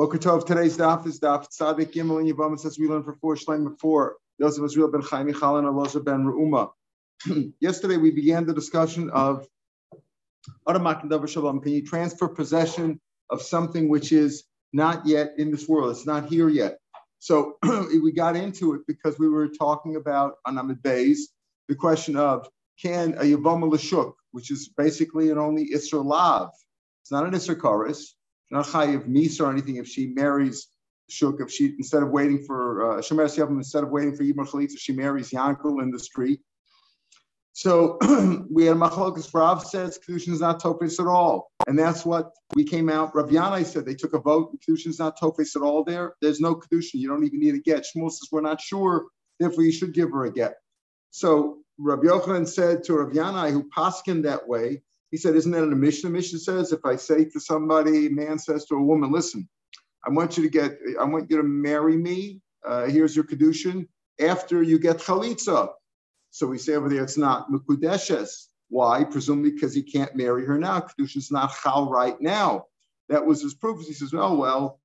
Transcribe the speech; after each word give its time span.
Boker 0.00 0.16
Tov, 0.16 0.46
today's 0.46 0.78
daf 0.78 1.06
is 1.06 1.20
daf 1.20 1.46
Tzadik 1.50 1.92
Gimel 1.92 2.20
and 2.20 2.34
Yavam 2.34 2.58
says 2.58 2.78
we 2.78 2.88
learned 2.88 3.04
for 3.04 3.12
four 3.20 3.36
Shleim 3.36 3.68
before. 3.68 4.16
Yosef 4.38 4.64
Israel 4.64 4.90
ben 4.90 5.02
Chaim 5.02 5.26
Michalan 5.26 5.66
and 5.66 5.76
Loza 5.76 6.02
ben 6.02 6.24
Reuma. 6.24 6.70
Yesterday 7.60 7.98
we 7.98 8.10
began 8.10 8.46
the 8.46 8.54
discussion 8.54 9.10
of 9.10 9.46
Shalom. 10.66 11.60
Can 11.60 11.72
you 11.72 11.84
transfer 11.84 12.28
possession 12.28 12.98
of 13.28 13.42
something 13.42 13.90
which 13.90 14.10
is 14.10 14.44
not 14.72 15.06
yet 15.06 15.34
in 15.36 15.50
this 15.50 15.68
world? 15.68 15.90
It's 15.90 16.06
not 16.06 16.30
here 16.30 16.48
yet. 16.48 16.78
So 17.18 17.58
we 17.62 18.10
got 18.10 18.36
into 18.36 18.72
it 18.72 18.80
because 18.86 19.18
we 19.18 19.28
were 19.28 19.48
talking 19.48 19.96
about 19.96 20.36
Anamid 20.46 20.82
Bays, 20.82 21.28
the 21.68 21.74
question 21.74 22.16
of 22.16 22.48
can 22.80 23.12
a 23.18 23.24
Yavam 23.24 23.70
Lashuk, 23.70 24.14
which 24.30 24.50
is 24.50 24.70
basically 24.78 25.28
an 25.28 25.36
only 25.36 25.68
Isra 25.74 26.02
Lav, 26.02 26.52
it's 27.02 27.12
not 27.12 27.26
an 27.26 27.32
Isra 27.32 27.60
Chorus, 27.60 28.14
not 28.50 28.66
chayiv 28.66 29.08
misa 29.08 29.42
or 29.42 29.50
anything 29.50 29.76
if 29.76 29.88
she 29.88 30.08
marries 30.08 30.68
shuk. 31.08 31.36
If 31.40 31.50
she 31.50 31.74
instead 31.78 32.02
of 32.02 32.10
waiting 32.10 32.44
for 32.44 32.98
uh, 32.98 33.00
shemer 33.00 33.28
uh, 33.28 33.56
instead 33.56 33.84
of 33.84 33.90
waiting 33.90 34.16
for 34.16 34.22
yibam 34.22 34.48
chalitza, 34.48 34.78
she 34.78 34.92
marries 34.92 35.30
yankel 35.30 35.82
in 35.82 35.90
the 35.90 35.98
street. 35.98 36.40
So 37.52 37.98
we 38.50 38.66
had 38.66 38.76
machlokas. 38.76 39.32
Rav 39.34 39.64
says 39.64 39.98
kedushin 39.98 40.32
is 40.32 40.40
not 40.40 40.60
tofes 40.60 41.00
at 41.00 41.06
all, 41.06 41.50
and 41.66 41.78
that's 41.78 42.04
what 42.04 42.32
we 42.54 42.64
came 42.64 42.88
out. 42.88 43.14
Rav 43.14 43.28
Yanai 43.28 43.64
said 43.64 43.84
they 43.84 43.94
took 43.94 44.14
a 44.14 44.20
vote. 44.20 44.56
Kedushin 44.60 44.88
is 44.88 44.98
not 44.98 45.18
tofes 45.18 45.56
at 45.56 45.62
all. 45.62 45.84
There, 45.84 46.14
there's 46.20 46.40
no 46.40 46.54
kedushin. 46.54 46.94
You 46.94 47.08
don't 47.08 47.24
even 47.24 47.40
need 47.40 47.54
a 47.54 47.58
get. 47.58 47.84
Shmuel 47.84 48.10
says 48.10 48.28
we're 48.30 48.40
not 48.40 48.60
sure. 48.60 49.06
Therefore, 49.38 49.64
you 49.64 49.72
should 49.72 49.94
give 49.94 50.10
her 50.10 50.24
a 50.24 50.32
get. 50.32 50.54
So 51.10 51.58
Rav 51.78 52.00
Yochanan 52.00 52.46
said 52.46 52.84
to 52.84 52.94
Rav 52.94 53.12
Yanai, 53.12 53.52
who 53.52 53.68
paskin 53.76 54.22
that 54.22 54.46
way, 54.46 54.82
he 55.10 55.16
said, 55.16 55.36
Isn't 55.36 55.52
that 55.52 55.62
in 55.62 55.70
the 55.70 55.76
Mishnah? 55.76 56.10
Mishnah 56.10 56.38
says, 56.38 56.72
if 56.72 56.84
I 56.84 56.96
say 56.96 57.24
to 57.26 57.40
somebody, 57.40 58.08
man 58.08 58.38
says 58.38 58.64
to 58.66 58.76
a 58.76 58.82
woman, 58.82 59.12
listen, 59.12 59.48
I 60.06 60.10
want 60.10 60.36
you 60.36 60.44
to 60.44 60.48
get, 60.48 60.78
I 61.00 61.04
want 61.04 61.30
you 61.30 61.36
to 61.38 61.42
marry 61.42 61.96
me. 61.96 62.40
Uh, 62.66 62.86
here's 62.86 63.16
your 63.16 63.24
kedushin 63.24 63.86
after 64.20 64.62
you 64.62 64.78
get 64.78 64.98
chalitza. 64.98 65.70
So 66.30 66.46
we 66.46 66.58
say 66.58 66.74
over 66.74 66.88
there, 66.88 67.02
it's 67.02 67.18
not 67.18 67.50
mukudeshes. 67.50 68.46
Why? 68.68 69.04
Presumably 69.04 69.50
because 69.52 69.74
he 69.74 69.82
can't 69.82 70.14
marry 70.14 70.46
her 70.46 70.58
now. 70.58 70.80
Kedushin's 70.80 71.32
not 71.32 71.52
chal 71.62 71.90
right 71.90 72.20
now. 72.20 72.66
That 73.08 73.26
was 73.26 73.42
his 73.42 73.54
proof. 73.54 73.84
He 73.84 73.92
says, 73.92 74.12
oh, 74.14 74.36
well, 74.36 74.80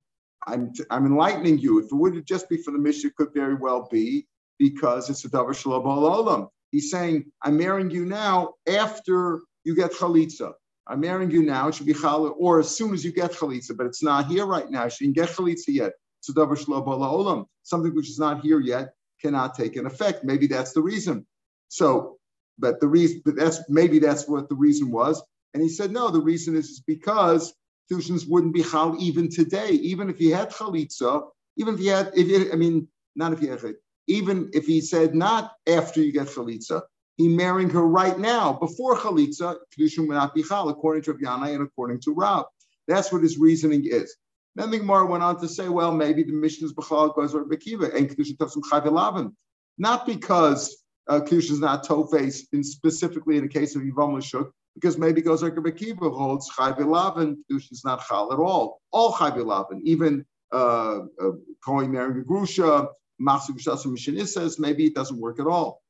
I'm, 0.46 0.72
t- 0.72 0.84
I'm 0.90 1.06
enlightening 1.06 1.58
you. 1.58 1.78
If 1.78 1.86
it 1.86 1.94
would 1.94 2.26
just 2.26 2.48
be 2.48 2.56
for 2.56 2.72
the 2.72 2.78
Mishnah, 2.78 3.10
it 3.10 3.16
could 3.16 3.32
very 3.32 3.54
well 3.54 3.88
be 3.90 4.26
because 4.58 5.08
it's 5.08 5.24
a 5.24 5.28
davar 5.30 5.54
shalom 5.54 5.84
olam. 5.84 6.48
He's 6.72 6.90
saying, 6.90 7.26
I'm 7.42 7.56
marrying 7.56 7.90
you 7.90 8.04
now 8.04 8.54
after 8.68 9.42
you 9.66 9.74
get 9.74 9.92
chalitza. 9.92 10.52
I'm 10.86 11.00
marrying 11.00 11.32
you 11.32 11.42
now, 11.42 11.66
it 11.68 11.74
should 11.74 11.86
be 11.86 11.92
challah, 11.92 12.32
or 12.38 12.60
as 12.60 12.74
soon 12.74 12.94
as 12.94 13.04
you 13.04 13.10
get 13.12 13.32
chalitza, 13.32 13.76
but 13.76 13.86
it's 13.86 14.02
not 14.02 14.26
here 14.26 14.46
right 14.46 14.70
now. 14.70 14.86
She 14.88 15.04
didn't 15.04 15.16
get 15.16 15.30
chalitza 15.30 15.68
yet. 15.68 15.92
So 16.20 17.48
something 17.64 17.94
which 17.94 18.08
is 18.08 18.18
not 18.18 18.40
here 18.42 18.60
yet 18.60 18.94
cannot 19.20 19.56
take 19.56 19.74
an 19.74 19.86
effect. 19.86 20.22
Maybe 20.22 20.46
that's 20.46 20.72
the 20.72 20.80
reason. 20.80 21.26
So, 21.68 22.18
but 22.58 22.80
the 22.80 22.86
reason, 22.86 23.22
but 23.24 23.34
that's 23.34 23.68
maybe 23.68 23.98
that's 23.98 24.28
what 24.28 24.48
the 24.48 24.54
reason 24.54 24.90
was. 24.92 25.22
And 25.52 25.62
he 25.62 25.68
said, 25.68 25.90
no, 25.90 26.10
the 26.10 26.20
reason 26.20 26.54
is, 26.54 26.70
is 26.70 26.80
because 26.80 27.52
Tushins 27.90 28.28
wouldn't 28.28 28.54
be 28.54 28.62
chal 28.62 28.96
even 29.00 29.28
today, 29.28 29.70
even 29.70 30.08
if 30.08 30.18
he 30.18 30.30
had 30.30 30.50
chalitza, 30.50 31.28
even 31.56 31.74
if 31.74 31.80
he 31.80 31.86
had, 31.88 32.12
if 32.14 32.28
it, 32.28 32.52
I 32.52 32.56
mean, 32.56 32.86
not 33.16 33.32
if 33.32 33.40
he 33.40 33.48
had, 33.48 33.60
even 34.06 34.50
if 34.52 34.66
he 34.66 34.80
said 34.80 35.14
not 35.14 35.52
after 35.66 36.00
you 36.00 36.12
get 36.12 36.28
chalitza, 36.28 36.82
he 37.16 37.28
marrying 37.28 37.70
her 37.70 37.86
right 37.86 38.18
now 38.18 38.52
before 38.52 38.96
chalitza, 38.96 39.56
kedushin 39.76 40.06
would 40.06 40.14
not 40.14 40.34
be 40.34 40.42
chal, 40.42 40.68
according 40.68 41.02
to 41.04 41.12
Rav 41.14 41.42
and 41.42 41.62
according 41.62 42.00
to 42.02 42.12
Rab. 42.12 42.46
That's 42.88 43.10
what 43.10 43.22
his 43.22 43.38
reasoning 43.38 43.84
is. 43.86 44.16
Then 44.54 44.70
the 44.70 44.78
Gemara 44.78 45.06
went 45.06 45.22
on 45.22 45.40
to 45.40 45.48
say, 45.48 45.68
well, 45.68 45.92
maybe 45.92 46.22
the 46.22 46.32
Mishnah 46.32 46.66
is 46.66 46.72
goes 46.72 47.34
or 47.34 47.44
bekiva 47.44 47.94
and 47.94 48.08
kedushin 48.08 48.36
tafsim 48.36 48.62
chayv 48.70 49.32
not 49.78 50.06
because 50.06 50.82
uh, 51.08 51.20
kedushin 51.20 51.52
is 51.52 51.60
not 51.60 51.84
tofes, 51.84 52.46
in 52.52 52.62
specifically 52.62 53.36
in 53.36 53.42
the 53.42 53.48
case 53.48 53.76
of 53.76 53.82
Yivam 53.82 54.14
Lashuk, 54.16 54.50
because 54.74 54.98
maybe 54.98 55.22
like 55.22 55.54
Bekiva 55.54 56.14
holds 56.14 56.50
chayv 56.50 56.78
kedushin 56.78 57.72
is 57.72 57.82
not 57.84 58.06
chal 58.06 58.32
at 58.32 58.38
all. 58.38 58.80
All 58.92 59.12
chayv 59.12 59.80
even 59.84 60.24
uh, 60.52 61.00
uh, 61.20 61.30
marrying 61.66 62.20
a 62.20 62.24
grusha, 62.24 62.88
masu 63.20 63.50
gushasim 63.52 64.26
says 64.28 64.58
maybe 64.58 64.86
it 64.86 64.94
doesn't 64.94 65.18
work 65.18 65.40
at 65.40 65.46
all. 65.46 65.82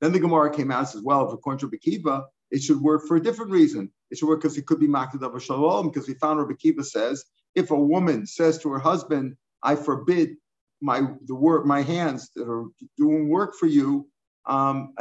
Then 0.00 0.12
the 0.12 0.20
Gemara 0.20 0.54
came 0.54 0.70
out 0.70 0.80
and 0.80 0.88
says, 0.88 1.02
well, 1.02 1.26
if 1.26 1.32
according 1.32 1.60
to 1.60 1.76
Bekiva, 1.76 2.24
it 2.50 2.62
should 2.62 2.80
work 2.80 3.06
for 3.06 3.16
a 3.16 3.22
different 3.22 3.50
reason. 3.50 3.90
It 4.10 4.18
should 4.18 4.28
work 4.28 4.42
because 4.42 4.56
it 4.56 4.66
could 4.66 4.80
be 4.80 4.88
Makdad 4.88 5.22
of 5.22 5.42
Shalom, 5.42 5.88
because 5.88 6.08
we 6.08 6.14
found 6.14 6.38
Rabbi 6.38 6.54
Kiva 6.54 6.84
says, 6.84 7.24
if 7.54 7.70
a 7.70 7.76
woman 7.76 8.26
says 8.26 8.58
to 8.58 8.70
her 8.70 8.78
husband, 8.78 9.36
I 9.62 9.74
forbid 9.74 10.36
my 10.80 11.02
the 11.26 11.34
work, 11.34 11.66
my 11.66 11.82
hands 11.82 12.30
that 12.36 12.48
are 12.48 12.66
doing 12.96 13.28
work 13.28 13.54
for 13.56 13.66
you, 13.66 14.08
um, 14.46 14.94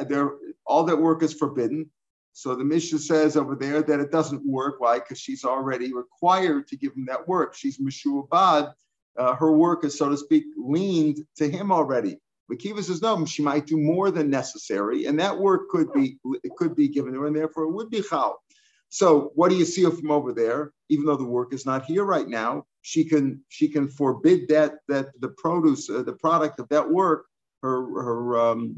all 0.66 0.84
that 0.84 0.98
work 0.98 1.22
is 1.24 1.34
forbidden. 1.34 1.90
So 2.34 2.56
the 2.56 2.66
Mishnah 2.66 3.00
says 3.00 3.38
over 3.38 3.56
there 3.56 3.82
that 3.82 4.00
it 4.00 4.12
doesn't 4.12 4.46
work. 4.46 4.76
Why? 4.80 5.00
Because 5.00 5.20
she's 5.20 5.44
already 5.44 5.94
required 5.94 6.68
to 6.68 6.78
give 6.78 6.94
him 6.94 7.06
that 7.08 7.28
work. 7.28 7.56
She's 7.56 7.80
Meshuabad. 7.80 8.74
Uh, 9.18 9.36
her 9.36 9.52
work 9.52 9.84
is, 9.84 9.98
so 9.98 10.10
to 10.10 10.18
speak, 10.18 10.44
leaned 10.56 11.26
to 11.38 11.50
him 11.50 11.72
already. 11.72 12.20
Makiva 12.52 12.84
says 12.84 13.02
no, 13.02 13.26
she 13.26 13.42
might 13.42 13.68
do 13.68 13.78
more 13.78 14.10
than 14.10 14.30
necessary, 14.30 15.06
and 15.06 15.20
that 15.20 15.38
work 15.38 15.70
could 15.70 15.92
be 15.94 16.18
it 16.44 16.56
could 16.58 16.76
be 16.76 16.88
given 16.88 17.14
to 17.14 17.22
her, 17.22 17.28
and 17.28 17.36
therefore 17.36 17.64
it 17.64 17.72
would 17.72 17.90
be 17.90 18.02
chal. 18.02 18.42
So 18.90 19.32
what 19.36 19.50
do 19.50 19.56
you 19.56 19.66
see 19.66 19.84
from 19.84 20.12
over 20.12 20.32
there? 20.34 20.72
Even 20.90 21.06
though 21.06 21.18
the 21.18 21.26
work 21.26 21.54
is 21.54 21.66
not 21.66 21.86
here 21.86 22.06
right 22.06 22.28
now, 22.28 22.66
she 22.82 23.04
can 23.04 23.44
she 23.50 23.68
can 23.68 23.88
forbid 23.88 24.48
that 24.48 24.76
that 24.88 25.08
the 25.20 25.30
produce 25.30 25.90
uh, 25.90 26.04
the 26.04 26.14
product 26.14 26.60
of 26.60 26.70
that 26.70 26.90
work, 26.90 27.26
her 27.64 27.82
her 28.02 28.40
um, 28.40 28.76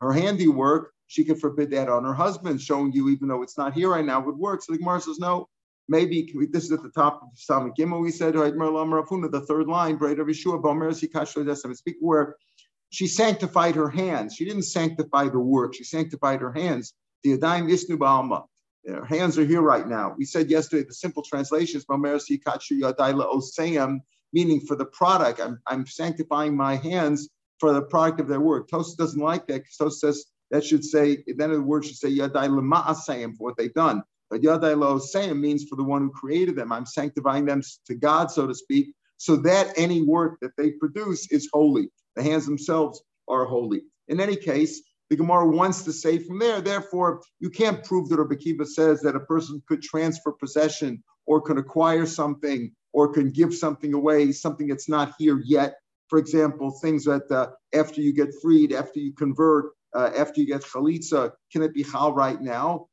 her 0.00 0.12
handiwork, 0.12 0.92
she 1.06 1.24
can 1.24 1.36
forbid 1.36 1.70
that 1.72 1.90
on 1.90 2.04
her 2.04 2.14
husband, 2.14 2.60
showing 2.60 2.92
you 2.92 3.10
even 3.10 3.28
though 3.28 3.42
it's 3.42 3.58
not 3.58 3.74
here 3.74 3.90
right 3.90 4.04
now 4.04 4.20
would 4.20 4.38
work. 4.38 4.62
So 4.62 4.72
the 4.72 4.78
Gemara 4.78 5.00
says 5.00 5.18
no. 5.18 5.48
Maybe 5.88 6.32
this 6.52 6.64
is 6.64 6.72
at 6.72 6.82
the 6.82 6.90
top 6.90 7.22
of 7.22 7.28
Samik 7.36 7.74
Gimel. 7.76 8.00
We 8.00 8.12
said 8.12 8.36
right, 8.36 8.54
Marlama 8.54 9.02
Rafuna, 9.02 9.30
the 9.30 9.40
third 9.42 9.66
line, 9.66 9.96
Breda 9.96 10.24
Vishua 10.24 11.76
Speak 11.76 11.96
where 12.00 12.36
she 12.92 13.06
sanctified 13.06 13.74
her 13.74 13.88
hands. 13.88 14.34
She 14.34 14.44
didn't 14.44 14.64
sanctify 14.64 15.30
the 15.30 15.38
work. 15.38 15.74
She 15.74 15.82
sanctified 15.82 16.42
her 16.42 16.52
hands. 16.52 16.92
The 17.24 17.38
Adaim 17.38 17.70
Isnu 17.70 17.96
Ba'alma. 17.96 18.44
Her 18.86 19.06
hands 19.06 19.38
are 19.38 19.46
here 19.46 19.62
right 19.62 19.88
now. 19.88 20.14
We 20.18 20.26
said 20.26 20.50
yesterday 20.50 20.84
the 20.86 20.92
simple 20.92 21.22
translation 21.22 21.78
is 21.78 21.86
meaning 24.34 24.60
for 24.60 24.76
the 24.76 24.84
product. 24.84 25.40
I'm, 25.40 25.58
I'm 25.66 25.86
sanctifying 25.86 26.54
my 26.54 26.76
hands 26.76 27.30
for 27.60 27.72
the 27.72 27.80
product 27.80 28.20
of 28.20 28.28
their 28.28 28.40
work. 28.40 28.68
Tosa 28.68 28.94
doesn't 28.96 29.20
like 29.20 29.46
that 29.46 29.62
because 29.62 29.76
Tosa 29.76 30.12
says 30.12 30.26
that 30.50 30.62
should 30.62 30.84
say, 30.84 31.24
then 31.38 31.50
the 31.50 31.62
word 31.62 31.86
should 31.86 31.96
say 31.96 32.10
Yadai 32.10 32.50
Lama'asayim 32.50 33.36
for 33.38 33.44
what 33.44 33.56
they've 33.56 33.72
done. 33.72 34.02
But 34.28 34.42
Yadai 34.42 34.76
Lo'asayim 34.76 35.40
means 35.40 35.64
for 35.64 35.76
the 35.76 35.84
one 35.84 36.02
who 36.02 36.10
created 36.10 36.56
them. 36.56 36.72
I'm 36.72 36.84
sanctifying 36.84 37.46
them 37.46 37.62
to 37.86 37.94
God, 37.94 38.30
so 38.30 38.46
to 38.46 38.54
speak, 38.54 38.92
so 39.16 39.36
that 39.36 39.72
any 39.76 40.02
work 40.02 40.38
that 40.42 40.52
they 40.58 40.72
produce 40.72 41.30
is 41.32 41.48
holy. 41.52 41.90
The 42.16 42.22
hands 42.22 42.46
themselves 42.46 43.02
are 43.28 43.44
holy. 43.44 43.82
In 44.08 44.20
any 44.20 44.36
case, 44.36 44.82
the 45.10 45.16
Gemara 45.16 45.46
wants 45.46 45.82
to 45.84 45.92
say 45.92 46.18
from 46.18 46.38
there, 46.38 46.60
therefore, 46.60 47.22
you 47.38 47.50
can't 47.50 47.84
prove 47.84 48.08
that 48.08 48.18
Rabbi 48.18 48.36
Kiva 48.36 48.64
says 48.64 49.02
that 49.02 49.16
a 49.16 49.20
person 49.20 49.62
could 49.68 49.82
transfer 49.82 50.32
possession 50.32 51.02
or 51.26 51.40
can 51.40 51.58
acquire 51.58 52.06
something 52.06 52.72
or 52.92 53.12
can 53.12 53.30
give 53.30 53.54
something 53.54 53.94
away, 53.94 54.32
something 54.32 54.68
that's 54.68 54.88
not 54.88 55.12
here 55.18 55.40
yet. 55.44 55.74
For 56.08 56.18
example, 56.18 56.70
things 56.70 57.04
that 57.04 57.30
uh, 57.30 57.50
after 57.74 58.00
you 58.00 58.12
get 58.12 58.30
freed, 58.42 58.72
after 58.72 59.00
you 59.00 59.12
convert, 59.14 59.72
uh, 59.94 60.10
after 60.16 60.40
you 60.40 60.46
get 60.46 60.62
chalitza, 60.62 61.32
can 61.52 61.62
it 61.62 61.74
be 61.74 61.82
hal 61.82 62.12
right 62.14 62.40
now? 62.40 62.86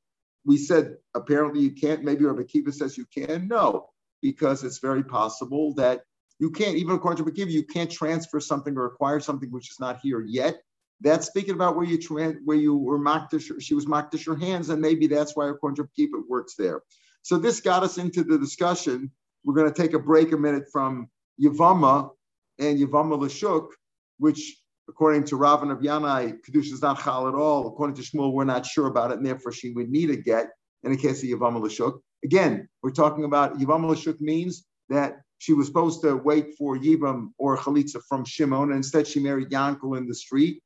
We 0.46 0.58
said 0.58 0.96
apparently 1.16 1.62
you 1.62 1.72
can't. 1.72 2.04
Maybe 2.04 2.26
Rabbi 2.26 2.44
Kiva 2.44 2.72
says 2.72 2.98
you 2.98 3.06
can. 3.14 3.48
No, 3.48 3.88
because 4.22 4.64
it's 4.64 4.80
very 4.80 5.04
possible 5.04 5.74
that 5.76 6.02
you 6.40 6.50
can't, 6.50 6.78
even 6.78 6.96
according 6.96 7.24
to 7.24 7.30
McKiva, 7.30 7.52
you 7.52 7.64
can't 7.64 7.92
transfer 7.92 8.40
something 8.40 8.78
or 8.78 8.86
acquire 8.86 9.20
something 9.20 9.52
which 9.52 9.70
is 9.70 9.80
not 9.80 10.00
here 10.02 10.22
yet. 10.22 10.62
That's 11.02 11.28
speaking 11.28 11.54
about 11.54 11.76
where 11.76 11.86
you 11.86 11.98
tra- 11.98 12.36
where 12.44 12.58
you 12.58 12.76
were 12.76 13.00
makdish, 13.00 13.52
she 13.62 13.74
was 13.74 13.86
makdish 13.86 14.26
her 14.26 14.36
hands, 14.36 14.70
and 14.70 14.82
maybe 14.82 15.08
that's 15.08 15.36
why 15.36 15.50
according 15.50 15.78
to 15.78 15.84
McKiva 15.84 16.20
it 16.20 16.30
works 16.30 16.56
there. 16.56 16.82
So 17.22 17.38
this 17.38 17.62
got 17.62 17.84
us 17.84 17.98
into 17.98 18.24
the 18.24 18.38
discussion. 18.38 19.12
We're 19.44 19.54
going 19.54 19.72
to 19.72 19.82
take 19.82 19.94
a 19.94 20.00
break 20.00 20.32
a 20.32 20.38
minute 20.38 20.66
from 20.72 21.10
Yavama 21.42 22.10
and 22.58 22.78
Yavama 22.78 23.20
Lashuk, 23.20 23.70
which 24.18 24.58
according 24.90 25.24
to 25.26 25.38
Ravan 25.38 25.72
of 25.72 25.80
Yanai, 25.80 26.40
Kedusha 26.42 26.74
is 26.74 26.82
not 26.82 27.02
chal 27.02 27.28
at 27.28 27.36
all. 27.36 27.68
According 27.68 27.96
to 27.98 28.02
Shmuel, 28.02 28.34
we're 28.34 28.44
not 28.44 28.66
sure 28.66 28.88
about 28.88 29.12
it, 29.12 29.18
and 29.18 29.26
therefore 29.26 29.52
she 29.52 29.72
would 29.72 29.90
need 29.90 30.10
a 30.10 30.18
get 30.18 30.50
in 30.84 30.92
the 30.92 30.98
case 30.98 31.22
of 31.24 31.30
Yavama 31.30 31.62
Lashuk. 31.62 32.00
Again, 32.24 32.68
we're 32.82 32.92
talking 32.92 33.24
about 33.24 33.58
Yavama 33.60 33.90
Lashuk 33.90 34.20
means 34.20 34.66
that 34.90 35.22
she 35.40 35.54
was 35.54 35.68
supposed 35.68 36.02
to 36.02 36.18
wait 36.18 36.56
for 36.58 36.78
Yibam 36.78 37.32
or 37.38 37.58
Chalitza 37.58 38.02
from 38.08 38.26
Shimon, 38.26 38.70
and 38.70 38.74
instead 38.74 39.08
she 39.08 39.20
married 39.20 39.50
Yankel 39.50 39.98
in 39.98 40.08
the 40.08 40.14
street. 40.14 40.62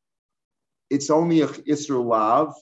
It's 0.90 1.10
only 1.10 1.42
a 1.42 1.50
Israel 1.66 2.06
Lav. 2.06 2.54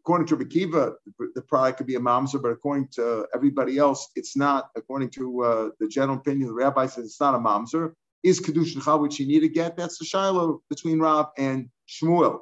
according 0.00 0.28
to 0.28 0.36
Rekiva, 0.36 0.94
the, 1.34 1.42
product 1.42 1.78
could 1.78 1.86
be 1.88 1.96
a 1.96 2.00
mamzer, 2.00 2.40
but 2.40 2.52
according 2.52 2.88
to 2.92 3.26
everybody 3.34 3.78
else, 3.78 4.08
it's 4.14 4.36
not. 4.36 4.70
According 4.76 5.10
to 5.10 5.42
uh, 5.42 5.68
the 5.80 5.88
general 5.88 6.18
opinion, 6.18 6.46
the 6.48 6.54
rabbi 6.54 6.86
says 6.86 7.04
it's 7.04 7.20
not 7.20 7.34
a 7.34 7.38
mamzer. 7.38 7.92
Is 8.22 8.40
kedushin 8.40 8.82
chal 8.82 9.00
which 9.00 9.18
you 9.18 9.26
need 9.26 9.40
to 9.40 9.48
get? 9.48 9.76
That's 9.76 9.98
the 9.98 10.04
shiloh 10.04 10.62
between 10.70 11.00
Rav 11.00 11.26
and 11.36 11.68
Shmuel. 11.88 12.40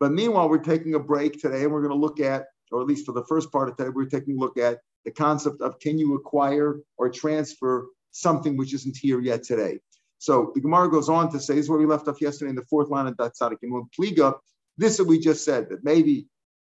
But 0.00 0.12
meanwhile, 0.12 0.50
we're 0.50 0.58
taking 0.58 0.94
a 0.94 0.98
break 0.98 1.40
today, 1.40 1.62
and 1.62 1.72
we're 1.72 1.80
going 1.80 1.98
to 1.98 2.04
look 2.06 2.20
at, 2.20 2.44
or 2.70 2.82
at 2.82 2.86
least 2.86 3.06
for 3.06 3.12
the 3.12 3.24
first 3.24 3.50
part 3.50 3.70
of 3.70 3.76
today, 3.78 3.88
we're 3.88 4.04
taking 4.04 4.36
a 4.36 4.38
look 4.38 4.58
at 4.58 4.80
the 5.06 5.10
concept 5.10 5.62
of 5.62 5.78
can 5.78 5.98
you 5.98 6.14
acquire 6.14 6.80
or 6.98 7.08
transfer 7.08 7.86
something 8.20 8.56
which 8.56 8.74
isn't 8.74 8.96
here 8.96 9.20
yet 9.20 9.42
today. 9.42 9.78
So 10.18 10.52
the 10.54 10.60
Gemara 10.60 10.90
goes 10.90 11.08
on 11.08 11.30
to 11.32 11.40
say, 11.40 11.54
this 11.54 11.64
is 11.64 11.70
where 11.70 11.78
we 11.78 11.86
left 11.86 12.08
off 12.08 12.20
yesterday 12.20 12.50
in 12.50 12.56
the 12.56 12.64
fourth 12.64 12.88
line 12.88 13.06
of 13.06 13.16
Datzadik 13.16 13.58
and 13.62 13.90
Pliga. 13.98 14.34
This 14.78 14.96
that 14.96 15.04
we 15.04 15.18
just 15.18 15.44
said, 15.44 15.68
that 15.70 15.84
maybe 15.84 16.26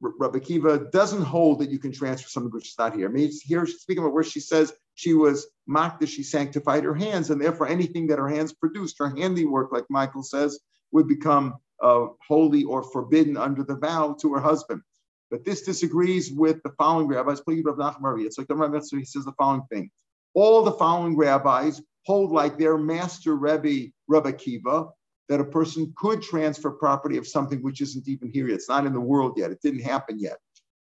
Rabbi 0.00 0.38
Kiva 0.40 0.90
doesn't 0.90 1.22
hold 1.22 1.60
that 1.60 1.70
you 1.70 1.78
can 1.78 1.92
transfer 1.92 2.28
something 2.28 2.52
which 2.52 2.68
is 2.68 2.78
not 2.78 2.94
here. 2.94 3.08
I 3.08 3.12
mean, 3.12 3.30
here 3.42 3.66
speaking 3.66 4.02
about 4.02 4.14
where 4.14 4.24
she 4.24 4.40
says 4.40 4.72
she 4.94 5.14
was 5.14 5.46
mocked 5.66 6.00
that 6.00 6.08
she 6.08 6.22
sanctified 6.22 6.84
her 6.84 6.94
hands, 6.94 7.30
and 7.30 7.40
therefore 7.40 7.68
anything 7.68 8.06
that 8.08 8.18
her 8.18 8.28
hands 8.28 8.52
produced, 8.52 8.96
her 8.98 9.14
handiwork, 9.16 9.72
like 9.72 9.84
Michael 9.88 10.22
says, 10.22 10.58
would 10.92 11.08
become 11.08 11.54
uh, 11.82 12.06
holy 12.26 12.64
or 12.64 12.82
forbidden 12.82 13.36
under 13.36 13.62
the 13.62 13.76
vow 13.76 14.16
to 14.20 14.34
her 14.34 14.40
husband. 14.40 14.82
But 15.30 15.44
this 15.44 15.62
disagrees 15.62 16.30
with 16.30 16.62
the 16.62 16.70
following 16.78 17.08
rabbis. 17.08 17.40
Please, 17.40 17.64
Rav 17.64 17.76
Nachman 17.76 18.24
It's 18.24 18.38
like 18.38 18.48
the 18.48 18.54
Rabbi 18.54 18.80
he 18.90 19.04
says 19.04 19.24
the 19.24 19.32
following 19.32 19.62
thing. 19.72 19.90
All 20.36 20.62
the 20.62 20.72
following 20.72 21.16
rabbis 21.16 21.80
hold 22.04 22.30
like 22.30 22.58
their 22.58 22.76
master 22.76 23.34
Rebbe, 23.34 23.90
Rabbi 24.06 24.32
Kiva, 24.32 24.88
that 25.30 25.40
a 25.40 25.44
person 25.44 25.94
could 25.96 26.20
transfer 26.20 26.70
property 26.72 27.16
of 27.16 27.26
something 27.26 27.62
which 27.62 27.80
isn't 27.80 28.06
even 28.06 28.30
here 28.30 28.46
yet. 28.46 28.56
It's 28.56 28.68
not 28.68 28.84
in 28.84 28.92
the 28.92 29.00
world 29.00 29.38
yet. 29.38 29.50
It 29.50 29.62
didn't 29.62 29.80
happen 29.80 30.18
yet. 30.18 30.36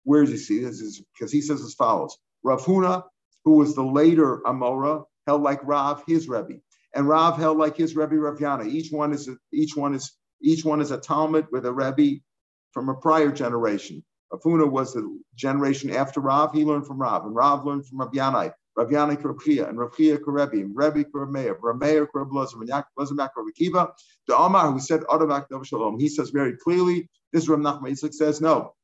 Where 0.04 0.26
does 0.26 0.32
he 0.32 0.38
see 0.38 0.60
this? 0.60 1.02
Because 1.14 1.32
he 1.32 1.40
says 1.40 1.62
as 1.62 1.74
follows: 1.76 2.18
Rav 2.44 2.62
Huna, 2.66 3.04
who 3.46 3.52
was 3.52 3.74
the 3.74 3.86
later 3.86 4.42
Amora, 4.46 5.06
held 5.28 5.44
like 5.44 5.62
Rav, 5.64 6.04
his 6.06 6.28
Rebbe, 6.28 6.60
and 6.94 7.08
Rav 7.08 7.38
held 7.38 7.58
like 7.58 7.78
his 7.78 7.96
Rebbe 7.96 8.18
Rav. 8.18 8.68
Each 8.68 8.92
one 8.92 9.14
is 9.14 9.30
a, 9.30 9.38
each 9.54 9.78
one 9.78 9.96
is 9.96 10.12
each 10.42 10.66
one 10.66 10.82
is 10.82 10.92
a 10.92 10.98
Talmud 10.98 11.48
with 11.54 11.66
a 11.66 11.72
Rebbe 11.72 12.20
from 12.74 12.90
a 12.90 12.96
prior 12.96 13.32
generation. 13.32 14.04
Rav 14.30 14.42
Huna 14.42 14.70
was 14.70 14.94
the 14.94 15.22
generation 15.36 15.90
after 15.90 16.20
Rav. 16.20 16.52
He 16.52 16.66
learned 16.66 16.86
from 16.86 17.02
Rav, 17.02 17.24
and 17.26 17.34
Rav 17.34 17.66
learned 17.66 17.88
from 17.88 18.00
Rav 18.00 18.12
Yanai. 18.12 18.52
Rav 18.78 18.90
Yanai 18.90 19.20
Rabchia, 19.20 19.68
and 19.68 19.80
Rav 19.80 19.98
Chia 19.98 20.20
Karebi, 20.20 20.62
and 20.62 20.76
Rebbe 20.76 21.04
Karameya, 21.10 21.56
Rav 21.60 21.78
Meir 21.78 22.08
Karablazer, 22.08 22.62
and 22.62 22.70
Yaakov 22.70 22.86
Lazamak 23.00 23.30
Rav 23.36 23.48
Akiva, 23.48 23.92
the 24.28 24.38
Omar 24.38 24.72
who 24.72 24.80
said 24.80 25.02
Adamak 25.02 25.48
Shalom. 25.66 26.00
He 26.00 26.08
says 26.08 26.30
very 26.30 26.56
clearly, 26.56 27.10
this 27.34 27.48
Rav 27.48 27.60
Nachman 27.60 27.92
Yitzchak 27.92 28.14
says 28.14 28.40
no. 28.40 28.76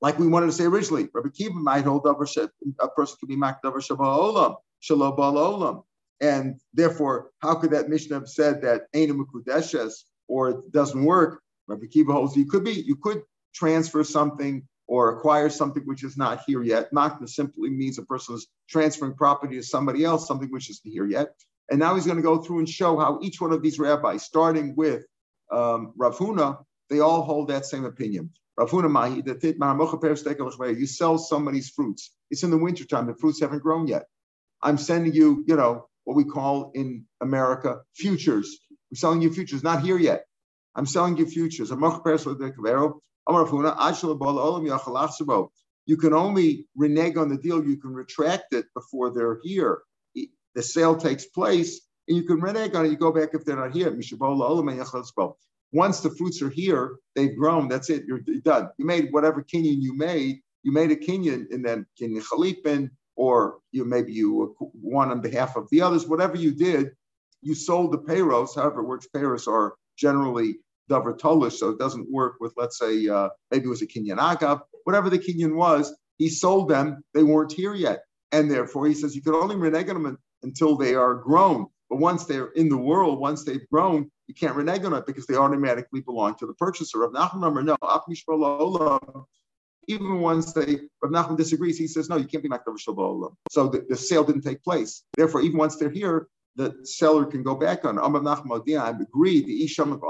Like 0.00 0.18
we 0.18 0.26
wanted 0.26 0.46
to 0.46 0.52
say 0.52 0.64
originally, 0.64 1.08
Rabbi 1.14 1.28
Kiva 1.28 1.54
might 1.54 1.84
hold 1.84 2.06
over 2.06 2.24
a 2.24 2.88
person 2.88 3.16
could 3.20 3.28
be 3.28 3.36
Mak 3.36 3.62
Davar 3.62 3.80
Olam, 3.80 4.56
Shalom 4.80 5.16
Olam. 5.16 5.84
And 6.20 6.60
therefore, 6.74 7.30
how 7.38 7.54
could 7.54 7.70
that 7.70 7.88
Mishnah 7.88 8.16
have 8.16 8.28
said 8.28 8.62
that 8.62 8.82
Aina 8.94 9.14
Mukudeshes 9.14 9.92
or 10.28 10.50
it 10.50 10.72
doesn't 10.72 11.04
work? 11.04 11.40
Rabbi 11.68 11.86
Kiva 11.86 12.12
holds 12.12 12.36
you 12.36 12.46
could 12.46 12.64
be, 12.64 12.72
you 12.72 12.96
could 12.96 13.22
transfer 13.54 14.02
something 14.02 14.66
or 14.92 15.16
acquire 15.16 15.48
something 15.48 15.84
which 15.84 16.04
is 16.04 16.18
not 16.18 16.42
here 16.46 16.62
yet. 16.62 16.92
Makna 16.92 17.26
simply 17.26 17.70
means 17.70 17.96
a 17.96 18.02
person 18.02 18.34
is 18.34 18.46
transferring 18.68 19.14
property 19.14 19.56
to 19.56 19.62
somebody 19.62 20.04
else, 20.04 20.28
something 20.28 20.50
which 20.50 20.68
isn't 20.68 20.92
here 20.92 21.06
yet. 21.06 21.28
And 21.70 21.80
now 21.80 21.94
he's 21.94 22.04
going 22.04 22.18
to 22.18 22.22
go 22.22 22.42
through 22.42 22.58
and 22.58 22.68
show 22.68 22.98
how 22.98 23.18
each 23.22 23.40
one 23.40 23.52
of 23.52 23.62
these 23.62 23.78
rabbis, 23.78 24.22
starting 24.22 24.76
with 24.76 25.06
um, 25.50 25.94
Rav 25.96 26.18
Huna, 26.18 26.62
they 26.90 27.00
all 27.00 27.22
hold 27.22 27.48
that 27.48 27.64
same 27.64 27.86
opinion. 27.86 28.32
Rav 28.58 28.70
Huna 28.70 28.90
Mahi, 28.90 30.78
you 30.78 30.86
sell 30.86 31.16
somebody's 31.16 31.70
fruits. 31.70 32.10
It's 32.30 32.42
in 32.42 32.50
the 32.50 32.58
wintertime, 32.58 33.06
the 33.06 33.14
fruits 33.14 33.40
haven't 33.40 33.62
grown 33.62 33.86
yet. 33.86 34.02
I'm 34.60 34.76
sending 34.76 35.14
you, 35.14 35.42
you 35.48 35.56
know, 35.56 35.88
what 36.04 36.18
we 36.18 36.24
call 36.24 36.70
in 36.74 37.06
America 37.22 37.78
futures. 37.94 38.58
I'm 38.90 38.96
selling 38.96 39.22
you 39.22 39.32
futures, 39.32 39.62
not 39.62 39.80
here 39.80 39.96
yet. 39.96 40.26
I'm 40.74 40.84
selling 40.84 41.16
you 41.16 41.24
futures. 41.24 41.70
You 43.28 43.46
can 45.96 46.12
only 46.12 46.66
renege 46.76 47.16
on 47.16 47.28
the 47.28 47.36
deal, 47.36 47.64
you 47.64 47.76
can 47.76 47.92
retract 47.92 48.52
it 48.52 48.66
before 48.74 49.12
they're 49.12 49.38
here. 49.42 49.82
The 50.54 50.62
sale 50.62 50.96
takes 50.96 51.26
place, 51.26 51.80
and 52.08 52.16
you 52.16 52.24
can 52.24 52.40
renege 52.40 52.74
on 52.74 52.86
it. 52.86 52.90
You 52.90 52.96
go 52.96 53.12
back 53.12 53.30
if 53.32 53.44
they're 53.44 53.56
not 53.56 53.72
here. 53.72 53.96
Once 55.74 56.00
the 56.00 56.10
fruits 56.10 56.42
are 56.42 56.50
here, 56.50 56.96
they've 57.14 57.36
grown. 57.36 57.68
That's 57.68 57.88
it. 57.88 58.04
You're 58.06 58.20
done. 58.44 58.68
You 58.76 58.84
made 58.84 59.12
whatever 59.12 59.42
kinyan 59.42 59.80
you 59.80 59.96
made. 59.96 60.40
You 60.62 60.72
made 60.72 60.90
a 60.90 60.96
kinyan, 60.96 61.46
and 61.50 61.64
then 61.64 61.86
kinyan 62.00 62.22
chalipin, 62.22 62.90
or 63.16 63.58
you 63.72 63.84
maybe 63.84 64.12
you 64.12 64.54
won 64.74 65.10
on 65.10 65.20
behalf 65.20 65.56
of 65.56 65.68
the 65.70 65.80
others. 65.80 66.06
Whatever 66.06 66.36
you 66.36 66.52
did, 66.52 66.90
you 67.40 67.54
sold 67.54 67.92
the 67.92 67.98
payros. 67.98 68.54
However, 68.54 68.80
it 68.80 68.86
works. 68.86 69.08
Payros 69.14 69.48
are 69.48 69.74
generally 69.96 70.56
davar 70.92 71.18
tolish, 71.18 71.52
so 71.52 71.70
it 71.70 71.78
doesn't 71.78 72.10
work 72.10 72.34
with, 72.40 72.52
let's 72.56 72.78
say, 72.78 73.08
uh, 73.08 73.28
maybe 73.50 73.66
it 73.66 73.68
was 73.68 73.82
a 73.82 73.86
kinyan 73.86 74.18
agav, 74.18 74.60
whatever 74.84 75.10
the 75.10 75.18
kinyan 75.18 75.54
was, 75.54 75.94
he 76.18 76.28
sold 76.28 76.68
them, 76.68 77.02
they 77.14 77.22
weren't 77.22 77.52
here 77.52 77.74
yet. 77.74 78.04
And 78.32 78.50
therefore, 78.50 78.86
he 78.86 78.94
says 78.94 79.14
you 79.14 79.22
can 79.22 79.34
only 79.34 79.56
renege 79.56 79.86
them 79.86 80.18
until 80.42 80.76
they 80.76 80.94
are 80.94 81.14
grown. 81.14 81.66
But 81.90 81.98
once 81.98 82.24
they're 82.24 82.52
in 82.52 82.68
the 82.68 82.76
world, 82.76 83.18
once 83.18 83.44
they've 83.44 83.68
grown, 83.70 84.10
you 84.26 84.34
can't 84.34 84.56
renege 84.56 84.84
on 84.84 84.94
it 84.94 85.04
because 85.04 85.26
they 85.26 85.36
automatically 85.36 86.00
belong 86.00 86.36
to 86.36 86.46
the 86.46 86.54
purchaser. 86.54 87.02
Of 87.02 87.12
Nachman, 87.12 87.64
no, 87.64 89.26
even 89.88 90.20
once 90.20 90.52
they, 90.52 90.80
Rav 91.02 91.12
Nachman 91.12 91.36
disagrees, 91.36 91.76
he 91.76 91.86
says, 91.86 92.08
no, 92.08 92.16
you 92.16 92.26
can't 92.26 92.42
be 92.42 92.48
Makdav 92.48 92.78
Shalom. 92.78 93.36
So 93.50 93.68
the, 93.68 93.84
the, 93.88 93.96
sale 93.96 94.24
didn't 94.24 94.42
take 94.42 94.62
place. 94.62 95.02
Therefore, 95.16 95.42
even 95.42 95.58
once 95.58 95.76
they're 95.76 95.90
here, 95.90 96.28
the 96.56 96.74
seller 96.84 97.24
can 97.26 97.42
go 97.42 97.54
back 97.54 97.84
on. 97.84 97.98
Amar 97.98 98.20
Nachman 98.20 98.78
I 98.78 98.90
agree, 98.90 99.42
the 99.42 99.64
Isham 99.64 99.92
of 99.92 100.02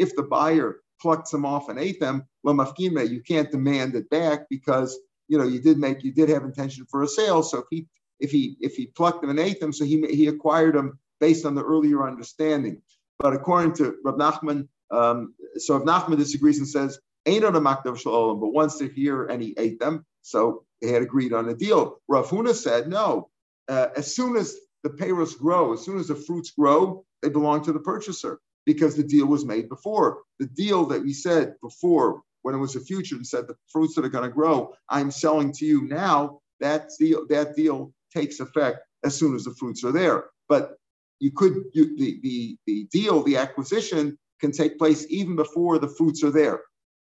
if 0.00 0.16
the 0.16 0.22
buyer 0.22 0.80
plucked 1.00 1.30
them 1.30 1.44
off 1.44 1.68
and 1.68 1.78
ate 1.78 2.00
them, 2.00 2.24
you 2.44 3.22
can't 3.26 3.50
demand 3.50 3.94
it 3.94 4.10
back 4.10 4.48
because 4.48 4.98
you 5.28 5.38
know 5.38 5.44
you 5.44 5.60
did 5.60 5.78
make 5.78 6.02
you 6.02 6.12
did 6.12 6.28
have 6.28 6.42
intention 6.42 6.86
for 6.90 7.02
a 7.02 7.06
sale. 7.08 7.42
So 7.42 7.58
if 7.58 7.66
he 7.70 7.86
if 8.18 8.30
he 8.30 8.56
if 8.60 8.74
he 8.74 8.86
plucked 8.86 9.20
them 9.20 9.30
and 9.30 9.38
ate 9.38 9.60
them, 9.60 9.72
so 9.72 9.84
he 9.84 10.04
he 10.08 10.26
acquired 10.26 10.74
them 10.74 10.98
based 11.20 11.44
on 11.44 11.54
the 11.54 11.62
earlier 11.62 12.06
understanding. 12.06 12.80
But 13.18 13.34
according 13.34 13.74
to 13.74 13.96
Rav 14.02 14.16
Nachman, 14.16 14.68
um, 14.90 15.34
so 15.56 15.76
if 15.76 15.82
Nachman 15.84 16.16
disagrees 16.16 16.58
and 16.58 16.68
says 16.68 16.98
ain't 17.26 17.44
on 17.44 17.54
a 17.54 17.60
makdav 17.60 17.98
shalom, 17.98 18.40
but 18.40 18.54
once 18.54 18.78
they're 18.78 18.88
here 18.88 19.26
and 19.26 19.42
he 19.42 19.54
ate 19.58 19.78
them, 19.78 20.06
so 20.22 20.64
they 20.80 20.88
had 20.88 21.02
agreed 21.02 21.34
on 21.34 21.48
a 21.50 21.54
deal. 21.54 22.00
Rav 22.08 22.26
Huna 22.28 22.54
said 22.54 22.88
no. 22.88 23.28
Uh, 23.68 23.88
as 23.94 24.16
soon 24.16 24.36
as 24.36 24.56
the 24.82 24.88
payros 24.88 25.38
grow, 25.38 25.74
as 25.74 25.84
soon 25.84 25.98
as 25.98 26.08
the 26.08 26.14
fruits 26.14 26.50
grow, 26.50 27.04
they 27.20 27.28
belong 27.28 27.62
to 27.64 27.72
the 27.72 27.78
purchaser 27.78 28.40
because 28.72 28.94
the 28.94 29.02
deal 29.02 29.26
was 29.26 29.44
made 29.44 29.68
before. 29.68 30.22
The 30.38 30.46
deal 30.46 30.84
that 30.86 31.02
we 31.02 31.12
said 31.12 31.54
before, 31.60 32.22
when 32.42 32.54
it 32.54 32.58
was 32.58 32.76
a 32.76 32.80
future, 32.80 33.16
and 33.16 33.26
said 33.26 33.48
the 33.48 33.56
fruits 33.72 33.96
that 33.96 34.04
are 34.04 34.16
going 34.16 34.28
to 34.28 34.36
grow, 34.40 34.72
I'm 34.88 35.10
selling 35.10 35.52
to 35.54 35.64
you 35.66 35.82
now. 35.88 36.40
That 36.60 36.90
deal, 37.00 37.26
that 37.30 37.56
deal 37.56 37.92
takes 38.14 38.38
effect 38.38 38.78
as 39.02 39.16
soon 39.16 39.34
as 39.34 39.44
the 39.44 39.54
fruits 39.58 39.82
are 39.82 39.90
there. 39.90 40.26
But 40.48 40.76
you 41.18 41.32
could 41.32 41.64
you, 41.74 41.96
the, 41.98 42.20
the 42.22 42.56
the 42.66 42.88
deal, 42.92 43.24
the 43.24 43.38
acquisition 43.38 44.16
can 44.40 44.52
take 44.52 44.78
place 44.78 45.04
even 45.10 45.34
before 45.34 45.78
the 45.78 45.88
fruits 45.88 46.22
are 46.22 46.30
there. 46.30 46.60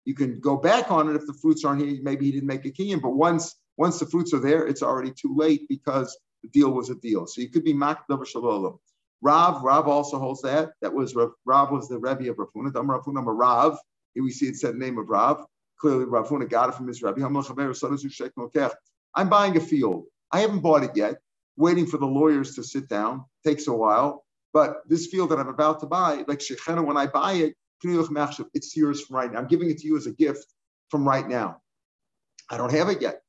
You 0.06 0.15
can 0.15 0.39
go 0.39 0.58
back 0.58 0.89
on 0.89 1.10
it 1.10 1.15
if 1.15 1.27
the 1.27 1.38
fruits 1.41 1.63
aren't 1.63 1.84
here. 1.84 2.00
Maybe 2.01 2.25
he 2.25 2.32
didn't 2.32 2.48
make 2.48 2.65
a 2.65 2.72
kinyan, 2.72 3.01
but 3.01 3.12
once 3.12 3.56
once 3.77 4.00
the 4.00 4.08
fruits 4.08 4.34
are 4.34 4.39
there, 4.39 4.65
it's 4.65 4.82
already 4.82 5.12
too 5.12 5.36
late 5.36 5.68
because 5.70 6.18
the 6.41 6.50
deal 6.50 6.72
was 6.72 6.89
a 6.89 6.96
deal. 6.96 7.27
So 7.27 7.41
you 7.41 7.50
could 7.50 7.63
be 7.63 7.74
makdav. 7.74 8.80
Rav, 9.21 9.63
Rav 9.63 9.87
also 9.87 10.19
holds 10.19 10.41
that. 10.41 10.71
That 10.81 10.93
was 10.93 11.15
Rav, 11.15 11.31
Rav 11.45 11.71
was 11.71 11.87
the 11.87 11.99
Rebbe 11.99 12.29
of 12.29 12.39
Rav 12.39 12.49
Huna. 12.55 12.73
Dam 12.73 12.89
Rav 12.89 13.03
Huna 13.05 13.23
Rav. 13.25 13.77
Here 14.13 14.23
we 14.23 14.31
see 14.31 14.47
it 14.47 14.57
said 14.57 14.75
the 14.75 14.79
name 14.79 14.97
of 14.97 15.09
Rav. 15.09 15.45
Clearly, 15.79 16.05
Rav 16.05 16.27
Huna 16.27 16.49
got 16.49 16.69
it 16.69 16.75
from 16.75 16.87
his 16.87 17.01
Rebbe. 17.01 17.23
I'm 19.15 19.29
buying 19.29 19.57
a 19.57 19.59
field. 19.59 20.05
I 20.31 20.39
haven't 20.39 20.59
bought 20.59 20.83
it 20.83 20.91
yet. 20.95 21.15
Waiting 21.57 21.85
for 21.85 21.97
the 21.97 22.05
lawyers 22.05 22.55
to 22.55 22.63
sit 22.63 22.87
down 22.87 23.25
takes 23.45 23.67
a 23.67 23.73
while. 23.73 24.25
But 24.53 24.81
this 24.87 25.07
field 25.07 25.29
that 25.29 25.39
I'm 25.39 25.47
about 25.47 25.79
to 25.81 25.85
buy, 25.85 26.23
like 26.27 26.39
Shechena, 26.39 26.85
when 26.85 26.97
I 26.97 27.07
buy 27.07 27.33
it, 27.33 27.55
it's 27.83 28.77
yours 28.77 29.01
from 29.01 29.15
right 29.15 29.31
now. 29.31 29.39
I'm 29.39 29.47
giving 29.47 29.69
it 29.69 29.79
to 29.79 29.87
you 29.87 29.97
as 29.97 30.07
a 30.07 30.11
gift 30.11 30.45
from 30.89 31.07
right 31.07 31.27
now. 31.27 31.61
I 32.49 32.57
don't 32.57 32.71
have 32.71 32.89
it 32.89 33.01
yet. 33.01 33.21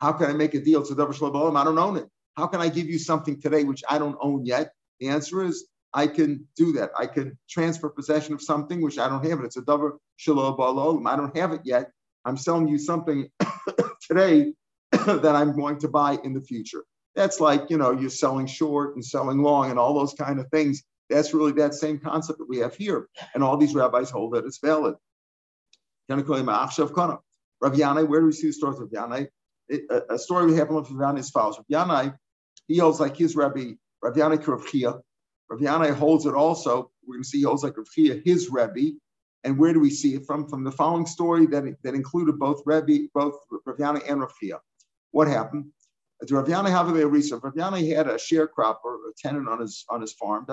How 0.00 0.12
can 0.12 0.30
I 0.30 0.32
make 0.32 0.54
a 0.54 0.60
deal? 0.60 0.82
to 0.82 0.92
It's 0.92 1.22
I 1.22 1.64
don't 1.64 1.78
own 1.78 1.96
it. 1.96 2.08
How 2.36 2.46
can 2.46 2.60
I 2.60 2.68
give 2.68 2.86
you 2.86 2.98
something 2.98 3.40
today 3.40 3.64
which 3.64 3.82
I 3.88 3.98
don't 3.98 4.16
own 4.20 4.46
yet? 4.46 4.72
The 5.00 5.08
answer 5.08 5.42
is 5.44 5.66
I 5.92 6.06
can 6.06 6.46
do 6.56 6.72
that. 6.72 6.90
I 6.98 7.06
can 7.06 7.38
transfer 7.48 7.88
possession 7.88 8.34
of 8.34 8.42
something 8.42 8.80
which 8.80 8.98
I 8.98 9.08
don't 9.08 9.24
have 9.24 9.40
it. 9.40 9.46
It's 9.46 9.56
a 9.56 9.62
davar 9.62 9.92
shalom 10.16 10.56
ba'alolim. 10.56 11.08
I 11.08 11.16
don't 11.16 11.36
have 11.36 11.52
it 11.52 11.62
yet. 11.64 11.90
I'm 12.24 12.36
selling 12.36 12.68
you 12.68 12.78
something 12.78 13.28
today 14.08 14.52
that 14.92 15.34
I'm 15.34 15.56
going 15.56 15.78
to 15.80 15.88
buy 15.88 16.18
in 16.22 16.34
the 16.34 16.40
future. 16.40 16.84
That's 17.16 17.40
like, 17.40 17.70
you 17.70 17.78
know, 17.78 17.90
you're 17.90 18.10
selling 18.10 18.46
short 18.46 18.94
and 18.94 19.04
selling 19.04 19.42
long 19.42 19.70
and 19.70 19.78
all 19.78 19.94
those 19.94 20.14
kind 20.14 20.38
of 20.38 20.48
things. 20.50 20.82
That's 21.08 21.34
really 21.34 21.52
that 21.52 21.74
same 21.74 21.98
concept 21.98 22.38
that 22.38 22.48
we 22.48 22.58
have 22.58 22.76
here. 22.76 23.08
And 23.34 23.42
all 23.42 23.56
these 23.56 23.74
rabbis 23.74 24.10
hold 24.10 24.34
that 24.34 24.44
it's 24.44 24.58
valid. 24.58 24.94
Rav 26.08 26.22
Yanai, 27.74 28.08
where 28.08 28.20
do 28.20 28.26
we 28.26 28.32
see 28.32 28.46
the 28.46 28.52
story 28.52 28.74
of 28.74 28.80
Rav 28.80 28.90
Yanai? 28.90 29.28
a, 30.08 30.18
story 30.18 30.46
we 30.46 30.56
have 30.56 30.70
of 30.70 30.90
Rav 30.90 31.14
Yanai 31.14 31.18
is 31.20 31.30
follows. 31.30 31.58
Rav 31.58 31.88
Yanai, 31.88 32.14
he 32.68 32.78
holds 32.78 33.00
like 33.00 33.16
his 33.16 33.36
Rebbe, 33.36 33.76
Rav 34.02 34.14
Yanai 34.14 34.46
Rav 34.46 34.66
Chia. 34.66 34.94
Rav 35.50 35.60
Yanai 35.60 35.94
holds 35.94 36.26
it 36.26 36.34
also. 36.34 36.90
We're 37.06 37.16
going 37.16 37.22
to 37.22 37.28
see 37.28 37.38
he 37.38 37.44
holds 37.44 37.64
like 37.64 37.76
Rav 37.76 37.88
Chia, 37.90 38.20
his 38.24 38.50
Rebbe. 38.50 38.96
And 39.44 39.58
where 39.58 39.72
do 39.72 39.80
we 39.80 39.90
see 39.90 40.14
it 40.14 40.26
from? 40.26 40.48
From 40.48 40.64
the 40.64 40.72
following 40.72 41.06
story 41.06 41.46
that, 41.46 41.64
that 41.82 41.94
included 41.94 42.38
both 42.38 42.62
Rebbe, 42.66 43.08
both 43.14 43.34
Rav 43.64 43.76
Yanai 43.76 44.10
and 44.10 44.20
Rav 44.20 44.32
Chia. 44.40 44.60
What 45.12 45.28
happened? 45.28 45.66
Rav 46.30 46.46
Yanai. 46.46 47.42
Rav 47.42 47.54
had 47.56 48.06
a 48.06 48.14
sharecropper, 48.14 49.08
a 49.08 49.12
tenant 49.16 49.48
on 49.48 49.60
his 49.60 49.84
on 49.88 50.00
his 50.02 50.12
farm. 50.12 50.46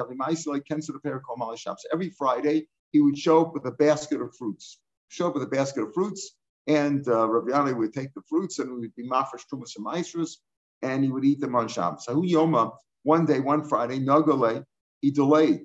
Every 1.92 2.10
Friday, 2.10 2.68
he 2.92 3.02
would 3.02 3.18
show 3.18 3.42
up 3.42 3.54
with 3.54 3.66
a 3.66 3.72
basket 3.72 4.22
of 4.22 4.34
fruits. 4.36 4.80
Show 5.10 5.28
up 5.28 5.34
with 5.34 5.44
a 5.44 5.48
basket 5.48 5.84
of 5.84 5.94
fruits, 5.94 6.36
and 6.68 7.08
uh, 7.08 7.28
Rav 7.28 7.44
Yanai 7.46 7.78
would 7.78 7.94
take 7.94 8.14
the 8.14 8.22
fruits 8.30 8.60
and 8.60 8.72
would 8.72 8.96
be 8.96 9.08
mafresh 9.08 9.44
trumas 9.52 9.76
and 9.76 9.86
maestros, 9.86 10.38
and 10.82 11.04
he 11.04 11.10
would 11.10 11.26
eat 11.26 11.40
them 11.40 11.56
on 11.56 11.68
Shabbos. 11.68 12.06
So 12.06 12.22
Yoma, 12.22 12.74
one 13.08 13.26
day, 13.26 13.40
one 13.40 13.64
Friday, 13.64 14.00
Nagale, 14.00 14.66
he 15.00 15.12
delayed. 15.12 15.62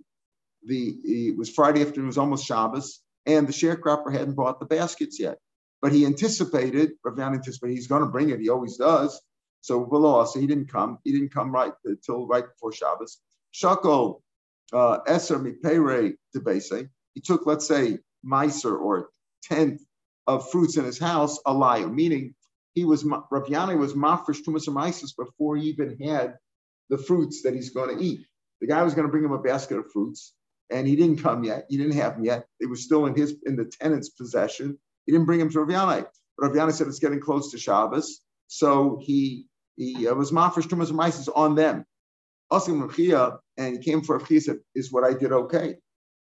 The 0.64 0.94
it 1.04 1.36
was 1.36 1.50
Friday 1.50 1.82
afternoon, 1.82 2.04
it 2.04 2.14
was 2.14 2.18
almost 2.18 2.46
Shabbos, 2.46 3.00
and 3.26 3.48
the 3.48 3.52
sharecropper 3.52 4.12
hadn't 4.12 4.34
bought 4.36 4.60
the 4.60 4.66
baskets 4.66 5.18
yet. 5.18 5.38
But 5.80 5.90
he 5.92 6.06
anticipated, 6.06 6.92
Rav 7.04 7.16
Yanai 7.16 7.34
anticipated 7.34 7.74
he's 7.74 7.88
going 7.88 8.02
to 8.02 8.08
bring 8.08 8.30
it. 8.30 8.38
He 8.38 8.48
always 8.48 8.76
does. 8.76 9.20
So 9.60 9.84
below, 9.84 10.24
so 10.24 10.38
he 10.38 10.46
didn't 10.46 10.70
come. 10.70 10.98
He 11.02 11.10
didn't 11.10 11.34
come 11.34 11.50
right 11.50 11.72
until 11.84 12.28
right 12.28 12.44
before 12.48 12.72
Shabbos. 12.72 13.18
Shakol 13.52 14.20
uh, 14.72 14.98
Eser 15.08 15.38
Mipere 15.44 16.14
Debese. 16.34 16.88
He 17.14 17.20
took, 17.20 17.44
let's 17.44 17.66
say, 17.66 17.98
miser 18.22 18.76
or 18.76 19.08
tenth 19.42 19.82
of 20.28 20.48
fruits 20.48 20.76
in 20.76 20.84
his 20.84 21.00
house, 21.00 21.40
a 21.44 21.52
liar, 21.52 21.88
meaning 21.88 22.34
he 22.74 22.84
was 22.84 23.04
Rav 23.04 23.46
Yanai 23.54 23.76
was 23.76 23.94
mafresh 23.94 24.42
tumas 24.46 25.16
before 25.16 25.56
he 25.56 25.64
even 25.70 25.98
had 26.00 26.36
the 26.90 26.98
fruits 26.98 27.42
that 27.42 27.54
he's 27.54 27.70
going 27.70 27.96
to 27.96 28.02
eat. 28.02 28.26
The 28.60 28.66
guy 28.66 28.82
was 28.82 28.94
going 28.94 29.06
to 29.06 29.10
bring 29.10 29.24
him 29.24 29.32
a 29.32 29.38
basket 29.38 29.78
of 29.78 29.90
fruits, 29.92 30.34
and 30.70 30.86
he 30.86 30.96
didn't 30.96 31.22
come 31.22 31.44
yet. 31.44 31.66
He 31.68 31.76
didn't 31.76 31.94
have 31.94 32.14
them 32.14 32.24
yet. 32.24 32.46
It 32.60 32.66
was 32.68 32.84
still 32.84 33.06
in 33.06 33.14
his 33.14 33.34
in 33.44 33.56
the 33.56 33.64
tenant's 33.64 34.10
possession. 34.10 34.78
He 35.06 35.12
didn't 35.12 35.26
bring 35.26 35.40
him 35.40 35.50
to 35.50 35.60
Rav. 35.60 36.06
But 36.38 36.54
Rav 36.54 36.74
said 36.74 36.86
it's 36.86 36.98
getting 36.98 37.20
close 37.20 37.50
to 37.50 37.58
Shabbos, 37.58 38.20
so 38.46 39.00
he 39.02 39.46
he 39.76 40.06
uh, 40.06 40.14
was 40.14 40.30
mafresh 40.30 40.68
tumas 40.68 40.92
mises 40.92 41.28
on 41.28 41.54
them. 41.54 41.84
Asim 42.52 42.86
Rechia, 42.86 43.38
and 43.56 43.76
he 43.76 43.82
came 43.82 44.02
for 44.02 44.18
Rechia 44.18 44.42
said, 44.42 44.58
"Is 44.74 44.92
what 44.92 45.04
I 45.04 45.14
did 45.14 45.32
okay?" 45.32 45.76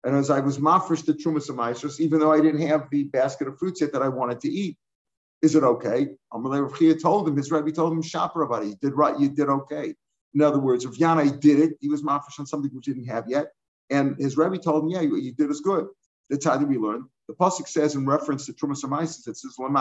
And 0.05 0.17
as 0.17 0.31
I 0.31 0.41
was 0.41 0.59
mafresh 0.59 1.05
the 1.05 1.15
trumas 1.15 1.49
of 1.51 2.01
even 2.01 2.21
though 2.21 2.33
I 2.33 2.41
didn't 2.41 2.67
have 2.67 2.89
the 2.91 3.05
basket 3.05 3.49
of 3.49 3.59
fruits 3.59 3.81
yet 3.81 3.93
that 3.93 4.03
I 4.03 4.09
wanted 4.09 4.41
to 4.41 4.49
eat, 4.49 4.77
is 5.43 5.55
it 5.55 5.63
okay? 5.63 6.09
Amalei 6.33 6.63
Rav 6.63 7.03
told 7.03 7.29
him, 7.29 7.37
his 7.37 7.51
rabbi 7.51 7.71
told 7.71 7.93
him, 7.93 8.03
about 8.15 8.63
it. 8.63 8.69
You 8.69 8.77
did 8.81 8.95
right, 8.95 9.19
you 9.19 9.29
did 9.29 9.49
okay. 9.49 9.95
In 10.37 10.43
other 10.43 10.59
words, 10.61 10.85
Rav 10.85 10.95
Yanai 10.97 11.41
did 11.41 11.59
it. 11.59 11.79
He 11.81 11.89
was 11.89 12.03
mafresh 12.03 12.39
on 12.39 12.47
something 12.47 12.71
which 12.75 12.85
he 12.85 12.93
didn't 12.93 13.09
have 13.09 13.25
yet. 13.27 13.47
And 13.89 14.17
his 14.19 14.37
rabbi 14.37 14.59
told 14.59 14.85
him, 14.85 14.91
yeah, 14.91 15.01
you, 15.01 15.17
you 15.17 15.33
did 15.33 15.49
as 15.49 15.61
good. 15.61 15.87
That's 16.29 16.45
how 16.45 16.59
did 16.59 16.69
we 16.69 16.77
learn. 16.77 17.07
The 17.27 17.35
Pasuk 17.35 17.67
says 17.67 17.95
in 17.95 18.05
reference 18.05 18.45
to 18.47 18.53
Trumas 18.53 18.85
Amaisis, 18.85 19.27
it 19.29 19.37
says, 19.39 19.55
When 19.57 19.73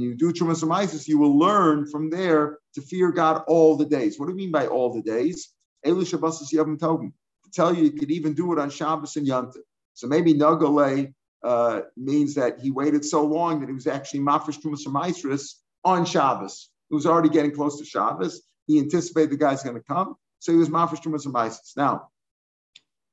you 0.00 0.14
do 0.16 0.32
Trumas 0.32 0.64
Amaisis, 0.64 1.06
you 1.06 1.18
will 1.18 1.38
learn 1.38 1.86
from 1.86 2.10
there 2.10 2.58
to 2.74 2.80
fear 2.82 3.12
God 3.12 3.44
all 3.46 3.76
the 3.76 3.84
days. 3.84 4.18
What 4.18 4.26
do 4.26 4.32
you 4.32 4.36
mean 4.38 4.50
by 4.50 4.66
all 4.66 4.92
the 4.92 5.02
days? 5.02 5.50
Elushabas 5.86 6.52
Yabuntabum 6.52 7.12
to 7.44 7.50
tell 7.52 7.72
you 7.72 7.84
you 7.84 7.92
could 7.92 8.10
even 8.10 8.34
do 8.34 8.52
it 8.52 8.58
on 8.58 8.70
Shabbos 8.70 9.16
and 9.16 9.26
Yom 9.26 9.46
Tov. 9.52 9.60
So 9.92 10.08
maybe 10.08 10.34
Nagale 10.34 11.12
uh, 11.44 11.82
means 11.96 12.34
that 12.34 12.58
he 12.58 12.70
waited 12.70 13.04
so 13.04 13.24
long 13.24 13.60
that 13.60 13.68
he 13.68 13.74
was 13.74 13.86
actually 13.86 14.20
mafresh 14.20 14.60
trumas 14.60 14.86
Maestris 14.86 15.54
on 15.84 16.04
Shabbos. 16.04 16.70
It 16.94 17.02
was 17.02 17.06
already 17.06 17.28
getting 17.28 17.50
close 17.50 17.76
to 17.80 17.84
Shabbos. 17.84 18.42
He 18.68 18.78
anticipated 18.78 19.30
the 19.30 19.36
guy's 19.36 19.64
going 19.64 19.74
to 19.74 19.82
come, 19.82 20.14
so 20.38 20.52
he 20.52 20.58
was 20.58 20.68
mafresh 20.68 21.02
trumas 21.02 21.26
Maestris. 21.26 21.76
Now, 21.76 22.08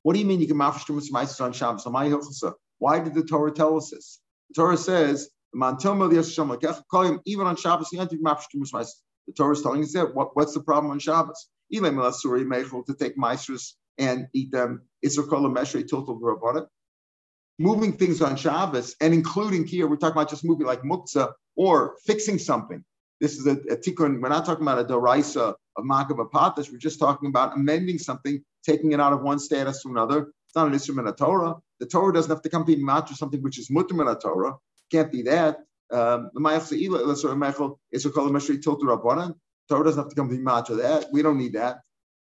what 0.03 0.13
do 0.13 0.19
you 0.19 0.25
mean 0.25 0.39
you 0.39 0.45
can 0.45 0.55
mafresh 0.55 0.85
trumas 0.85 1.09
Maestris 1.11 1.41
on 1.41 1.51
Shabbos? 1.51 1.83
Why 2.77 2.99
did 2.99 3.15
the 3.15 3.23
Torah 3.23 3.51
tell 3.51 3.75
us 3.75 3.89
this? 3.89 4.19
The 4.49 4.61
Torah 4.61 4.77
says, 4.77 5.31
even 5.55 5.63
on 5.63 5.79
Shabbos, 7.55 7.89
the 7.89 9.33
Torah 9.35 9.53
is 9.53 9.61
telling 9.63 9.83
us 9.83 9.93
that. 9.93 10.13
What, 10.13 10.35
what's 10.35 10.53
the 10.53 10.61
problem 10.61 10.91
on 10.91 10.99
Shabbos? 10.99 11.49
To 11.73 12.95
take 12.99 13.17
maestros 13.17 13.77
and 13.97 14.27
eat 14.35 14.51
them. 14.51 14.83
It's 15.01 15.17
a 15.17 15.23
kol 15.23 15.51
total 15.51 16.19
rabbanim. 16.19 16.67
Moving 17.57 17.93
things 17.93 18.21
on 18.21 18.35
Shabbos 18.35 18.95
and 19.01 19.11
including 19.11 19.65
here, 19.65 19.87
we're 19.87 19.95
talking 19.95 20.17
about 20.17 20.29
just 20.29 20.45
moving 20.45 20.67
like 20.67 20.83
muktzah 20.83 21.33
or 21.55 21.95
fixing 22.05 22.37
something. 22.37 22.85
This 23.21 23.37
is 23.37 23.47
a, 23.47 23.51
a 23.51 23.77
tikkun. 23.77 24.21
We're 24.21 24.29
not 24.29 24.45
talking 24.45 24.63
about 24.63 24.79
a 24.79 24.83
doraisa 24.83 25.53
of 25.77 25.85
makav 25.85 26.17
apatash. 26.17 26.71
We're 26.71 26.79
just 26.79 26.99
talking 26.99 27.29
about 27.29 27.55
amending 27.55 27.99
something, 27.99 28.43
taking 28.65 28.91
it 28.91 28.99
out 28.99 29.13
of 29.13 29.21
one 29.21 29.39
status 29.39 29.83
to 29.83 29.89
another. 29.89 30.31
It's 30.47 30.55
not 30.55 30.67
an 30.67 30.73
instrument 30.73 31.07
of 31.07 31.15
Torah. 31.15 31.55
The 31.79 31.85
Torah 31.85 32.13
doesn't 32.13 32.31
have 32.31 32.41
to 32.41 32.49
come 32.49 32.65
to 32.65 32.75
match 32.77 33.13
something 33.15 33.41
which 33.41 33.59
is 33.59 33.69
mutter 33.69 34.19
Torah. 34.21 34.55
Can't 34.91 35.11
be 35.11 35.21
that. 35.23 35.59
Um, 35.91 36.31
the. 36.33 36.39
Torah 39.69 39.83
doesn't 39.85 40.03
have 40.03 40.09
to 40.09 40.15
come 40.15 40.29
to 40.29 40.37
match 40.37 40.67
that. 40.67 41.07
We 41.13 41.21
don't 41.21 41.37
need 41.37 41.53
that 41.53 41.77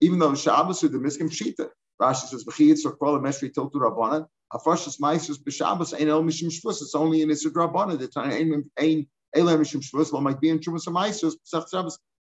even 0.01 0.19
though 0.19 0.35
Shabbos 0.35 0.81
the 0.81 0.89
miskim 0.89 1.31
shita. 1.31 1.69
Rashi 2.01 2.27
says 2.27 2.45
v'chiyitz 2.45 2.85
or 2.85 2.97
kol 2.97 3.19
meshri 3.21 3.53
tiltu 3.53 3.75
rabbanan. 3.75 4.27
Afashas 4.53 5.01
meisus 5.01 5.39
b'Shabbos 5.39 5.99
ein 5.99 6.09
el 6.09 6.23
mishim 6.23 6.49
shvus. 6.49 6.83
It's 6.83 6.95
only 6.95 7.23
in 7.23 7.31
Isra 7.31 7.53
rabbanan. 7.53 7.99
The 7.99 8.09
time 8.09 8.31
might 9.35 10.41
be 10.41 10.49
in. 10.49 10.61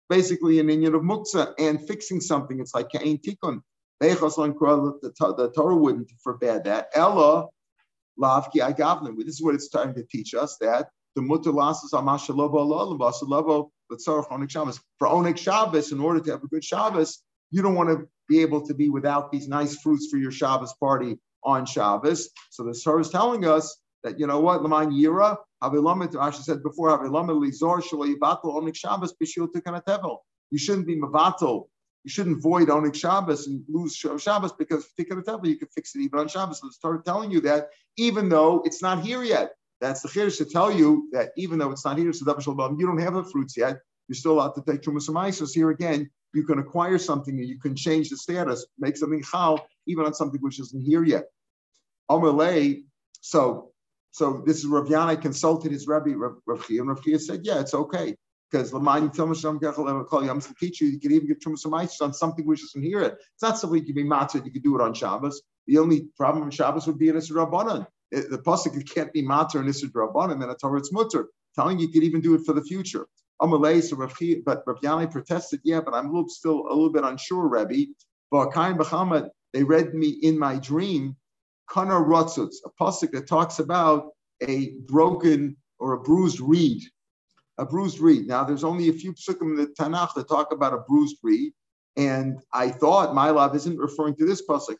Basically, 0.08 0.58
an 0.58 0.66
inyan 0.66 0.94
of 0.96 1.02
muktzah 1.02 1.54
and 1.58 1.86
fixing 1.86 2.20
something. 2.20 2.58
It's 2.58 2.74
like 2.74 2.88
kain 2.90 3.18
tikkun. 3.18 3.60
The, 4.00 5.52
Torah 5.54 5.76
wouldn't 5.76 6.10
forbid 6.22 6.64
that. 6.64 6.88
Ella 6.94 7.46
lavki 8.20 8.56
agavnim. 8.56 9.16
This 9.18 9.36
is 9.36 9.42
what 9.42 9.54
it's 9.54 9.68
trying 9.68 9.94
to 9.94 10.02
teach 10.04 10.34
us 10.34 10.56
that 10.60 10.88
the 11.16 11.22
mutter 11.22 11.52
lasses 11.52 11.92
amashalobo 11.92 12.54
Allah 12.54 12.98
vasalobo 12.98 13.70
l'tzarach 13.90 14.28
oneg 14.30 14.50
Shabbos. 14.50 14.80
For 14.98 15.08
oneg 15.08 15.36
Shabbos, 15.36 15.92
in 15.92 16.00
order 16.00 16.20
to 16.20 16.30
have 16.32 16.42
a 16.42 16.46
good 16.46 16.64
Shabbos, 16.64 17.22
you 17.50 17.62
don't 17.62 17.74
want 17.74 17.90
to 17.90 18.08
be 18.28 18.40
able 18.40 18.64
to 18.66 18.74
be 18.74 18.88
without 18.88 19.30
these 19.32 19.48
nice 19.48 19.76
fruits 19.76 20.08
for 20.10 20.16
your 20.16 20.30
Shabbos 20.30 20.74
party 20.80 21.18
on 21.42 21.66
Shabbos. 21.66 22.30
So 22.50 22.64
the 22.64 22.74
Torah 22.74 23.00
is 23.00 23.10
telling 23.10 23.44
us 23.44 23.76
that 24.04 24.18
you 24.18 24.26
know 24.26 24.40
what, 24.40 24.62
Laman 24.62 24.92
Yira, 24.92 25.36
Avilamet, 25.62 26.12
Asha 26.12 26.42
said 26.42 26.62
before, 26.62 26.88
Avilamet 26.98 27.38
Lizor 27.40 27.82
Batal 28.18 28.44
Oneg 28.44 28.76
Shabbos 28.76 29.14
Bishul 29.22 29.48
Tikanatevel. 29.48 30.18
You 30.50 30.58
shouldn't 30.58 30.86
be 30.86 30.96
Mavatal. 30.96 31.66
You 32.04 32.10
shouldn't 32.10 32.42
void 32.42 32.68
Oneg 32.68 32.94
Shabbos 32.94 33.46
and 33.46 33.62
lose 33.68 33.94
Shabbos 33.94 34.52
because 34.52 34.86
Tikanatevel, 34.98 35.46
you 35.46 35.56
can 35.56 35.68
fix 35.68 35.94
it 35.94 36.00
even 36.00 36.18
on 36.18 36.28
Shabbos. 36.28 36.60
So 36.60 36.68
the 36.68 36.74
Torah 36.80 37.02
telling 37.04 37.30
you 37.30 37.40
that 37.42 37.68
even 37.96 38.28
though 38.28 38.62
it's 38.64 38.82
not 38.82 39.04
here 39.04 39.22
yet. 39.22 39.52
That's 39.80 40.02
the 40.02 40.08
Chiddush 40.08 40.36
to 40.38 40.44
tell 40.44 40.70
you 40.70 41.08
that 41.12 41.30
even 41.36 41.58
though 41.58 41.70
it's 41.70 41.86
not 41.86 41.96
here, 41.96 42.12
so 42.12 42.26
you 42.26 42.86
don't 42.86 42.98
have 43.00 43.14
the 43.14 43.24
fruits 43.24 43.56
yet. 43.56 43.78
You're 44.08 44.16
still 44.16 44.32
allowed 44.32 44.54
to 44.56 44.62
take 44.62 44.82
Trumas 44.82 45.34
So 45.34 45.46
here 45.46 45.70
again, 45.70 46.10
you 46.34 46.44
can 46.44 46.58
acquire 46.58 46.98
something 46.98 47.38
and 47.38 47.48
you 47.48 47.58
can 47.58 47.74
change 47.76 48.10
the 48.10 48.16
status, 48.16 48.66
make 48.78 48.96
something 48.96 49.22
chal, 49.22 49.66
even 49.86 50.04
on 50.04 50.14
something 50.14 50.40
which 50.40 50.60
isn't 50.60 50.82
here 50.82 51.04
yet. 51.04 51.24
Amalei, 52.10 52.82
so 53.20 53.69
so 54.10 54.42
this 54.46 54.58
is 54.58 54.66
Rav 54.66 54.86
Yanai 54.86 55.20
consulted 55.20 55.72
his 55.72 55.86
Rabbi 55.86 56.12
Rav, 56.14 56.66
Chia, 56.66 56.80
and 56.80 56.88
Rav 56.88 57.02
Chia 57.02 57.18
said, 57.18 57.40
yeah, 57.44 57.60
it's 57.60 57.74
okay. 57.74 58.16
Because 58.50 58.72
Lamani 58.72 59.14
Yam 60.26 60.40
teach 60.58 60.80
you, 60.80 60.88
you 60.88 60.98
can 60.98 61.12
even 61.12 61.28
get 61.28 61.40
Trumas 61.40 62.00
on 62.02 62.12
something 62.12 62.44
which 62.44 62.64
isn't 62.64 62.82
hear 62.82 63.00
it. 63.00 63.12
It's 63.12 63.42
not 63.42 63.58
something 63.58 63.78
you 63.78 63.86
can 63.86 63.94
be 63.94 64.04
matzah, 64.04 64.44
you 64.44 64.50
can 64.50 64.62
do 64.62 64.74
it 64.74 64.82
on 64.82 64.92
Shabbos. 64.92 65.42
The 65.68 65.78
only 65.78 66.08
problem 66.16 66.44
on 66.44 66.50
Shabbos 66.50 66.86
would 66.88 66.98
be 66.98 67.08
an 67.10 67.16
Isra 67.16 67.46
Rabbanan. 67.46 67.86
The 68.10 68.42
pasuk 68.44 68.92
can't 68.92 69.12
be 69.12 69.22
matzah 69.22 69.60
and 69.60 69.68
Isra 69.68 69.90
Rabbanan, 69.92 70.42
and 70.42 70.50
a 70.50 70.56
Torah 70.56 70.80
it's 70.80 70.92
mutter, 70.92 71.28
telling 71.54 71.78
you 71.78 71.86
you 71.86 71.92
could 71.92 72.02
even 72.02 72.20
do 72.20 72.34
it 72.34 72.44
for 72.44 72.52
the 72.52 72.62
future. 72.62 73.06
Amalei, 73.40 73.82
so 73.82 73.96
Rav 73.96 74.18
but 74.44 74.64
Rav 74.66 74.80
Yanai 74.80 75.10
protested, 75.10 75.60
yeah, 75.62 75.80
but 75.80 75.94
I'm 75.94 76.06
a 76.06 76.12
little, 76.12 76.28
still 76.28 76.66
a 76.66 76.74
little 76.74 76.90
bit 76.90 77.04
unsure, 77.04 77.48
Rebbe. 77.48 77.92
But 78.32 78.52
Kain 78.52 78.76
B'Chamad, 78.76 79.30
they 79.52 79.62
read 79.62 79.94
me 79.94 80.08
in 80.08 80.38
my 80.38 80.56
dream, 80.56 81.16
Kana 81.70 81.94
Rotzutz, 81.94 82.56
a 82.64 82.70
pasuk 82.82 83.12
that 83.12 83.28
talks 83.28 83.58
about 83.58 84.10
a 84.46 84.72
broken 84.86 85.56
or 85.78 85.92
a 85.92 86.00
bruised 86.00 86.40
reed. 86.40 86.82
A 87.58 87.66
bruised 87.66 88.00
reed. 88.00 88.26
Now, 88.26 88.44
there's 88.44 88.64
only 88.64 88.88
a 88.88 88.92
few 88.92 89.12
psukim 89.12 89.42
in 89.42 89.56
the 89.56 89.66
Tanakh 89.66 90.14
that 90.14 90.28
talk 90.28 90.52
about 90.52 90.74
a 90.74 90.78
bruised 90.78 91.18
reed. 91.22 91.52
And 91.96 92.40
I 92.52 92.70
thought 92.70 93.14
my 93.14 93.30
love 93.30 93.54
isn't 93.54 93.78
referring 93.78 94.16
to 94.16 94.26
this 94.26 94.42
pasuk. 94.46 94.76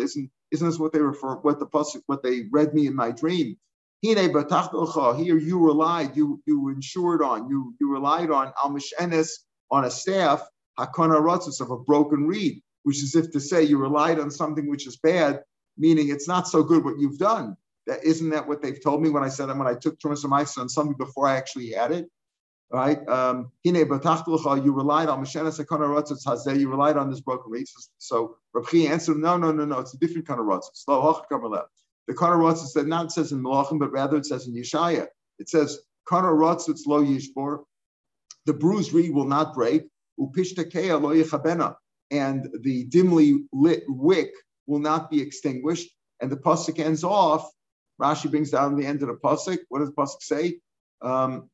Isn't, 0.00 0.30
isn't 0.50 0.66
this 0.66 0.78
what 0.78 0.92
they 0.92 1.00
refer, 1.00 1.36
what 1.36 1.58
the 1.58 1.66
pasuk, 1.66 2.02
what 2.06 2.22
they 2.22 2.42
read 2.50 2.74
me 2.74 2.86
in 2.86 2.94
my 2.94 3.10
dream? 3.10 3.56
Here 4.00 4.18
you 4.18 5.58
relied, 5.58 6.16
you 6.16 6.42
you 6.46 6.68
insured 6.68 7.20
on, 7.20 7.48
you 7.48 7.74
you 7.80 7.90
relied 7.92 8.30
on 8.30 8.52
al 8.62 8.70
mishenes 8.70 9.30
on 9.72 9.86
a 9.86 9.90
staff 9.90 10.46
rotzis 10.78 11.60
of 11.60 11.72
a 11.72 11.78
broken 11.78 12.28
reed, 12.28 12.62
which 12.84 13.02
is 13.02 13.16
if 13.16 13.32
to 13.32 13.40
say 13.40 13.64
you 13.64 13.78
relied 13.78 14.20
on 14.20 14.30
something 14.30 14.68
which 14.70 14.86
is 14.86 14.98
bad, 14.98 15.42
meaning 15.78 16.08
it's 16.10 16.28
not 16.28 16.48
so 16.48 16.62
good 16.62 16.84
what 16.84 16.98
you've 16.98 17.18
done. 17.18 17.56
That 17.86 18.04
isn't 18.04 18.30
that 18.30 18.46
what 18.46 18.60
they've 18.60 18.82
told 18.82 19.00
me 19.02 19.08
when 19.08 19.22
I 19.24 19.30
said 19.30 19.48
when 19.48 19.66
I 19.66 19.74
took 19.74 19.98
Trumas 19.98 20.58
on 20.58 20.68
something 20.68 20.96
before 20.96 21.26
I 21.26 21.36
actually 21.36 21.70
had 21.70 21.90
it, 21.92 22.06
right? 22.70 23.06
Um, 23.08 23.50
you 23.64 23.72
relied 23.72 25.08
on. 25.08 25.24
You 25.24 26.68
relied 26.68 26.96
on 26.98 27.10
this 27.10 27.20
broken 27.20 27.50
reed. 27.50 27.66
So 27.96 28.36
Rabchi 28.54 28.90
answered, 28.90 29.16
no, 29.16 29.38
no, 29.38 29.52
no, 29.52 29.64
no. 29.64 29.78
It's 29.78 29.94
a 29.94 29.98
different 29.98 30.26
kind 30.26 30.38
of 30.38 30.46
Rotzitz. 30.46 30.84
The 30.86 32.14
Kana 32.14 32.36
Rotzitz 32.36 32.68
said 32.68 32.86
not 32.86 33.06
it 33.06 33.12
says 33.12 33.32
in 33.32 33.42
Malachim, 33.42 33.78
but 33.78 33.90
rather 33.90 34.18
it 34.18 34.26
says 34.26 34.46
in 34.46 34.54
Yeshaya. 34.54 35.06
It 35.38 35.48
says 35.48 35.78
Kana 36.08 36.28
Rotzitz 36.28 36.86
Lo 36.86 37.02
Yishbor. 37.02 37.64
The 38.44 38.52
bruised 38.54 38.92
reed 38.92 39.14
will 39.14 39.26
not 39.26 39.54
break. 39.54 39.84
Lo. 40.18 41.74
And 42.10 42.48
the 42.62 42.84
dimly 42.84 43.44
lit 43.52 43.84
wick 43.88 44.30
will 44.68 44.78
not 44.78 45.10
be 45.10 45.20
extinguished. 45.20 45.88
And 46.20 46.30
the 46.30 46.36
pasuk 46.36 46.78
ends 46.78 47.02
off 47.02 47.50
Rashi 48.00 48.30
brings 48.30 48.50
down 48.50 48.76
the 48.76 48.86
end 48.86 49.02
of 49.02 49.08
the 49.08 49.14
pasuk. 49.14 49.58
What 49.68 49.80
does 49.80 49.88
the 49.88 49.94
pasuk 49.94 50.22
say? 50.22 50.60
Um, 51.02 51.50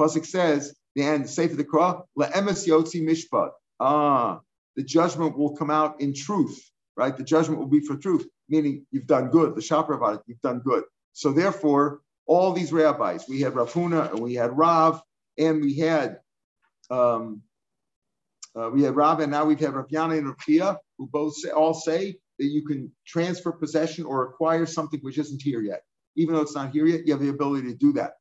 pasuk 0.00 0.24
says 0.24 0.74
the 0.94 1.02
end. 1.02 1.28
Say 1.28 1.48
for 1.48 1.56
the 1.56 1.64
Kra 1.64 2.02
le'emes 2.18 2.66
yotzi 2.66 3.02
mishpat. 3.02 3.50
Ah, 3.78 4.40
the 4.76 4.82
judgment 4.82 5.36
will 5.36 5.56
come 5.56 5.70
out 5.70 6.00
in 6.00 6.14
truth. 6.14 6.58
Right, 6.96 7.16
the 7.16 7.22
judgment 7.22 7.60
will 7.60 7.68
be 7.68 7.80
for 7.80 7.96
truth, 7.96 8.26
meaning 8.48 8.84
you've 8.90 9.06
done 9.06 9.28
good. 9.28 9.54
The 9.54 9.62
shopper 9.62 10.20
you've 10.26 10.40
done 10.40 10.60
good. 10.64 10.82
So 11.12 11.32
therefore, 11.32 12.00
all 12.26 12.52
these 12.52 12.72
rabbis, 12.72 13.28
we 13.28 13.40
had 13.40 13.54
Rav 13.54 13.72
Huna 13.72 14.10
and 14.10 14.20
we 14.20 14.34
had 14.34 14.56
Rav, 14.56 15.00
and 15.38 15.60
we 15.60 15.76
had 15.76 16.18
um, 16.90 17.42
uh, 18.56 18.70
we 18.70 18.82
had 18.82 18.96
Rav, 18.96 19.20
and 19.20 19.30
now 19.30 19.44
we've 19.44 19.60
had 19.60 19.74
Rav 19.74 19.86
Yanai 19.88 20.18
and 20.18 20.26
Rav 20.26 20.38
Chia, 20.38 20.78
who 20.96 21.06
both 21.06 21.36
say, 21.36 21.50
all 21.50 21.74
say 21.74 22.16
you 22.46 22.64
can 22.64 22.92
transfer 23.06 23.52
possession 23.52 24.04
or 24.04 24.24
acquire 24.24 24.66
something 24.66 25.00
which 25.00 25.18
isn't 25.18 25.42
here 25.42 25.60
yet. 25.60 25.82
Even 26.16 26.34
though 26.34 26.40
it's 26.40 26.54
not 26.54 26.72
here 26.72 26.86
yet, 26.86 27.06
you 27.06 27.12
have 27.12 27.22
the 27.22 27.28
ability 27.28 27.68
to 27.68 27.74
do 27.74 27.92
that. 27.94 28.14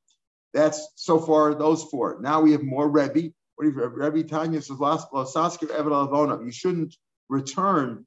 That's 0.53 0.89
so 0.95 1.19
far 1.19 1.53
those 1.53 1.83
four. 1.83 2.19
Now 2.21 2.41
we 2.41 2.51
have 2.51 2.63
more 2.63 2.89
Rebbe. 2.89 3.31
What 3.55 3.65
you 3.65 3.71
Rebbe 3.71 4.27
Tanya 4.27 4.61
says, 4.61 4.77
You 4.79 6.51
shouldn't 6.51 6.95
return 7.29 8.05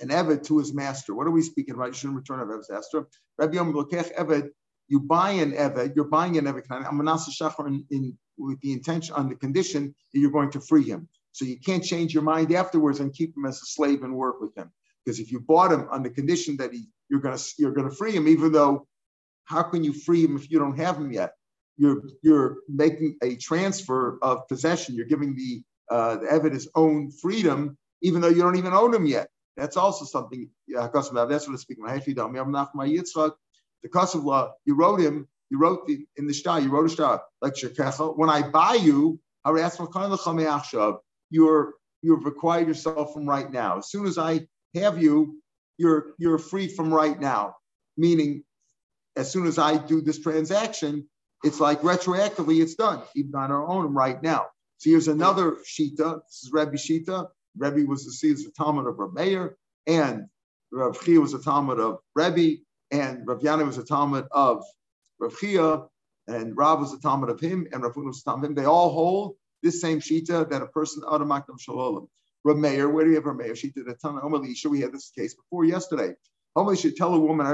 an 0.00 0.08
Eved 0.08 0.44
to 0.44 0.58
his 0.58 0.74
master. 0.74 1.14
What 1.14 1.26
are 1.26 1.30
we 1.30 1.42
speaking 1.42 1.74
about? 1.74 1.88
You 1.88 1.94
shouldn't 1.94 2.18
return 2.18 2.40
an 2.40 2.48
Eved's 2.48 2.70
master. 2.70 3.06
Rabbi 3.38 3.54
Yom 3.54 3.72
Eved, 3.72 4.50
you 4.88 5.00
buy 5.00 5.30
an 5.30 5.52
Eved, 5.52 5.94
you're 5.94 6.04
buying 6.06 6.38
an 6.38 6.46
Eved, 6.46 6.64
I'm 6.70 7.00
in, 7.66 7.84
in, 7.90 8.18
with 8.36 8.60
the 8.60 8.72
intention, 8.72 9.14
on 9.14 9.28
the 9.28 9.34
condition 9.34 9.94
that 10.12 10.20
you're 10.20 10.30
going 10.30 10.50
to 10.52 10.60
free 10.60 10.84
him. 10.84 11.08
So 11.32 11.44
you 11.44 11.58
can't 11.58 11.84
change 11.84 12.14
your 12.14 12.22
mind 12.22 12.52
afterwards 12.52 13.00
and 13.00 13.12
keep 13.12 13.36
him 13.36 13.46
as 13.46 13.56
a 13.56 13.66
slave 13.66 14.02
and 14.02 14.14
work 14.14 14.40
with 14.40 14.56
him. 14.56 14.72
Because 15.08 15.20
if 15.20 15.32
you 15.32 15.40
bought 15.40 15.72
him 15.72 15.88
on 15.90 16.02
the 16.02 16.10
condition 16.10 16.58
that 16.58 16.70
he 16.70 16.86
you're 17.08 17.20
gonna 17.20 17.38
you're 17.56 17.72
gonna 17.72 17.90
free 17.90 18.12
him, 18.12 18.28
even 18.28 18.52
though 18.52 18.86
how 19.44 19.62
can 19.62 19.82
you 19.82 19.94
free 19.94 20.22
him 20.22 20.36
if 20.36 20.50
you 20.50 20.58
don't 20.58 20.76
have 20.76 20.98
him 20.98 21.10
yet? 21.10 21.32
You're 21.78 22.02
you're 22.22 22.58
making 22.68 23.16
a 23.22 23.36
transfer 23.36 24.18
of 24.20 24.46
possession. 24.48 24.94
You're 24.94 25.06
giving 25.06 25.34
the 25.34 25.62
uh, 25.90 26.16
the 26.16 26.30
evidence 26.30 26.68
own 26.74 27.10
freedom, 27.10 27.78
even 28.02 28.20
though 28.20 28.28
you 28.28 28.42
don't 28.42 28.56
even 28.56 28.74
own 28.74 28.92
him 28.92 29.06
yet. 29.06 29.30
That's 29.56 29.78
also 29.78 30.04
something. 30.04 30.50
That's 30.68 30.92
what 30.92 31.58
speaking. 31.58 31.84
I'm 31.88 32.00
Yitzchak. 32.00 33.32
The 33.82 33.88
Kosovo 33.88 34.26
law, 34.26 34.52
you 34.66 34.74
wrote 34.74 35.00
him, 35.00 35.26
you 35.48 35.58
wrote 35.58 35.86
the 35.86 36.04
in 36.18 36.26
the 36.26 36.34
shtar, 36.34 36.60
you 36.60 36.68
wrote 36.68 36.84
a 36.84 36.92
shtar 36.92 37.22
like 37.40 37.54
Shekecha. 37.54 38.14
When 38.14 38.28
I 38.28 38.46
buy 38.46 38.74
you, 38.74 39.18
you're 41.30 41.74
you've 42.02 42.26
acquired 42.26 42.68
yourself 42.68 43.14
from 43.14 43.26
right 43.26 43.50
now. 43.50 43.78
As 43.78 43.90
soon 43.90 44.06
as 44.06 44.18
I 44.18 44.46
have 44.74 45.02
you, 45.02 45.40
you're 45.76 46.14
you're 46.18 46.38
free 46.38 46.68
from 46.68 46.92
right 46.92 47.18
now. 47.18 47.54
Meaning, 47.96 48.44
as 49.16 49.30
soon 49.30 49.46
as 49.46 49.58
I 49.58 49.76
do 49.78 50.00
this 50.00 50.18
transaction, 50.20 51.08
it's 51.44 51.60
like 51.60 51.80
retroactively 51.82 52.62
it's 52.62 52.74
done, 52.74 53.02
even 53.14 53.34
on 53.34 53.50
our 53.50 53.66
own 53.66 53.94
right 53.94 54.22
now. 54.22 54.46
So 54.78 54.90
here's 54.90 55.08
another 55.08 55.52
Shita. 55.66 56.20
This 56.26 56.42
is 56.44 56.50
Rabbi 56.52 56.76
Shita. 56.76 57.28
Rabbi 57.56 57.84
was 57.84 58.04
the 58.04 58.12
Caesar 58.12 58.50
Talmud 58.56 58.86
of 58.86 58.98
Rav 58.98 59.12
Meir, 59.14 59.56
and 59.86 60.26
Rav 60.70 61.00
Chia 61.02 61.20
was 61.20 61.34
a 61.34 61.42
Talmud 61.42 61.80
of 61.80 61.98
Rabbi, 62.14 62.56
and 62.90 63.26
Rav 63.26 63.40
Yanai 63.40 63.66
was 63.66 63.78
a 63.78 63.84
Talmud 63.84 64.26
of 64.30 64.62
Rav 65.18 65.36
Chia, 65.38 65.82
and 66.28 66.56
Rav 66.56 66.80
was 66.80 66.92
a 66.92 67.00
Talmud 67.00 67.30
of 67.30 67.40
him, 67.40 67.66
and 67.72 67.82
Rav 67.82 67.94
Huna 67.94 68.06
was 68.06 68.20
a 68.20 68.24
Talmud 68.24 68.44
of 68.44 68.50
him. 68.50 68.54
They 68.54 68.66
all 68.66 68.90
hold 68.90 69.36
this 69.62 69.80
same 69.80 70.00
Shita 70.00 70.48
that 70.50 70.62
a 70.62 70.66
person 70.66 71.02
out 71.10 71.20
of 71.20 71.26
Makdam 71.26 71.60
Shalom 71.60 72.08
Rameir, 72.46 72.90
where 72.92 73.04
do 73.04 73.10
you 73.10 73.16
have 73.16 73.24
Rameir? 73.24 73.56
She 73.56 73.70
did 73.70 73.88
a 73.88 73.94
ton 73.94 74.16
of 74.16 74.22
Omalisha. 74.22 74.66
We 74.66 74.80
had 74.80 74.92
this 74.92 75.10
case 75.10 75.34
before 75.34 75.64
yesterday. 75.64 76.14
Omalisha 76.56 76.82
should 76.82 76.96
tell 76.96 77.14
a 77.14 77.18
woman, 77.18 77.46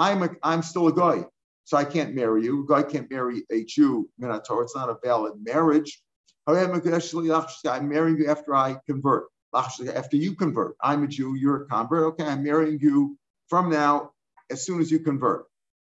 I'm 0.00 0.22
a, 0.22 0.30
I'm 0.42 0.62
still 0.62 0.88
a 0.88 0.92
guy, 0.92 1.24
so 1.64 1.76
I 1.76 1.84
can't 1.84 2.14
marry 2.14 2.44
you. 2.44 2.64
A 2.64 2.66
guy 2.66 2.82
can't 2.82 3.10
marry 3.10 3.44
a 3.50 3.64
Jew, 3.64 4.08
Minator. 4.20 4.62
It's 4.62 4.76
not 4.76 4.88
a 4.88 4.96
valid 5.04 5.34
marriage. 5.42 6.00
Oh, 6.46 6.54
I'm 6.54 7.88
marrying 7.88 8.16
you 8.16 8.28
after 8.28 8.54
I 8.54 8.76
convert. 8.86 9.26
After 9.54 10.16
you 10.16 10.34
convert, 10.34 10.76
I'm 10.80 11.02
a 11.02 11.06
Jew, 11.06 11.34
you're 11.34 11.64
a 11.64 11.66
convert. 11.66 12.04
Okay, 12.12 12.24
I'm 12.24 12.42
marrying 12.42 12.78
you 12.80 13.18
from 13.48 13.70
now 13.70 14.12
as 14.50 14.64
soon 14.64 14.80
as 14.80 14.90
you 14.90 15.00
convert. 15.00 15.46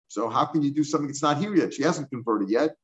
So 0.08 0.28
how 0.28 0.46
can 0.46 0.62
you 0.62 0.70
do 0.72 0.82
something 0.84 1.08
that's 1.08 1.22
not 1.22 1.38
here 1.38 1.54
yet? 1.54 1.74
She 1.74 1.82
hasn't 1.82 2.10
converted 2.10 2.50
yet 2.50 2.74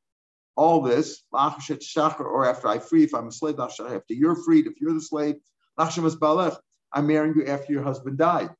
all 0.57 0.83
this, 0.83 1.23
or 1.33 2.47
after 2.47 2.69
I 2.69 2.79
free, 2.79 3.05
if 3.05 3.15
I'm 3.15 3.29
a 3.29 3.33
slave, 3.33 3.59
after 3.59 4.03
you're 4.09 4.37
freed, 4.37 4.67
if 4.67 4.81
you're 4.81 4.95
the 4.95 5.01
slave, 5.01 5.37
I'm 5.77 7.07
marrying 7.07 7.35
you 7.37 7.47
after 7.47 7.73
your 7.73 7.83
husband 7.83 8.19
died. 8.19 8.51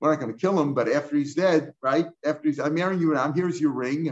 We're 0.00 0.10
not 0.10 0.20
going 0.20 0.32
to 0.32 0.38
kill 0.38 0.60
him, 0.60 0.74
but 0.74 0.88
after 0.88 1.16
he's 1.16 1.34
dead, 1.34 1.72
right? 1.82 2.06
After 2.24 2.48
he's, 2.48 2.58
I'm 2.58 2.74
marrying 2.74 3.00
you 3.00 3.14
now. 3.14 3.32
Here's 3.32 3.60
your 3.60 3.70
ring. 3.70 4.08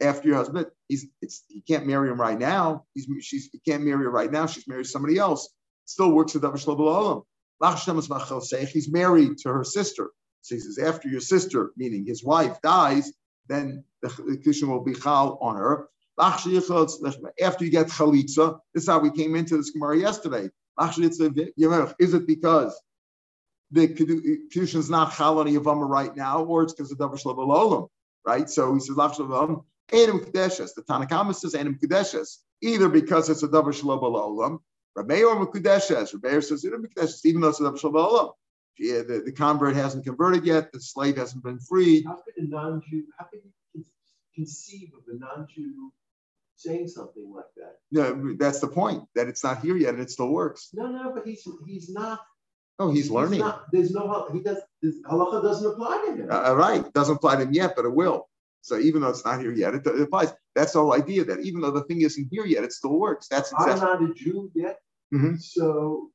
After 0.00 0.26
your 0.26 0.36
husband, 0.36 0.66
he's 0.88 1.06
it's 1.20 1.44
he 1.48 1.60
can't 1.60 1.86
marry 1.86 2.10
him 2.10 2.20
right 2.20 2.38
now. 2.38 2.86
He's 2.94 3.06
she's 3.20 3.50
he 3.52 3.60
can't 3.60 3.84
marry 3.84 4.02
her 4.04 4.10
right 4.10 4.32
now. 4.32 4.46
She's 4.46 4.66
married 4.66 4.86
somebody 4.86 5.18
else. 5.18 5.48
Still 5.84 6.12
works 6.12 6.34
with 6.34 6.42
Shlovo 6.42 7.24
Olam. 7.60 8.68
He's 8.72 8.90
married 8.90 9.38
to 9.38 9.52
her 9.52 9.62
sister. 9.62 10.10
So 10.40 10.56
he 10.56 10.60
says, 10.60 10.78
after 10.78 11.08
your 11.08 11.20
sister, 11.20 11.70
meaning 11.76 12.04
his 12.04 12.24
wife, 12.24 12.60
dies, 12.62 13.12
then 13.48 13.84
the 14.02 14.08
Kishin 14.08 14.68
will 14.68 14.84
be 14.84 14.94
Chal 14.94 15.38
on 15.40 15.56
her. 15.56 15.88
After 16.20 16.50
you 16.50 16.60
get 16.60 17.88
Chalitza, 17.88 18.58
this 18.74 18.82
is 18.82 18.88
how 18.88 18.98
we 18.98 19.10
came 19.10 19.34
into 19.34 19.56
this 19.56 19.70
Gemara 19.70 19.98
yesterday. 19.98 20.50
Is 20.80 22.14
it 22.14 22.26
because 22.26 22.80
the 23.70 23.88
Kedushin 23.88 24.76
is 24.76 24.90
not 24.90 25.14
Chal 25.14 25.38
on 25.38 25.46
Yavama 25.46 25.88
right 25.88 26.14
now, 26.14 26.44
or 26.44 26.62
it's 26.62 26.74
because 26.74 26.92
of 26.92 26.98
Davar 26.98 27.18
Shalom 27.18 27.88
right? 28.24 28.48
So 28.48 28.74
he 28.74 28.80
says, 28.80 28.96
Lach 28.96 29.16
Shalom, 29.16 29.64
Enim 29.92 30.20
Kadeshes. 30.20 30.74
The 30.74 30.82
Tanakama 30.82 31.34
says 31.34 31.54
Enim 31.54 31.78
Kadeshes, 31.82 32.38
either 32.60 32.88
because 32.88 33.30
it's 33.30 33.42
a 33.42 33.48
Davar 33.48 33.74
Shalom 33.74 34.00
Olam, 34.00 34.58
or 34.94 35.04
Mekudeshes. 35.04 36.14
Rabbeir 36.14 36.44
says 36.44 36.64
Enim 36.64 36.86
Kadeshes, 36.86 37.24
even 37.24 37.40
though 37.40 37.48
it's 37.48 37.60
a 37.60 37.64
Davar 37.64 37.78
Shalom 37.80 38.32
Yeah, 38.78 39.02
the, 39.02 39.22
the 39.24 39.32
convert 39.32 39.76
hasn't 39.76 40.04
converted 40.04 40.44
yet, 40.44 40.72
the 40.72 40.80
slave 40.80 41.16
hasn't 41.16 41.44
been 41.44 41.60
freed. 41.60 42.04
How 42.06 42.14
could 42.16 42.34
a 42.36 42.48
non-Jew, 42.48 43.04
how 43.18 43.26
could 43.26 43.40
you 43.74 43.84
conceive 44.34 44.90
of 44.96 45.02
a 45.14 45.18
non-Jew 45.18 45.92
saying 46.56 46.88
something 46.88 47.32
like 47.34 47.44
that? 47.56 47.76
No, 47.90 48.34
that's 48.38 48.60
the 48.60 48.68
point, 48.68 49.04
that 49.14 49.28
it's 49.28 49.44
not 49.44 49.60
here 49.60 49.76
yet 49.76 49.94
and 49.94 50.02
it 50.02 50.10
still 50.10 50.30
works. 50.30 50.70
No, 50.72 50.86
no, 50.86 51.12
but 51.14 51.26
he's 51.26 51.46
he's 51.66 51.90
not. 51.90 52.20
Oh, 52.78 52.88
he's, 52.88 53.04
he's 53.04 53.10
learning. 53.10 53.40
Not, 53.40 53.66
there's 53.70 53.92
no, 53.92 54.28
he 54.32 54.40
does, 54.40 54.58
halacha 54.82 55.42
doesn't 55.42 55.72
apply 55.72 56.04
to 56.06 56.22
him. 56.22 56.30
Uh, 56.30 56.54
right, 56.54 56.92
doesn't 56.94 57.16
apply 57.16 57.36
to 57.36 57.42
him 57.42 57.52
yet, 57.52 57.74
but 57.76 57.84
it 57.84 57.94
will. 57.94 58.28
So 58.62 58.78
even 58.78 59.02
though 59.02 59.08
it's 59.08 59.24
not 59.24 59.40
here 59.40 59.52
yet, 59.52 59.74
it, 59.74 59.86
it, 59.86 60.00
applies. 60.00 60.32
That's 60.54 60.72
the 60.72 60.80
whole 60.80 60.94
idea 60.94 61.24
that 61.24 61.40
even 61.40 61.60
though 61.60 61.72
the 61.72 61.82
thing 61.84 62.00
isn't 62.02 62.28
here 62.30 62.46
yet, 62.46 62.64
it 62.64 62.72
still 62.72 62.98
works. 62.98 63.26
That's. 63.28 63.52
I'm 63.58 63.78
not 63.78 64.02
a 64.02 64.14
Jew 64.14 64.50
yet, 64.54 64.78
mm-hmm. 65.12 65.36
so 65.36 66.11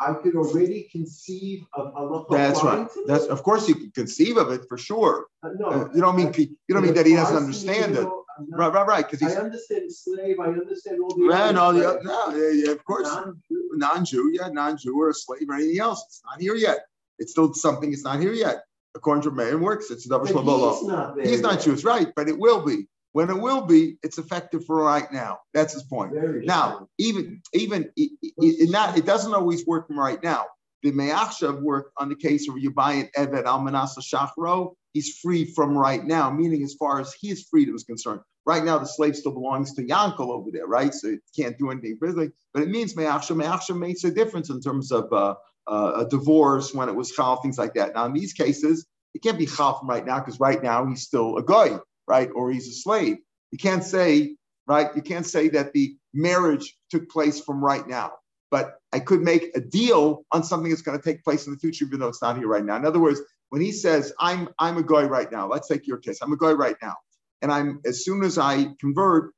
I 0.00 0.14
could 0.14 0.36
already 0.36 0.88
conceive 0.92 1.66
of 1.74 1.94
Allah. 1.94 2.24
That's 2.30 2.62
right. 2.62 2.86
That's 3.06 3.24
of 3.24 3.42
course 3.42 3.68
you 3.68 3.74
can 3.74 3.90
conceive 3.90 4.36
of 4.36 4.50
it 4.50 4.62
for 4.68 4.78
sure. 4.78 5.26
Uh, 5.42 5.50
no, 5.58 5.66
uh, 5.66 5.88
you 5.94 6.00
don't 6.00 6.16
mean 6.16 6.32
you 6.36 6.74
don't 6.74 6.82
mean 6.82 6.94
that 6.94 7.06
he 7.06 7.14
doesn't 7.14 7.36
understand 7.36 7.96
it. 7.96 8.08
Not, 8.40 8.58
right, 8.58 8.72
right, 8.72 8.86
right. 8.86 9.10
Because 9.10 9.34
I 9.34 9.40
understand 9.40 9.92
slave. 9.92 10.38
I 10.38 10.46
understand 10.46 11.00
all 11.02 11.14
the. 11.16 11.24
Yeah, 11.24 11.50
no, 11.50 11.72
the, 11.72 12.00
no, 12.04 12.36
yeah, 12.36 12.66
yeah, 12.66 12.70
of 12.70 12.84
course, 12.84 13.08
non-Jew. 13.08 13.70
non-Jew, 13.72 14.30
yeah, 14.32 14.48
non-Jew 14.48 14.96
or 15.00 15.10
a 15.10 15.14
slave 15.14 15.48
or 15.48 15.54
anything 15.56 15.80
else. 15.80 16.04
It's 16.06 16.22
not 16.24 16.40
here 16.40 16.54
yet. 16.54 16.78
It's 17.18 17.32
still 17.32 17.52
something. 17.52 17.92
It's 17.92 18.04
not 18.04 18.20
here 18.20 18.32
yet. 18.32 18.62
According 18.94 19.22
to 19.22 19.30
Meir, 19.32 19.58
works. 19.58 19.90
It's 19.90 20.04
double 20.04 20.26
He's 20.26 20.34
not 20.34 21.18
He's 21.20 21.40
not 21.40 21.60
Jewish, 21.60 21.84
right? 21.84 22.08
But 22.14 22.28
it 22.28 22.38
will 22.38 22.64
be. 22.64 22.86
When 23.12 23.30
it 23.30 23.40
will 23.40 23.62
be, 23.62 23.96
it's 24.02 24.18
effective 24.18 24.64
for 24.66 24.76
right 24.82 25.10
now. 25.12 25.38
That's 25.54 25.72
his 25.74 25.82
point. 25.82 26.12
Now, 26.46 26.88
even 26.98 27.42
even 27.52 27.90
it, 27.96 28.10
it, 28.20 28.70
not, 28.70 28.98
it 28.98 29.06
doesn't 29.06 29.32
always 29.32 29.66
work 29.66 29.86
from 29.86 29.98
right 29.98 30.22
now. 30.22 30.46
The 30.82 30.92
Me'achshav 30.92 31.60
worked 31.60 31.92
on 31.96 32.08
the 32.08 32.14
case 32.14 32.46
where 32.48 32.58
you 32.58 32.70
buy 32.70 32.92
an 32.92 33.08
Eved 33.16 33.44
al 33.46 33.60
Manasa 33.60 34.00
Shachro, 34.00 34.74
he's 34.92 35.18
free 35.18 35.44
from 35.44 35.76
right 35.76 36.04
now, 36.04 36.30
meaning 36.30 36.62
as 36.62 36.74
far 36.74 37.00
as 37.00 37.14
his 37.20 37.46
freedom 37.50 37.74
is 37.74 37.82
concerned. 37.82 38.20
Right 38.46 38.62
now, 38.64 38.78
the 38.78 38.86
slave 38.86 39.16
still 39.16 39.32
belongs 39.32 39.74
to 39.74 39.82
Yankel 39.82 40.30
over 40.30 40.50
there, 40.52 40.66
right? 40.66 40.94
So 40.94 41.08
it 41.08 41.20
can't 41.36 41.58
do 41.58 41.70
anything 41.70 41.98
physically, 42.00 42.30
but 42.54 42.62
it 42.62 42.68
means 42.68 42.94
Me'achshav. 42.96 43.36
Me'achshav 43.36 43.78
makes 43.78 44.04
a 44.04 44.10
difference 44.10 44.50
in 44.50 44.60
terms 44.60 44.92
of 44.92 45.12
uh, 45.12 45.34
uh, 45.66 46.04
a 46.06 46.08
divorce, 46.08 46.72
when 46.72 46.88
it 46.88 46.94
was 46.94 47.10
chal, 47.10 47.36
things 47.42 47.58
like 47.58 47.74
that. 47.74 47.94
Now, 47.94 48.06
in 48.06 48.12
these 48.12 48.32
cases, 48.32 48.86
it 49.14 49.22
can't 49.22 49.38
be 49.38 49.46
chal 49.46 49.78
from 49.78 49.88
right 49.90 50.06
now 50.06 50.18
because 50.20 50.38
right 50.38 50.62
now 50.62 50.86
he's 50.86 51.02
still 51.02 51.36
a 51.38 51.42
guy, 51.42 51.78
right? 52.08 52.30
Or 52.34 52.50
he's 52.50 52.68
a 52.68 52.72
slave. 52.72 53.18
You 53.52 53.58
can't 53.58 53.84
say, 53.84 54.36
right? 54.66 54.88
You 54.96 55.02
can't 55.02 55.26
say 55.26 55.48
that 55.50 55.72
the 55.72 55.96
marriage 56.14 56.76
took 56.90 57.08
place 57.10 57.40
from 57.40 57.64
right 57.64 57.86
now. 57.86 58.12
But 58.50 58.76
I 58.92 59.00
could 59.00 59.20
make 59.22 59.50
a 59.56 59.60
deal 59.60 60.24
on 60.32 60.42
something 60.44 60.70
that's 60.70 60.82
going 60.82 60.98
to 60.98 61.04
take 61.04 61.22
place 61.24 61.46
in 61.46 61.52
the 61.52 61.58
future, 61.58 61.84
even 61.84 62.00
though 62.00 62.08
it's 62.08 62.22
not 62.22 62.38
here 62.38 62.48
right 62.48 62.64
now. 62.64 62.76
In 62.76 62.86
other 62.86 63.00
words, 63.00 63.20
when 63.50 63.60
he 63.62 63.72
says, 63.72 64.12
I'm 64.20 64.48
I'm 64.58 64.78
a 64.78 64.82
guy 64.82 65.04
right 65.04 65.30
now, 65.30 65.48
let's 65.48 65.68
take 65.68 65.86
your 65.86 65.98
case. 65.98 66.18
I'm 66.22 66.32
a 66.32 66.36
guy 66.36 66.52
right 66.52 66.76
now. 66.82 66.94
And 67.42 67.52
I'm 67.52 67.80
as 67.86 68.04
soon 68.04 68.24
as 68.24 68.38
I 68.38 68.68
convert, 68.80 69.32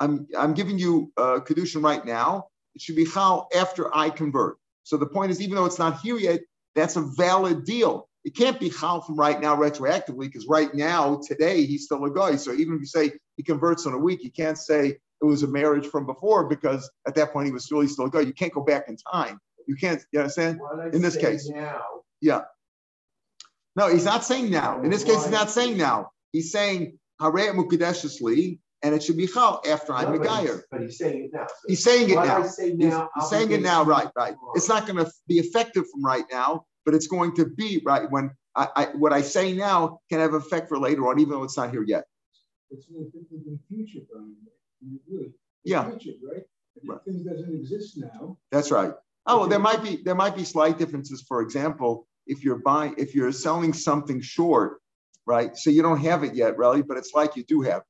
I'm 0.00 0.26
I'm 0.36 0.54
giving 0.54 0.78
you 0.78 1.12
uh 1.16 1.40
kedushin 1.40 1.82
right 1.84 2.04
now. 2.04 2.48
It 2.74 2.82
should 2.82 2.96
be 2.96 3.06
chal 3.06 3.48
after 3.56 3.94
I 3.96 4.10
convert. 4.10 4.56
So 4.84 4.96
the 4.96 5.06
point 5.06 5.30
is, 5.30 5.40
even 5.40 5.56
though 5.56 5.64
it's 5.66 5.78
not 5.78 6.00
here 6.00 6.16
yet, 6.16 6.40
that's 6.74 6.96
a 6.96 7.02
valid 7.02 7.64
deal. 7.64 8.08
It 8.24 8.34
can't 8.34 8.58
be 8.58 8.70
chal 8.70 9.02
from 9.02 9.16
right 9.16 9.38
now 9.40 9.54
retroactively 9.54 10.20
because 10.20 10.46
right 10.46 10.72
now, 10.74 11.20
today, 11.26 11.66
he's 11.66 11.84
still 11.84 12.04
a 12.04 12.10
guy. 12.10 12.36
So 12.36 12.52
even 12.52 12.74
if 12.74 12.80
you 12.80 12.86
say 12.86 13.12
he 13.36 13.42
converts 13.42 13.84
in 13.84 13.92
a 13.92 13.98
week, 13.98 14.24
you 14.24 14.30
can't 14.30 14.56
say 14.56 14.96
it 15.20 15.24
was 15.24 15.42
a 15.42 15.46
marriage 15.46 15.86
from 15.86 16.06
before 16.06 16.48
because 16.48 16.90
at 17.06 17.14
that 17.16 17.32
point 17.32 17.46
he 17.46 17.52
was 17.52 17.70
really 17.70 17.86
still 17.86 18.06
a 18.06 18.10
guy. 18.10 18.20
You 18.20 18.32
can't 18.32 18.52
go 18.52 18.62
back 18.62 18.88
in 18.88 18.96
time. 18.96 19.38
You 19.66 19.76
can't, 19.76 20.02
you 20.12 20.20
understand? 20.20 20.60
In 20.92 21.02
this 21.02 21.16
case. 21.16 21.48
Now. 21.48 21.80
Yeah. 22.20 22.42
No, 23.76 23.88
he's 23.88 24.04
not 24.04 24.24
saying 24.24 24.50
now. 24.50 24.80
In 24.82 24.90
this 24.90 25.04
case, 25.04 25.22
he's 25.22 25.32
not 25.32 25.50
saying 25.50 25.76
now. 25.76 26.10
He's 26.32 26.50
saying 26.50 26.98
Harei 27.20 27.48
and 28.84 28.94
it 28.94 29.02
should 29.02 29.16
be 29.16 29.26
chal 29.26 29.62
after 29.66 29.94
I'm 29.94 30.04
No, 30.04 30.14
a 30.14 30.18
but 30.18 30.40
he's- 30.40 30.62
But 30.70 30.80
he's 30.82 30.98
saying 30.98 31.24
it 31.24 31.30
now. 31.32 31.46
So 31.46 31.54
He's 31.66 31.82
saying 31.82 32.10
it 32.10 32.14
now. 32.16 32.42
say 32.46 32.70
He's, 32.70 32.78
now, 32.78 33.08
he's 33.14 33.28
saying 33.30 33.50
it 33.50 33.62
now, 33.62 33.82
right, 33.82 34.08
right. 34.14 34.36
It's 34.54 34.68
not 34.68 34.86
going 34.86 35.02
to 35.02 35.10
be 35.26 35.38
effective 35.38 35.84
from 35.90 36.04
right 36.04 36.24
now, 36.30 36.66
but 36.84 36.94
it's 36.94 37.06
going 37.06 37.34
to 37.36 37.46
be 37.46 37.80
right 37.84 38.10
when 38.10 38.30
I, 38.54 38.68
I 38.76 38.84
what 38.96 39.12
I 39.12 39.22
say 39.22 39.52
now 39.52 40.00
can 40.10 40.20
have 40.20 40.34
effect 40.34 40.68
for 40.68 40.78
later 40.78 41.08
on, 41.08 41.18
even 41.18 41.32
though 41.32 41.44
it's 41.44 41.56
not 41.56 41.70
here 41.70 41.82
yet. 41.82 42.04
It's 42.70 42.88
in 42.88 43.10
the 43.30 43.58
future, 43.68 44.00
Brian. 44.10 44.34
You. 45.06 45.32
Yeah. 45.64 45.88
Future, 45.90 46.18
right? 46.30 46.42
Right. 46.86 46.98
Things 47.04 47.24
doesn't 47.24 47.54
exist 47.54 47.96
now. 47.98 48.36
That's 48.50 48.70
right. 48.70 48.92
Oh, 49.26 49.40
well, 49.40 49.48
there 49.48 49.58
might 49.58 49.82
be 49.82 49.96
there 49.96 50.14
might 50.14 50.36
be 50.36 50.44
slight 50.44 50.78
differences. 50.78 51.24
For 51.26 51.40
example, 51.40 52.06
if 52.26 52.44
you're 52.44 52.58
buying 52.58 52.94
if 52.98 53.14
you're 53.14 53.32
selling 53.32 53.72
something 53.72 54.20
short, 54.20 54.80
right? 55.26 55.56
So 55.56 55.70
you 55.70 55.82
don't 55.82 56.00
have 56.00 56.24
it 56.24 56.34
yet, 56.34 56.58
really, 56.58 56.82
but 56.82 56.96
it's 56.96 57.14
like 57.14 57.36
you 57.36 57.44
do 57.44 57.62
have. 57.62 57.78
it. 57.78 57.84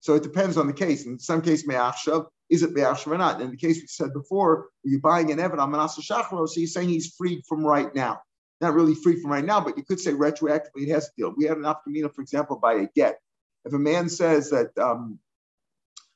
So 0.00 0.14
it 0.14 0.22
depends 0.22 0.56
on 0.56 0.66
the 0.66 0.72
case. 0.72 1.04
In 1.06 1.18
some 1.18 1.42
case, 1.42 1.66
me'achshav, 1.66 2.26
is 2.48 2.62
it 2.62 2.72
me'achshav 2.72 3.08
or 3.12 3.18
not? 3.18 3.40
In 3.40 3.50
the 3.50 3.56
case 3.56 3.80
we 3.80 3.86
said 3.88 4.12
before, 4.12 4.68
you're 4.84 5.00
buying 5.00 5.32
an 5.32 5.40
Evan 5.40 5.58
on 5.58 5.72
Manasseh 5.72 6.00
Shachro, 6.00 6.48
so 6.48 6.60
you're 6.60 6.68
saying 6.68 6.88
he's 6.88 7.14
freed 7.16 7.42
from 7.48 7.66
right 7.66 7.92
now. 7.94 8.20
Not 8.60 8.74
really 8.74 8.94
free 8.94 9.20
from 9.20 9.30
right 9.30 9.44
now, 9.44 9.60
but 9.60 9.76
you 9.76 9.84
could 9.84 10.00
say 10.00 10.12
retroactively 10.12 10.82
it 10.82 10.90
has 10.90 11.06
to 11.06 11.12
deal. 11.16 11.34
We 11.36 11.44
had 11.44 11.58
an 11.58 11.62
afkamina, 11.62 12.12
for 12.12 12.22
example, 12.22 12.58
by 12.60 12.74
a 12.74 12.88
get. 12.94 13.18
If 13.64 13.72
a 13.72 13.78
man 13.78 14.08
says 14.08 14.50
that 14.50 14.76
um, 14.78 15.18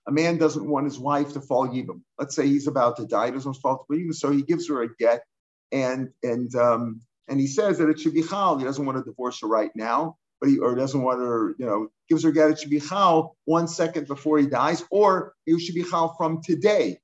a 0.08 0.12
man 0.12 0.38
doesn't 0.38 0.68
want 0.68 0.86
his 0.86 0.98
wife 0.98 1.34
to 1.34 1.40
fall 1.40 1.68
yibam, 1.68 2.02
let's 2.18 2.34
say 2.34 2.46
he's 2.46 2.66
about 2.66 2.96
to 2.96 3.06
die, 3.06 3.30
doesn't 3.30 3.48
want 3.48 3.56
to 3.56 3.60
fall 3.60 3.86
yibam, 3.90 4.14
so 4.14 4.30
he 4.32 4.42
gives 4.42 4.68
her 4.68 4.82
a 4.82 4.94
get, 4.96 5.22
and 5.70 6.10
and 6.22 6.54
um, 6.56 7.02
and 7.28 7.38
he 7.38 7.46
says 7.46 7.78
that 7.78 7.88
it 7.88 8.00
should 8.00 8.14
be 8.14 8.22
chal. 8.22 8.58
He 8.58 8.64
doesn't 8.64 8.84
want 8.84 8.98
to 8.98 9.04
divorce 9.04 9.40
her 9.42 9.48
right 9.48 9.70
now, 9.76 10.16
but 10.40 10.50
he 10.50 10.58
or 10.58 10.74
doesn't 10.74 11.00
want 11.00 11.20
her, 11.20 11.54
you 11.58 11.66
know, 11.66 11.88
gives 12.08 12.24
her 12.24 12.30
a 12.30 12.32
get. 12.32 12.50
It 12.50 12.58
should 12.60 12.70
be 12.70 12.80
chal 12.80 13.36
one 13.44 13.68
second 13.68 14.08
before 14.08 14.38
he 14.38 14.46
dies, 14.46 14.84
or 14.90 15.34
it 15.46 15.60
should 15.60 15.76
be 15.76 15.84
chal 15.84 16.14
from 16.18 16.42
today. 16.42 16.98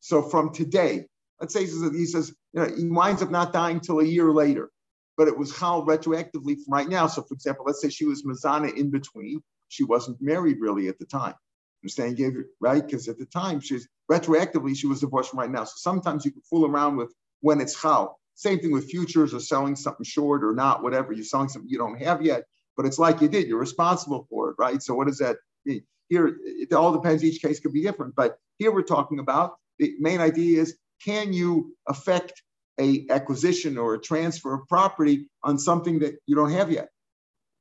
So 0.00 0.22
from 0.22 0.52
today, 0.52 1.06
let's 1.40 1.54
say 1.54 1.60
he 1.60 1.66
says, 1.66 1.92
he 1.92 2.06
says, 2.06 2.34
you 2.56 2.62
know, 2.62 2.74
he 2.74 2.88
winds 2.88 3.22
up 3.22 3.30
not 3.30 3.52
dying 3.52 3.80
till 3.80 4.00
a 4.00 4.04
year 4.04 4.32
later, 4.32 4.70
but 5.18 5.28
it 5.28 5.36
was 5.36 5.56
chal 5.56 5.84
retroactively 5.84 6.56
from 6.56 6.72
right 6.72 6.88
now. 6.88 7.06
So 7.06 7.22
for 7.22 7.34
example, 7.34 7.66
let's 7.66 7.82
say 7.82 7.90
she 7.90 8.06
was 8.06 8.24
mazana 8.24 8.74
in 8.74 8.90
between. 8.90 9.42
She 9.68 9.84
wasn't 9.84 10.22
married 10.22 10.56
really 10.60 10.88
at 10.88 10.98
the 10.98 11.04
time. 11.04 11.34
Understand? 11.82 12.16
Gave 12.16 12.32
her 12.32 12.46
right 12.60 12.84
because 12.84 13.08
at 13.08 13.18
the 13.18 13.26
time 13.26 13.60
she's 13.60 13.86
retroactively 14.10 14.74
she 14.74 14.86
was 14.86 15.00
divorced 15.00 15.30
from 15.30 15.40
right 15.40 15.50
now. 15.50 15.64
So 15.64 15.74
sometimes 15.76 16.24
you 16.24 16.30
can 16.30 16.40
fool 16.42 16.64
around 16.64 16.96
with 16.96 17.12
when 17.40 17.60
it's 17.60 17.78
chal. 17.78 18.18
Same 18.36 18.58
thing 18.58 18.72
with 18.72 18.90
futures 18.90 19.34
or 19.34 19.40
selling 19.40 19.76
something 19.76 20.04
short 20.04 20.42
or 20.42 20.54
not, 20.54 20.82
whatever. 20.82 21.12
You're 21.12 21.24
selling 21.24 21.50
something 21.50 21.70
you 21.70 21.78
don't 21.78 22.00
have 22.02 22.22
yet, 22.22 22.44
but 22.76 22.86
it's 22.86 22.98
like 22.98 23.20
you 23.20 23.28
did. 23.28 23.48
You're 23.48 23.60
responsible 23.60 24.26
for 24.30 24.50
it, 24.50 24.56
right? 24.58 24.82
So 24.82 24.94
what 24.94 25.08
does 25.08 25.18
that 25.18 25.36
mean? 25.66 25.82
Here, 26.08 26.38
it 26.42 26.72
all 26.72 26.92
depends. 26.92 27.22
Each 27.22 27.42
case 27.42 27.60
could 27.60 27.72
be 27.72 27.82
different, 27.82 28.14
but 28.14 28.38
here 28.58 28.72
we're 28.72 28.82
talking 28.82 29.18
about 29.18 29.56
the 29.78 29.94
main 29.98 30.20
idea 30.20 30.62
is 30.62 30.78
can 31.04 31.32
you 31.32 31.76
affect 31.88 32.42
a 32.80 33.06
acquisition 33.10 33.78
or 33.78 33.94
a 33.94 34.00
transfer 34.00 34.54
of 34.54 34.68
property 34.68 35.28
on 35.42 35.58
something 35.58 35.98
that 36.00 36.16
you 36.26 36.36
don't 36.36 36.52
have 36.52 36.70
yet, 36.70 36.88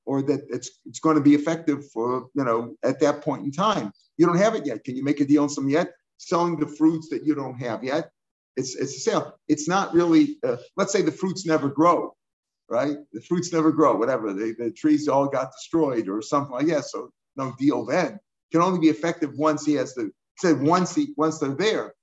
or 0.06 0.22
that 0.24 0.42
it's 0.50 0.70
it's 0.86 1.00
going 1.00 1.16
to 1.16 1.22
be 1.22 1.36
effective 1.36 1.90
for 1.92 2.28
you 2.36 2.44
know 2.44 2.76
at 2.84 3.00
that 3.00 3.22
point 3.22 3.44
in 3.46 3.52
time. 3.52 3.92
You 4.18 4.26
don't 4.26 4.38
have 4.38 4.56
it 4.56 4.66
yet. 4.66 4.84
Can 4.84 4.96
you 4.96 5.04
make 5.04 5.20
a 5.20 5.26
deal 5.26 5.44
on 5.44 5.50
some 5.50 5.70
yet? 5.70 5.92
Selling 6.18 6.58
the 6.58 6.68
fruits 6.68 7.10
that 7.10 7.26
you 7.26 7.36
don't 7.36 7.60
have 7.60 7.84
yet. 7.84 8.10
It's 8.58 8.76
it's 8.76 8.96
a 8.96 9.00
sale. 9.00 9.40
It's 9.48 9.68
not 9.68 9.94
really. 9.94 10.38
Uh, 10.44 10.58
let's 10.78 10.94
say 10.94 11.02
the 11.02 11.12
fruits 11.12 11.46
never 11.46 11.70
grow, 11.70 12.16
right? 12.70 12.98
The 13.12 13.22
fruits 13.22 13.52
never 13.52 13.72
grow. 13.72 13.98
Whatever 13.98 14.34
the, 14.34 14.56
the 14.58 14.72
trees 14.72 15.08
all 15.08 15.28
got 15.28 15.52
destroyed 15.52 16.08
or 16.08 16.22
something 16.22 16.54
like 16.54 16.68
that. 16.68 16.86
So 16.86 17.10
no 17.36 17.54
deal 17.58 17.86
then. 17.86 18.20
Can 18.52 18.62
only 18.62 18.80
be 18.80 18.88
effective 18.88 19.34
once 19.36 19.66
he 19.66 19.74
has 19.74 19.94
the 19.94 20.12
said 20.38 20.62
once 20.62 20.96
he 20.96 21.14
once 21.18 21.40
they're 21.40 21.56
there. 21.56 21.94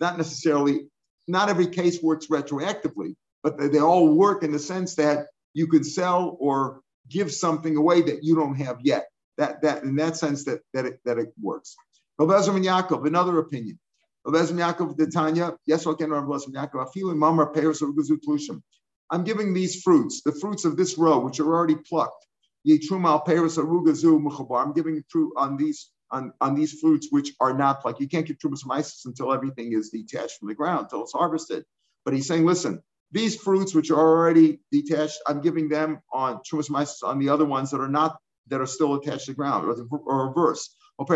Not 0.00 0.16
necessarily. 0.16 0.88
Not 1.28 1.48
every 1.48 1.66
case 1.66 2.02
works 2.02 2.26
retroactively, 2.26 3.14
but 3.42 3.58
they, 3.58 3.68
they 3.68 3.80
all 3.80 4.08
work 4.08 4.42
in 4.42 4.52
the 4.52 4.58
sense 4.58 4.94
that 4.96 5.26
you 5.54 5.66
could 5.66 5.86
sell 5.86 6.36
or 6.40 6.80
give 7.08 7.32
something 7.32 7.76
away 7.76 8.02
that 8.02 8.24
you 8.24 8.34
don't 8.34 8.54
have 8.56 8.78
yet. 8.82 9.08
That 9.36 9.62
that 9.62 9.84
in 9.84 9.94
that 9.96 10.16
sense 10.16 10.44
that 10.44 10.60
that 10.74 10.86
it, 10.86 11.00
that 11.04 11.18
it 11.18 11.32
works. 11.40 11.76
Rav 12.18 12.48
and 12.48 12.64
Yaakov, 12.64 13.06
another 13.06 13.38
opinion. 13.38 13.78
Rav 14.26 14.48
Yaakov, 14.48 14.96
the 14.96 15.06
Tanya, 15.06 15.56
yes, 15.66 15.86
what 15.86 15.98
can 15.98 16.12
and 16.12 16.26
Yaakov? 16.26 16.88
Afilu 16.88 17.14
mamar 17.14 17.54
peiros 17.54 17.80
of. 17.82 18.62
I'm 19.10 19.24
giving 19.24 19.54
these 19.54 19.82
fruits, 19.82 20.22
the 20.22 20.32
fruits 20.32 20.64
of 20.64 20.76
this 20.76 20.98
row, 20.98 21.20
which 21.20 21.40
are 21.40 21.46
already 21.46 21.76
plucked. 21.76 22.26
Yitruma 22.66 23.06
al 23.06 23.24
peiros 23.24 23.56
arugazu 23.56 24.20
muchabar. 24.20 24.64
I'm 24.64 24.72
giving 24.72 25.02
fruit 25.08 25.32
on 25.36 25.56
these 25.56 25.90
on, 26.10 26.32
on 26.40 26.54
these 26.54 26.80
fruits 26.80 27.08
which 27.10 27.32
are 27.40 27.54
not 27.54 27.80
plucked. 27.82 28.00
You 28.00 28.08
can't 28.08 28.26
get 28.26 28.40
trumas 28.40 28.60
from 28.60 28.72
ISIS 28.72 29.04
until 29.04 29.32
everything 29.32 29.72
is 29.72 29.90
detached 29.90 30.38
from 30.38 30.48
the 30.48 30.54
ground, 30.54 30.84
until 30.84 31.02
it's 31.02 31.12
harvested. 31.12 31.64
But 32.04 32.14
he's 32.14 32.26
saying, 32.26 32.46
listen, 32.46 32.82
these 33.12 33.36
fruits 33.36 33.74
which 33.74 33.90
are 33.90 33.98
already 33.98 34.60
detached, 34.70 35.18
I'm 35.26 35.40
giving 35.40 35.68
them 35.68 36.00
on 36.12 36.40
from 36.44 36.76
ISIS 36.76 37.02
on 37.02 37.18
the 37.18 37.28
other 37.30 37.44
ones 37.44 37.70
that 37.70 37.80
are 37.80 37.88
not 37.88 38.18
that 38.48 38.60
are 38.60 38.66
still 38.66 38.94
attached 38.94 39.26
to 39.26 39.32
the 39.32 39.36
ground, 39.36 39.66
or, 39.66 39.74
the, 39.74 39.86
or 39.90 40.28
reverse. 40.28 40.74
I'm 40.98 41.06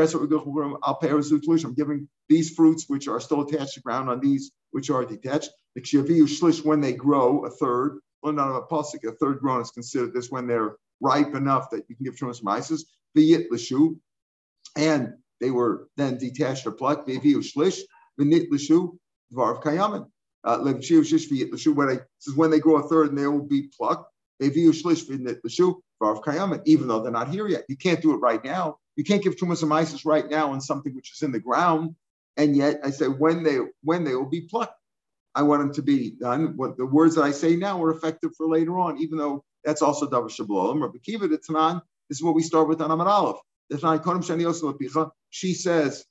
giving 1.74 2.08
these 2.28 2.54
fruits 2.54 2.84
which 2.88 3.08
are 3.08 3.20
still 3.20 3.40
attached 3.40 3.74
to 3.74 3.80
the 3.80 3.84
ground 3.84 4.10
on 4.10 4.20
these 4.20 4.52
which 4.70 4.90
are 4.90 5.04
detached. 5.04 5.50
When 6.62 6.80
they 6.80 6.92
grow, 6.92 7.44
a 7.46 7.50
third. 7.50 8.00
Well, 8.22 8.32
not 8.32 8.56
a 8.56 8.62
pasuk, 8.62 9.04
a 9.08 9.12
third 9.12 9.40
grown 9.40 9.62
is 9.62 9.70
considered 9.70 10.14
this 10.14 10.30
when 10.30 10.46
they're 10.46 10.76
ripe 11.00 11.34
enough 11.34 11.70
that 11.70 11.84
you 11.88 11.96
can 11.96 12.04
give 12.04 12.14
trumas 12.14 12.38
from 12.38 12.48
ISIS. 12.48 12.84
The 13.14 13.48
l'shu, 13.50 13.96
and 14.76 15.14
they 15.40 15.50
were 15.50 15.88
then 15.96 16.18
detached 16.18 16.66
or 16.66 16.72
plucked. 16.72 17.08
Uh, 17.10 17.18
when 17.18 17.22
they 21.88 21.98
says 22.18 22.34
when 22.34 22.50
they 22.50 22.58
grow 22.58 22.76
a 22.76 22.88
third 22.88 23.08
and 23.08 23.18
they 23.18 23.26
will 23.26 23.46
be 23.46 23.68
plucked. 23.76 24.08
Even 24.40 24.72
though 26.88 27.02
they're 27.02 27.12
not 27.12 27.28
here 27.28 27.46
yet, 27.46 27.64
you 27.68 27.76
can't 27.76 28.02
do 28.02 28.12
it 28.12 28.16
right 28.16 28.44
now. 28.44 28.78
You 28.96 29.04
can't 29.04 29.22
give 29.22 29.36
trumas 29.36 29.62
and 29.62 29.72
ISIS 29.72 30.04
right 30.04 30.28
now 30.28 30.52
on 30.52 30.60
something 30.60 30.94
which 30.94 31.12
is 31.12 31.22
in 31.22 31.32
the 31.32 31.40
ground. 31.40 31.94
And 32.36 32.54
yet 32.56 32.80
I 32.84 32.90
say 32.90 33.06
when 33.06 33.42
they 33.42 33.58
when 33.82 34.04
they 34.04 34.14
will 34.14 34.28
be 34.28 34.42
plucked. 34.42 34.74
I 35.34 35.42
want 35.42 35.62
them 35.62 35.72
to 35.74 35.82
be 35.82 36.10
done. 36.10 36.56
What 36.56 36.76
the 36.76 36.84
words 36.84 37.14
that 37.14 37.22
I 37.22 37.30
say 37.30 37.56
now 37.56 37.82
are 37.82 37.90
effective 37.90 38.32
for 38.36 38.46
later 38.46 38.78
on, 38.78 38.98
even 38.98 39.16
though 39.16 39.44
that's 39.64 39.80
also 39.80 40.06
davar 40.06 40.28
shabbalim. 40.28 40.82
Rabbi 40.82 40.98
Kiva 41.02 41.28
Tanan. 41.28 41.80
This 42.08 42.18
is 42.18 42.22
what 42.22 42.34
we 42.34 42.42
start 42.42 42.68
with 42.68 42.82
on 42.82 42.90
Amar 42.90 43.08
Aleph. 43.08 43.38
She 45.30 45.54
says 45.54 46.04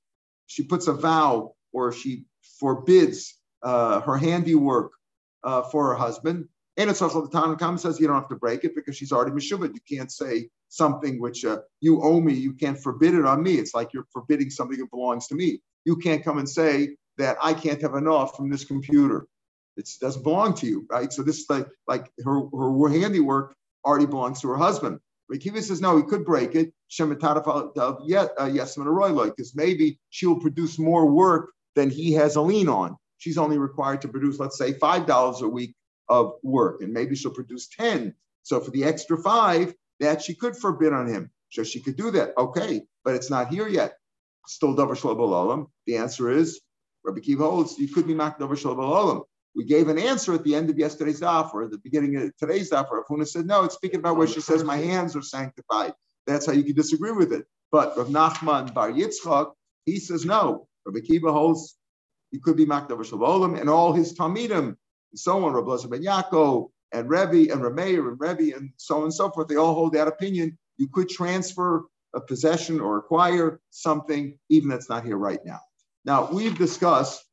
she 0.47 0.63
puts 0.63 0.88
a 0.88 0.93
vow 0.93 1.56
or 1.74 1.91
she 1.91 2.26
forbids 2.60 3.38
uh, 3.63 4.02
her 4.02 4.17
handiwork 4.17 4.91
uh, 5.43 5.63
for 5.63 5.89
her 5.89 5.95
husband. 5.95 6.47
And 6.78 6.89
it's 6.89 7.02
also 7.02 7.21
the 7.21 7.30
Tanakh 7.30 7.80
says 7.80 8.00
you 8.00 8.08
don't 8.08 8.15
have 8.15 8.30
to 8.30 8.36
break 8.36 8.63
it 8.63 8.76
because 8.76 8.95
she's 8.95 9.12
already 9.12 9.32
meshuvah. 9.32 9.74
You 9.74 9.97
can't 9.97 10.12
say 10.12 10.50
something 10.69 11.19
which 11.19 11.43
uh, 11.45 11.60
you 11.82 12.02
owe 12.02 12.19
me. 12.19 12.34
You 12.34 12.54
can't 12.54 12.80
forbid 12.80 13.13
it 13.13 13.26
on 13.26 13.43
me. 13.43 13.56
It's 13.56 13.76
like 13.76 13.93
you're 13.93 14.08
forbidding 14.12 14.50
something 14.50 14.80
that 14.80 14.89
belongs 14.89 15.28
to 15.28 15.36
me. 15.36 15.62
You 15.86 15.97
can't 15.97 16.24
come 16.24 16.38
and 16.38 16.50
say 16.50 16.95
that 17.17 17.38
I 17.41 17.54
can't 17.54 17.82
have 17.82 17.95
enough 17.95 18.36
from 18.38 18.50
this 18.50 18.63
computer. 18.63 19.28
It 19.78 19.89
doesn't 20.00 20.24
belong 20.24 20.54
to 20.56 20.67
you, 20.67 20.86
right? 20.89 21.12
So 21.12 21.24
this 21.24 21.39
is 21.39 21.45
like 21.50 21.67
like 21.88 22.12
her 22.24 22.41
her 22.52 22.89
handiwork 22.89 23.56
already 23.86 24.06
belongs 24.06 24.41
to 24.41 24.50
her 24.50 24.58
husband. 24.58 25.00
Rekiva 25.32 25.62
says 25.62 25.82
no, 25.82 25.98
he 25.98 26.04
could 26.04 26.26
break 26.26 26.56
it. 26.56 26.74
Yet, 28.06 28.32
uh, 28.39 28.50
yes, 28.52 28.76
because 28.76 29.56
maybe 29.56 30.00
she 30.10 30.26
will 30.26 30.39
produce 30.39 30.78
more 30.78 31.06
work 31.06 31.52
than 31.76 31.89
he 31.89 32.13
has 32.13 32.36
a 32.36 32.41
lien 32.41 32.67
on. 32.67 32.98
She's 33.17 33.38
only 33.38 33.58
required 33.58 34.02
to 34.02 34.08
produce, 34.10 34.39
let's 34.39 34.58
say, 34.58 34.74
five 34.74 35.06
dollars 35.06 35.41
a 35.41 35.48
week 35.48 35.76
of 36.10 36.34
work, 36.44 36.82
and 36.82 36.91
maybe 36.94 37.15
she'll 37.15 37.32
produce 37.32 37.70
10. 37.70 38.13
So 38.44 38.60
for 38.60 38.72
the 38.72 38.84
extra 38.84 39.17
five, 39.17 39.74
that 40.00 40.22
she 40.22 40.36
could 40.36 40.58
forbid 40.58 40.91
on 40.94 41.08
him. 41.08 41.32
So 41.52 41.63
she 41.63 41.82
could 41.82 41.96
do 41.96 42.12
that. 42.12 42.34
Okay, 42.38 42.82
but 43.06 43.15
it's 43.15 43.30
not 43.30 43.50
here 43.50 43.67
yet. 43.67 43.94
Still 44.48 44.76
davar 44.76 44.98
shalom. 44.98 45.67
The 45.86 45.98
answer 45.98 46.30
is 46.30 46.60
Rabbi 47.06 47.22
Kiva 47.22 47.44
holds 47.50 47.78
you 47.78 47.88
could 47.88 48.08
be 48.08 48.15
mak 48.15 48.39
davar 48.39 48.58
shalom. 48.58 49.24
We 49.56 49.66
gave 49.66 49.90
an 49.90 50.00
answer 50.00 50.34
at 50.34 50.44
the 50.44 50.56
end 50.56 50.70
of 50.70 50.78
yesterday's 50.78 51.22
daf 51.22 51.54
or 51.54 51.68
the 51.68 51.78
beginning 51.78 52.16
of 52.18 52.36
today's 52.38 52.72
daf. 52.72 52.90
Rav 52.90 53.06
Huna 53.10 53.28
said, 53.28 53.46
no, 53.46 53.64
it's 53.64 53.76
speaking 53.76 54.00
about 54.00 54.18
where 54.18 54.28
she 54.28 54.42
says, 54.42 54.64
my 54.64 54.78
hands 54.78 55.16
are 55.16 55.22
sanctified. 55.22 55.94
That's 56.26 56.46
how 56.46 56.54
you 56.54 56.64
can 56.64 56.76
disagree 56.76 57.12
with 57.12 57.34
it. 57.34 57.46
But 57.72 57.98
Rav 57.98 58.08
Nachman 58.08 58.74
Bar 58.74 58.92
Yitzchak, 58.92 59.52
he 59.86 60.00
says, 60.00 60.26
no. 60.26 60.68
Rabbi 60.86 61.00
Kiva 61.06 61.32
holds 61.32 61.78
he 62.32 62.40
could 62.40 62.56
be 62.56 62.66
Makdav 62.66 63.06
Shalom 63.06 63.56
and 63.56 63.70
all 63.70 63.94
his 63.94 64.14
Talmidim, 64.14 64.60
and 64.60 64.78
so 65.14 65.44
on, 65.44 65.54
Rabbi 65.54 65.88
Ben 65.90 66.04
Yaakov, 66.04 66.70
and 66.94 67.10
Rebbe, 67.10 67.52
and 67.52 67.62
Rameir, 67.62 68.08
and 68.08 68.20
Rebbe, 68.20 68.56
and 68.56 68.72
so 68.78 68.98
on 68.98 69.04
and 69.04 69.14
so 69.14 69.30
forth. 69.30 69.48
They 69.48 69.58
all 69.58 69.74
hold 69.74 69.94
that 69.94 70.08
opinion. 70.08 70.58
You 70.78 70.88
could 70.88 71.10
transfer 71.10 71.86
a 72.16 72.22
possession 72.22 72.80
or 72.80 72.98
acquire 72.98 73.60
something, 73.70 74.38
even 74.50 74.70
that's 74.70 74.90
not 74.90 75.06
here 75.06 75.18
right 75.18 75.40
now. 75.46 75.60
Now, 76.06 76.30
we've 76.32 76.58
discussed 76.58 77.24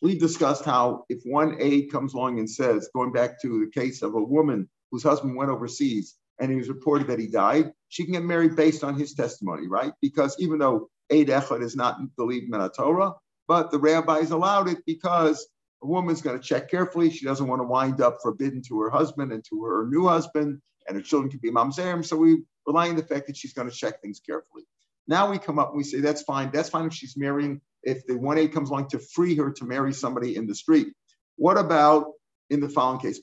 we 0.00 0.18
discussed 0.18 0.64
how 0.64 1.04
if 1.08 1.22
one 1.24 1.56
aide 1.60 1.90
comes 1.90 2.14
along 2.14 2.38
and 2.38 2.48
says, 2.48 2.88
going 2.94 3.12
back 3.12 3.40
to 3.42 3.64
the 3.64 3.80
case 3.80 4.02
of 4.02 4.14
a 4.14 4.22
woman 4.22 4.68
whose 4.90 5.02
husband 5.02 5.36
went 5.36 5.50
overseas 5.50 6.16
and 6.40 6.52
it 6.52 6.56
was 6.56 6.68
reported 6.68 7.08
that 7.08 7.18
he 7.18 7.26
died, 7.26 7.72
she 7.88 8.04
can 8.04 8.12
get 8.12 8.22
married 8.22 8.54
based 8.54 8.84
on 8.84 8.98
his 8.98 9.14
testimony, 9.14 9.66
right? 9.66 9.92
Because 10.00 10.36
even 10.38 10.58
though 10.58 10.88
aid 11.10 11.28
echad 11.28 11.62
is 11.62 11.74
not 11.74 11.98
believed 12.16 12.52
in 12.52 12.70
Torah, 12.70 13.14
but 13.48 13.70
the 13.70 13.78
rabbis 13.78 14.30
allowed 14.30 14.68
it 14.68 14.78
because 14.86 15.48
a 15.82 15.86
woman's 15.86 16.22
going 16.22 16.38
to 16.38 16.44
check 16.44 16.70
carefully. 16.70 17.10
She 17.10 17.24
doesn't 17.24 17.46
want 17.46 17.60
to 17.60 17.66
wind 17.66 18.00
up 18.00 18.18
forbidden 18.22 18.62
to 18.68 18.80
her 18.82 18.90
husband 18.90 19.32
and 19.32 19.44
to 19.48 19.64
her 19.64 19.86
new 19.88 20.06
husband, 20.06 20.60
and 20.86 20.96
her 20.96 21.02
children 21.02 21.30
could 21.30 21.40
be 21.40 21.50
mamzerim. 21.50 22.04
So 22.04 22.16
we 22.16 22.42
rely 22.66 22.88
on 22.88 22.96
the 22.96 23.04
fact 23.04 23.26
that 23.26 23.36
she's 23.36 23.52
going 23.52 23.68
to 23.68 23.74
check 23.74 24.00
things 24.02 24.20
carefully. 24.20 24.64
Now 25.06 25.30
we 25.30 25.38
come 25.38 25.58
up 25.58 25.70
and 25.70 25.78
we 25.78 25.84
say 25.84 26.00
that's 26.00 26.22
fine. 26.22 26.50
That's 26.52 26.68
fine 26.68 26.86
if 26.86 26.94
she's 26.94 27.16
marrying 27.16 27.60
if 27.82 28.06
the 28.06 28.14
1A 28.14 28.52
comes 28.52 28.70
along 28.70 28.88
to 28.88 28.98
free 28.98 29.36
her 29.36 29.52
to 29.52 29.64
marry 29.64 29.92
somebody 29.92 30.36
in 30.36 30.46
the 30.46 30.54
street. 30.54 30.88
What 31.36 31.58
about 31.58 32.12
in 32.50 32.60
the 32.60 32.68
following 32.68 33.00
case? 33.00 33.20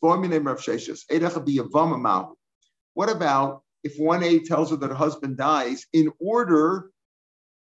What 2.94 3.10
about 3.10 3.62
if 3.84 4.00
1A 4.00 4.46
tells 4.46 4.72
her 4.72 4.78
that 4.78 4.90
her 4.90 4.96
husband 4.96 5.38
dies 5.38 5.86
in 5.94 6.12
order, 6.20 6.90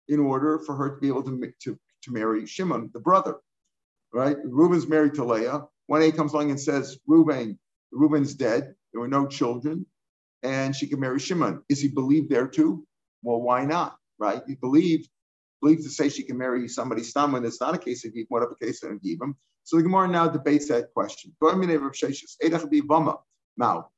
in 0.09 0.21
order 0.21 0.59
for 0.59 0.77
her 0.77 0.95
to 0.95 1.01
be 1.01 1.09
able 1.09 1.23
to, 1.25 1.53
to, 1.63 1.79
to 2.03 2.13
marry 2.13 2.47
Shimon, 2.47 2.91
the 2.93 3.01
brother, 3.01 3.37
right? 4.13 4.37
Reuben's 4.45 4.87
married 4.87 5.15
to 5.15 5.25
Leah. 5.25 5.63
1A 5.91 6.17
comes 6.17 6.33
along 6.33 6.51
and 6.51 6.61
says, 6.61 6.99
Reuben, 7.07 7.59
Reuben's 7.93 8.35
dead. 8.35 8.75
There 8.93 9.01
were 9.01 9.09
no 9.09 9.27
children, 9.27 9.87
and 10.43 10.77
she 10.77 10.87
can 10.87 11.01
marry 11.01 11.19
Shimon. 11.19 11.63
Is 11.69 11.81
he 11.81 11.89
believed 11.89 12.31
there 12.31 12.49
too? 12.49 12.87
Well, 13.23 13.41
why 13.41 13.65
not, 13.65 13.97
right? 14.19 14.43
He 14.47 14.55
believed 14.55 15.09
believed 15.63 15.85
to 15.85 15.89
say 15.89 16.09
she 16.09 16.25
can 16.25 16.37
marry 16.37 16.69
somebody 16.69 17.03
stam 17.03 17.33
when 17.33 17.45
it's 17.45 17.61
not 17.61 17.75
a 17.75 17.79
case 17.79 18.05
of 18.05 18.13
Yibam, 18.13 18.27
what 18.29 18.43
if 18.43 18.51
a 18.51 18.65
case 18.65 18.83
of 18.83 18.91
Yibam? 19.01 19.35
So 19.65 19.77
the 19.77 19.85
Gemara 19.85 20.09
now 20.09 20.29
debates 20.29 20.69
that 20.69 20.93
question. 20.93 21.33
Now, 23.57 23.89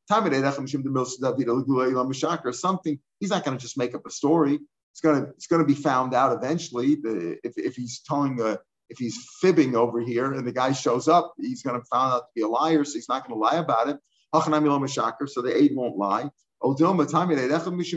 something, 2.52 2.98
he's 3.20 3.30
not 3.30 3.44
going 3.44 3.56
to 3.56 3.62
just 3.62 3.78
make 3.78 3.94
up 3.94 4.06
a 4.06 4.10
story. 4.10 4.58
It's 4.92 5.00
going 5.00 5.24
to, 5.24 5.30
it's 5.30 5.46
going 5.46 5.62
to 5.62 5.66
be 5.66 5.74
found 5.74 6.14
out 6.14 6.36
eventually. 6.36 6.98
If, 7.02 7.54
if 7.56 7.74
he's 7.74 8.02
telling 8.06 8.40
a, 8.40 8.58
if 8.90 8.98
he's 8.98 9.26
fibbing 9.40 9.74
over 9.74 10.00
here 10.00 10.32
and 10.32 10.46
the 10.46 10.52
guy 10.52 10.72
shows 10.72 11.08
up, 11.08 11.32
he's 11.40 11.62
going 11.62 11.80
to 11.80 11.86
find 11.86 12.12
out 12.12 12.18
to 12.18 12.26
be 12.34 12.42
a 12.42 12.48
liar, 12.48 12.84
so 12.84 12.94
he's 12.94 13.08
not 13.08 13.26
going 13.26 13.34
to 13.34 13.42
lie 13.42 13.56
about 13.56 13.88
it. 13.88 13.96
So 14.34 15.42
the 15.42 15.56
aid 15.56 15.74
won't 15.74 15.96
lie. 15.96 16.28
The 16.62 17.90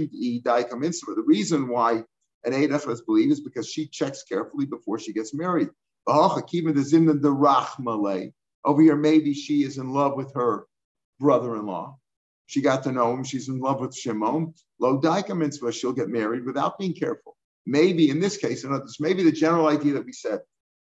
reason 1.26 1.68
why 1.68 2.04
an 2.46 2.54
Eidach 2.54 3.06
believe 3.06 3.32
is 3.32 3.42
because 3.42 3.68
she 3.68 3.88
checks 3.88 4.24
carefully 4.24 4.66
before 4.66 5.00
she 5.00 5.14
gets 5.14 5.34
married. 5.34 5.70
Oh, 6.08 6.42
Over 8.66 8.82
here, 8.82 8.96
maybe 8.96 9.34
she 9.34 9.64
is 9.64 9.78
in 9.78 9.90
love 9.90 10.16
with 10.16 10.34
her 10.34 10.66
brother-in-law. 11.20 11.98
She 12.48 12.62
got 12.62 12.84
to 12.84 12.92
know 12.92 13.14
him. 13.14 13.24
She's 13.24 13.50
in 13.50 13.60
love 13.60 13.82
with 13.82 13.96
Shimon. 13.96 14.54
Lo 14.80 15.02
mitzvah, 15.36 15.72
she'll 15.72 15.94
get 15.94 16.10
married 16.10 16.46
without 16.46 16.78
being 16.78 16.94
careful. 16.94 17.36
Maybe 17.66 18.10
in 18.10 18.22
this 18.22 18.38
case, 18.38 18.64
and 18.64 18.74
others, 18.74 18.98
maybe 19.00 19.24
the 19.24 19.32
general 19.32 19.68
idea 19.68 19.94
that 19.94 20.06
we 20.06 20.14
said 20.14 20.40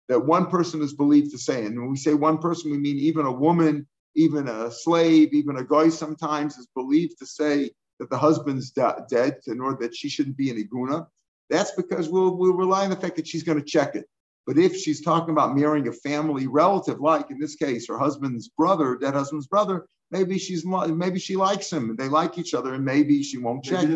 that 0.09 0.25
one 0.25 0.47
person 0.47 0.81
is 0.83 0.95
believed 0.95 1.33
to 1.33 1.39
say, 1.39 1.65
and 1.65 1.77
when 1.77 1.91
we 1.91 1.97
say 1.97 2.15
one 2.15 2.39
person, 2.39 2.71
we 2.71 2.79
mean 2.79 2.97
even 2.97 3.27
a 3.27 3.33
woman, 3.33 3.89
even 4.15 4.47
a 4.47 4.71
slave, 4.71 5.35
even 5.35 5.57
a 5.57 5.65
guy 5.65 5.89
sometimes 5.89 6.57
is 6.57 6.69
believed 6.75 7.19
to 7.19 7.27
say 7.27 7.71
that 7.99 8.11
the 8.11 8.19
husband's 8.19 8.71
dead 8.71 9.41
in 9.47 9.61
order 9.61 9.79
that 9.81 9.97
she 9.97 10.09
shouldn't 10.09 10.37
be 10.37 10.51
an 10.51 10.57
iguna. 10.57 11.07
That's 11.51 11.73
because 11.73 12.09
we'll, 12.09 12.37
we'll 12.37 12.55
rely 12.55 12.85
on 12.85 12.91
the 12.91 12.97
fact 12.97 13.17
that 13.17 13.29
she's 13.29 13.43
going 13.43 13.59
to 13.59 13.65
check 13.65 13.95
it. 13.95 14.07
But 14.47 14.59
if 14.59 14.77
she's 14.77 15.01
talking 15.01 15.31
about 15.31 15.57
marrying 15.57 15.89
a 15.89 15.93
family 15.93 16.47
relative, 16.47 17.01
like 17.01 17.31
in 17.31 17.39
this 17.39 17.57
case, 17.57 17.89
her 17.89 17.99
husband's 17.99 18.49
brother, 18.49 18.97
dead 18.97 19.15
husband's 19.15 19.49
brother, 19.49 19.87
maybe 20.11 20.39
she's 20.39 20.65
maybe 20.65 21.19
she 21.19 21.35
likes 21.37 21.73
him 21.73 21.91
and 21.91 21.99
they 21.99 22.09
like 22.09 22.39
each 22.39 22.55
other, 22.55 22.75
and 22.75 22.85
maybe 22.85 23.23
she 23.23 23.39
won't 23.39 23.65
check. 23.65 23.89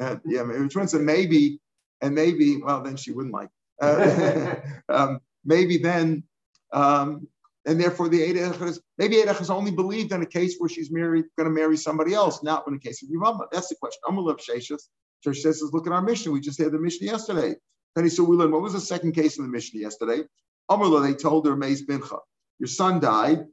Uh, 0.00 0.16
yeah, 0.24 0.42
maybe 0.42 0.66
twins, 0.68 0.94
and 0.94 1.04
maybe, 1.04 1.60
and 2.00 2.14
maybe, 2.14 2.56
well, 2.62 2.82
then 2.82 2.96
she 2.96 3.12
wouldn't 3.12 3.34
like. 3.34 3.50
Uh, 3.80 4.54
um, 4.88 5.20
maybe 5.44 5.76
then, 5.76 6.22
um, 6.72 7.28
and 7.66 7.80
therefore 7.80 8.08
the 8.08 8.20
Eidach 8.20 8.60
is 8.66 8.80
maybe 8.96 9.16
is 9.16 9.50
only 9.50 9.70
believed 9.70 10.12
in 10.12 10.22
a 10.22 10.26
case 10.26 10.56
where 10.58 10.70
she's 10.70 10.90
married, 10.90 11.26
going 11.36 11.48
to 11.48 11.54
marry 11.54 11.76
somebody 11.76 12.14
else, 12.14 12.42
not 12.42 12.66
in 12.66 12.74
a 12.74 12.78
case 12.78 13.02
of 13.02 13.10
Yavama. 13.10 13.46
That's 13.52 13.68
the 13.68 13.76
question. 13.76 14.00
I'm 14.08 14.16
a 14.16 14.20
little 14.20 14.40
Church 15.22 15.38
says, 15.38 15.62
look 15.72 15.86
at 15.86 15.92
our 15.92 16.02
Mishnah. 16.02 16.32
We 16.32 16.40
just 16.40 16.58
had 16.60 16.72
the 16.72 16.78
Mishnah 16.78 17.06
yesterday. 17.06 17.54
Then 17.94 18.04
he 18.04 18.10
said, 18.10 18.26
we 18.26 18.36
learned 18.36 18.52
what 18.52 18.62
was 18.62 18.72
the 18.72 18.80
second 18.80 19.12
case 19.12 19.38
in 19.38 19.44
the 19.44 19.50
Mishnah 19.50 19.80
yesterday? 19.80 20.24
Amrullah, 20.70 21.02
they 21.06 21.14
told 21.14 21.46
her, 21.46 21.56
Meis 21.56 21.84
Bincha, 21.84 22.18
your 22.58 22.68
son 22.68 23.00
died, 23.00 23.44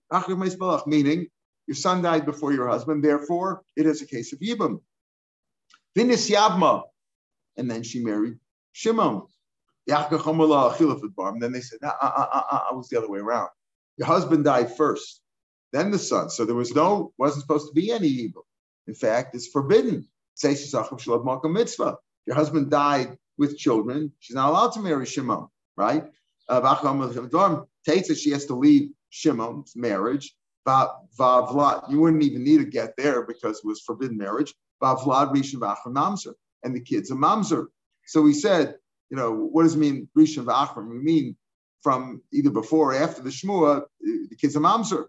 meaning 0.88 1.28
your 1.68 1.76
son 1.76 2.02
died 2.02 2.26
before 2.26 2.54
your 2.54 2.68
husband, 2.68 3.04
therefore 3.04 3.62
it 3.76 3.86
is 3.86 4.02
a 4.02 4.06
case 4.06 4.34
of 4.34 4.40
Yibam. 4.40 4.82
Vinis 5.98 6.30
Yabma. 6.30 6.84
And 7.58 7.70
then 7.70 7.84
she 7.84 8.04
married 8.04 8.40
Shimon. 8.72 9.24
Then 9.86 10.08
they 10.10 11.62
said, 11.62 11.80
nah, 11.82 11.94
uh, 12.02 12.28
uh, 12.32 12.44
uh, 12.52 12.64
it 12.72 12.76
was 12.76 12.90
the 12.90 12.98
other 12.98 13.10
way 13.10 13.20
around. 13.20 13.50
Your 13.98 14.08
husband 14.08 14.46
died 14.46 14.76
first, 14.78 15.22
then 15.74 15.92
the 15.92 16.00
son. 16.00 16.30
So 16.30 16.46
there 16.46 16.56
was 16.56 16.74
no, 16.74 17.12
wasn't 17.18 17.42
supposed 17.42 17.68
to 17.68 17.74
be 17.74 17.92
any 17.92 18.08
evil. 18.08 18.46
In 18.88 18.94
fact, 18.94 19.36
it's 19.36 19.48
forbidden 19.48 20.08
mitzvah. 20.42 21.98
Your 22.26 22.36
husband 22.36 22.70
died 22.70 23.18
with 23.38 23.58
children. 23.58 24.12
She's 24.20 24.36
not 24.36 24.50
allowed 24.50 24.74
to 24.74 24.82
marry 24.82 25.06
Shimon, 25.06 25.48
right? 25.78 26.04
Uh, 26.48 26.62
says 27.86 28.22
she 28.22 28.32
has 28.32 28.46
to 28.46 28.56
leave 28.56 28.90
Shimon's 29.10 29.76
marriage. 29.76 30.36
Vavlad, 30.68 31.90
you 31.90 32.00
wouldn't 32.00 32.24
even 32.24 32.44
need 32.44 32.60
to 32.60 32.66
get 32.66 32.96
there 32.98 33.26
because 33.26 33.58
it 33.58 33.66
was 33.66 33.82
forbidden 33.82 34.18
marriage. 34.18 34.54
Vavlad 34.82 35.34
Rishon 35.34 35.60
Vachram 35.60 35.94
Mamzer, 35.94 36.34
and 36.64 36.76
the 36.76 36.82
kids 36.82 37.12
are 37.12 37.16
Mamzer. 37.16 37.68
So 38.06 38.22
we 38.22 38.34
said, 38.34 38.76
you 39.10 39.18
know, 39.18 39.32
what 39.34 39.64
does 39.64 39.76
it 39.76 39.80
mean 39.80 40.08
Rishon 40.18 40.46
Vachram? 40.46 40.90
We 40.90 41.00
mean 41.00 41.36
from 41.82 42.22
either 42.32 42.50
before 42.52 42.94
or 42.94 42.96
after 42.96 43.22
the 43.22 43.30
Shmua, 43.30 43.84
the 44.02 44.36
kids 44.36 44.56
are 44.56 44.60
Mamzer. 44.60 45.06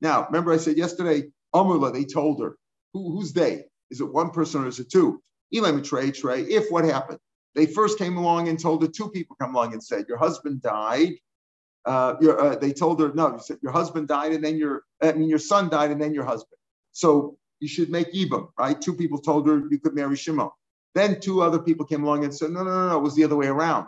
Now, 0.00 0.26
remember 0.26 0.52
I 0.52 0.56
said 0.56 0.76
yesterday, 0.76 1.28
Amrullah, 1.54 1.92
they 1.92 2.04
told 2.04 2.42
her, 2.42 2.56
who, 2.92 3.12
who's 3.12 3.32
they? 3.32 3.64
Is 3.90 4.00
it 4.00 4.12
one 4.12 4.30
person 4.30 4.64
or 4.64 4.68
is 4.68 4.78
it 4.80 4.90
two? 4.90 5.22
Elam 5.54 5.82
Trey 5.82 6.10
Trey. 6.10 6.42
If 6.42 6.70
what 6.70 6.84
happened? 6.84 7.18
They 7.54 7.66
first 7.66 7.98
came 7.98 8.16
along 8.16 8.48
and 8.48 8.60
told 8.60 8.82
her 8.82 8.88
two 8.88 9.10
people 9.10 9.36
come 9.40 9.54
along 9.54 9.72
and 9.72 9.82
said 9.82 10.06
your 10.08 10.18
husband 10.18 10.62
died. 10.62 11.14
Uh, 11.84 12.14
your, 12.20 12.40
uh, 12.40 12.56
they 12.56 12.72
told 12.72 13.00
her 13.00 13.12
no. 13.14 13.32
You 13.32 13.38
said 13.40 13.58
your 13.62 13.72
husband 13.72 14.08
died 14.08 14.32
and 14.32 14.44
then 14.44 14.56
your 14.56 14.82
I 15.02 15.12
mean 15.12 15.28
your 15.28 15.38
son 15.38 15.68
died 15.68 15.90
and 15.90 16.00
then 16.00 16.12
your 16.12 16.24
husband. 16.24 16.58
So 16.92 17.38
you 17.60 17.68
should 17.68 17.90
make 17.90 18.12
Ibam, 18.12 18.48
right? 18.58 18.80
Two 18.80 18.94
people 18.94 19.18
told 19.18 19.46
her 19.48 19.62
you 19.70 19.78
could 19.78 19.94
marry 19.94 20.16
Shimon. 20.16 20.50
Then 20.94 21.20
two 21.20 21.42
other 21.42 21.58
people 21.58 21.86
came 21.86 22.04
along 22.04 22.24
and 22.24 22.34
said 22.34 22.50
no, 22.50 22.64
no, 22.64 22.70
no, 22.70 22.88
no. 22.88 22.98
It 22.98 23.02
was 23.02 23.14
the 23.14 23.24
other 23.24 23.36
way 23.36 23.46
around. 23.46 23.86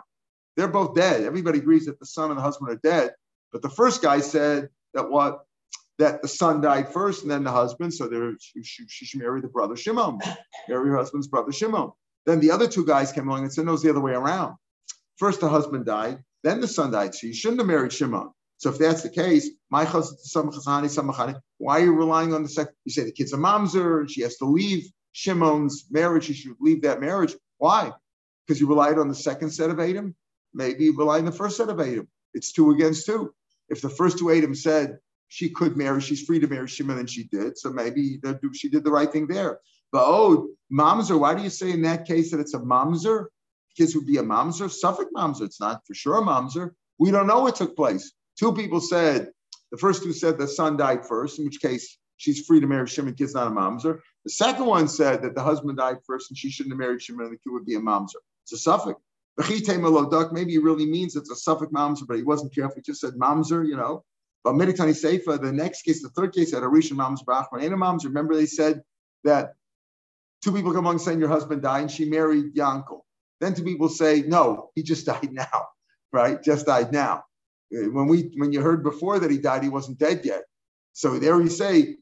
They're 0.55 0.67
both 0.67 0.95
dead. 0.95 1.23
Everybody 1.23 1.59
agrees 1.59 1.85
that 1.85 1.99
the 1.99 2.05
son 2.05 2.31
and 2.31 2.37
the 2.39 2.43
husband 2.43 2.71
are 2.71 2.79
dead. 2.83 3.11
But 3.51 3.61
the 3.61 3.69
first 3.69 4.01
guy 4.01 4.19
said 4.19 4.69
that 4.93 5.09
what 5.09 5.45
that 5.99 6.21
the 6.21 6.27
son 6.27 6.61
died 6.61 6.91
first 6.91 7.21
and 7.21 7.31
then 7.31 7.43
the 7.43 7.51
husband. 7.51 7.93
So 7.93 8.07
there, 8.07 8.33
she, 8.39 8.63
she, 8.63 8.85
she 8.87 9.05
should 9.05 9.21
marry 9.21 9.41
the 9.41 9.47
brother 9.47 9.75
Shimon, 9.75 10.19
marry 10.67 10.89
her 10.89 10.97
husband's 10.97 11.27
brother 11.27 11.51
Shimon. 11.51 11.91
Then 12.25 12.39
the 12.39 12.51
other 12.51 12.67
two 12.67 12.85
guys 12.85 13.11
came 13.11 13.27
along 13.27 13.43
and 13.43 13.53
said, 13.53 13.65
no, 13.65 13.73
it's 13.73 13.83
the 13.83 13.89
other 13.89 13.99
way 13.99 14.13
around. 14.13 14.55
First 15.17 15.41
the 15.41 15.49
husband 15.49 15.85
died, 15.85 16.23
then 16.43 16.61
the 16.61 16.67
son 16.67 16.91
died. 16.91 17.13
So 17.13 17.27
you 17.27 17.33
shouldn't 17.33 17.59
have 17.59 17.67
married 17.67 17.93
Shimon. 17.93 18.31
So 18.57 18.69
if 18.69 18.77
that's 18.77 19.03
the 19.03 19.09
case, 19.09 19.49
why 19.69 19.85
are 21.79 21.85
you 21.85 21.93
relying 21.93 22.33
on 22.33 22.43
the 22.43 22.49
second? 22.49 22.73
You 22.83 22.91
say 22.91 23.03
the 23.03 23.11
kid's 23.11 23.33
a 23.33 23.37
mamzer, 23.37 24.09
she 24.09 24.21
has 24.21 24.37
to 24.37 24.45
leave 24.45 24.89
Shimon's 25.13 25.85
marriage. 25.89 26.25
She 26.25 26.33
should 26.33 26.55
leave 26.59 26.81
that 26.83 27.01
marriage. 27.01 27.35
Why? 27.57 27.91
Because 28.45 28.59
you 28.59 28.67
relied 28.67 28.97
on 28.97 29.07
the 29.07 29.15
second 29.15 29.51
set 29.51 29.69
of 29.69 29.79
Adam. 29.79 30.15
Maybe 30.53 30.85
you 30.85 30.97
relied 30.97 31.19
on 31.19 31.25
the 31.25 31.31
first 31.31 31.57
set 31.57 31.69
of 31.69 31.79
Adam. 31.79 32.07
It's 32.33 32.51
two 32.51 32.71
against 32.71 33.05
two. 33.05 33.33
If 33.69 33.81
the 33.81 33.89
first 33.89 34.17
two 34.17 34.31
Adam 34.31 34.55
said 34.55 34.99
she 35.29 35.49
could 35.49 35.77
marry, 35.77 36.01
she's 36.01 36.23
free 36.23 36.39
to 36.39 36.47
marry 36.47 36.67
Shimon, 36.67 36.99
and 36.99 37.09
she 37.09 37.23
did. 37.23 37.57
So 37.57 37.71
maybe 37.71 38.19
she 38.53 38.67
did 38.67 38.83
the 38.83 38.91
right 38.91 39.11
thing 39.11 39.27
there. 39.27 39.59
But 39.91 40.03
oh, 40.05 40.49
mamzer, 40.71 41.19
why 41.19 41.35
do 41.35 41.43
you 41.43 41.49
say 41.49 41.71
in 41.71 41.83
that 41.83 42.05
case 42.05 42.31
that 42.31 42.39
it's 42.39 42.53
a 42.55 42.59
mamzer? 42.59 43.27
Kids 43.77 43.95
would 43.95 44.07
be 44.07 44.17
a 44.17 44.23
mamzer, 44.23 44.67
safek 44.69 45.07
mamzer. 45.15 45.43
It's 45.43 45.61
not 45.61 45.85
for 45.87 45.93
sure 45.93 46.17
a 46.17 46.21
mamzer. 46.21 46.71
We 46.97 47.11
don't 47.11 47.27
know 47.27 47.41
what 47.41 47.55
took 47.55 47.75
place. 47.75 48.11
Two 48.37 48.53
people 48.53 48.81
said, 48.81 49.29
the 49.71 49.77
first 49.77 50.03
two 50.03 50.13
said 50.13 50.37
the 50.37 50.47
son 50.47 50.77
died 50.77 51.05
first, 51.05 51.39
in 51.39 51.45
which 51.45 51.61
case 51.61 51.97
she's 52.17 52.45
free 52.45 52.59
to 52.59 52.67
marry 52.67 52.87
Shimon, 52.87 53.13
kid's 53.13 53.35
not 53.35 53.47
a 53.47 53.51
mamzer. 53.51 53.99
The 54.25 54.31
second 54.31 54.65
one 54.65 54.87
said 54.87 55.21
that 55.21 55.35
the 55.35 55.43
husband 55.43 55.77
died 55.77 55.97
first 56.05 56.31
and 56.31 56.37
she 56.37 56.49
shouldn't 56.49 56.73
have 56.73 56.79
married 56.79 57.01
Shimon 57.01 57.25
and 57.25 57.33
the 57.33 57.37
kid 57.37 57.51
would 57.51 57.65
be 57.65 57.75
a 57.75 57.79
mamzer. 57.79 58.15
It's 58.43 58.65
a 58.65 58.69
safek. 58.69 58.95
Maybe 60.33 60.51
he 60.51 60.57
really 60.57 60.85
means 60.85 61.15
it's 61.15 61.31
a 61.31 61.35
safek 61.35 61.71
mamzer, 61.71 62.07
but 62.07 62.17
he 62.17 62.23
wasn't 62.23 62.53
careful. 62.53 62.75
He 62.75 62.81
just 62.81 62.99
said 62.99 63.13
mamzer, 63.13 63.65
you 63.65 63.77
know. 63.77 64.03
But 64.43 64.53
Meditani 64.53 64.93
Seifa, 64.93 65.41
the 65.41 65.51
next 65.51 65.83
case, 65.83 66.01
the 66.01 66.09
third 66.09 66.33
case, 66.33 66.53
at 66.53 66.63
Arisha 66.63 66.93
Mamzer 66.93 67.25
Brachman, 67.25 67.63
and 67.63 67.75
Mamzer, 67.75 68.05
remember 68.05 68.35
they 68.35 68.45
said 68.45 68.81
that 69.23 69.53
two 70.43 70.53
people 70.53 70.73
come 70.73 70.85
along 70.85 70.99
saying 70.99 71.19
your 71.19 71.29
husband 71.29 71.61
died 71.61 71.81
and 71.81 71.91
she 71.91 72.05
married 72.05 72.55
Yankel. 72.55 73.01
Then 73.41 73.53
two 73.53 73.63
people 73.63 73.89
say, 73.89 74.21
no, 74.21 74.71
he 74.75 74.83
just 74.83 75.05
died 75.07 75.31
now, 75.31 75.67
right? 76.11 76.41
Just 76.41 76.65
died 76.65 76.91
now. 76.91 77.23
When 77.71 78.07
we 78.07 78.31
when 78.35 78.51
you 78.51 78.61
heard 78.61 78.83
before 78.83 79.19
that 79.19 79.29
he 79.29 79.37
died, 79.37 79.61
he 79.61 79.69
wasn't 79.69 79.99
dead 79.99 80.21
yet. 80.23 80.43
So 80.93 81.19
there 81.19 81.39
you 81.39 81.49
say, 81.49 81.97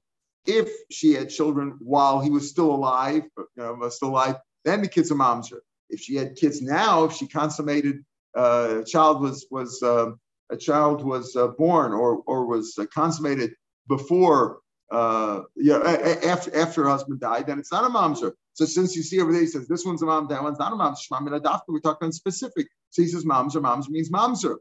if 0.45 0.69
she 0.89 1.13
had 1.13 1.29
children 1.29 1.77
while 1.81 2.21
he 2.21 2.29
was 2.29 2.49
still 2.49 2.71
alive, 2.73 3.23
you 3.37 3.47
know, 3.57 3.73
was 3.73 3.97
still 3.97 4.09
alive, 4.09 4.37
then 4.63 4.81
the 4.81 4.87
kid's 4.87 5.11
a 5.11 5.15
mamzer. 5.15 5.59
If 5.89 5.99
she 5.99 6.15
had 6.15 6.35
kids 6.35 6.61
now, 6.61 7.03
if 7.05 7.13
she 7.13 7.27
consummated, 7.27 8.05
uh, 8.33 8.83
child 8.83 9.21
was 9.21 9.45
was 9.51 9.83
uh, 9.83 10.11
a 10.49 10.57
child 10.57 11.03
was 11.03 11.35
uh, 11.35 11.47
born 11.47 11.93
or 11.93 12.21
or 12.25 12.45
was 12.45 12.75
uh, 12.77 12.85
consummated 12.93 13.53
before 13.87 14.59
uh, 14.91 15.41
yeah, 15.55 15.77
after 16.25 16.55
after 16.55 16.83
her 16.83 16.89
husband 16.89 17.19
died, 17.19 17.47
then 17.47 17.59
it's 17.59 17.71
not 17.71 17.83
a 17.83 17.93
mamzer. 17.93 18.31
So 18.53 18.65
since 18.65 18.95
you 18.95 19.03
see 19.03 19.21
over 19.21 19.31
there, 19.31 19.41
he 19.41 19.47
says 19.47 19.67
this 19.67 19.85
one's 19.85 20.01
a 20.01 20.05
mom, 20.05 20.27
that 20.29 20.41
one's 20.41 20.59
not 20.59 20.71
a 20.71 20.75
mamzer. 20.75 21.61
We're 21.67 21.79
talking 21.79 22.11
specific. 22.11 22.67
So 22.91 23.01
he 23.01 23.07
says 23.07 23.25
mamzer, 23.25 23.61
mamzer 23.61 23.89
means 23.89 24.09
mamzer. 24.09 24.57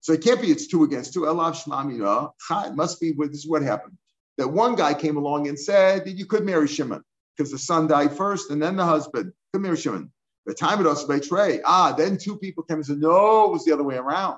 So 0.00 0.12
it 0.12 0.22
can't 0.22 0.40
be 0.40 0.52
it's 0.52 0.68
two 0.68 0.84
against 0.84 1.12
two. 1.12 1.22
Elav 1.22 1.60
shmamina. 1.60 2.30
It 2.68 2.76
must 2.76 3.00
be. 3.00 3.12
This 3.12 3.38
is 3.38 3.48
what 3.48 3.62
happened. 3.62 3.96
That 4.38 4.48
one 4.48 4.76
guy 4.76 4.94
came 4.94 5.16
along 5.16 5.48
and 5.48 5.58
said 5.58 6.04
that 6.04 6.12
you 6.12 6.26
could 6.26 6.44
marry 6.44 6.68
Shimon 6.68 7.02
because 7.36 7.50
the 7.50 7.58
son 7.58 7.88
died 7.88 8.16
first 8.16 8.50
and 8.50 8.62
then 8.62 8.76
the 8.76 8.84
husband 8.84 9.32
could 9.52 9.62
marry 9.62 9.76
Shimon. 9.76 10.12
The 10.44 10.54
time 10.54 10.80
it 10.80 10.86
also 10.86 11.08
betray. 11.08 11.60
Ah, 11.64 11.92
then 11.92 12.18
two 12.18 12.36
people 12.36 12.62
came 12.62 12.76
and 12.76 12.86
said 12.86 12.98
no, 12.98 13.46
it 13.46 13.50
was 13.50 13.64
the 13.64 13.72
other 13.72 13.82
way 13.82 13.96
around. 13.96 14.36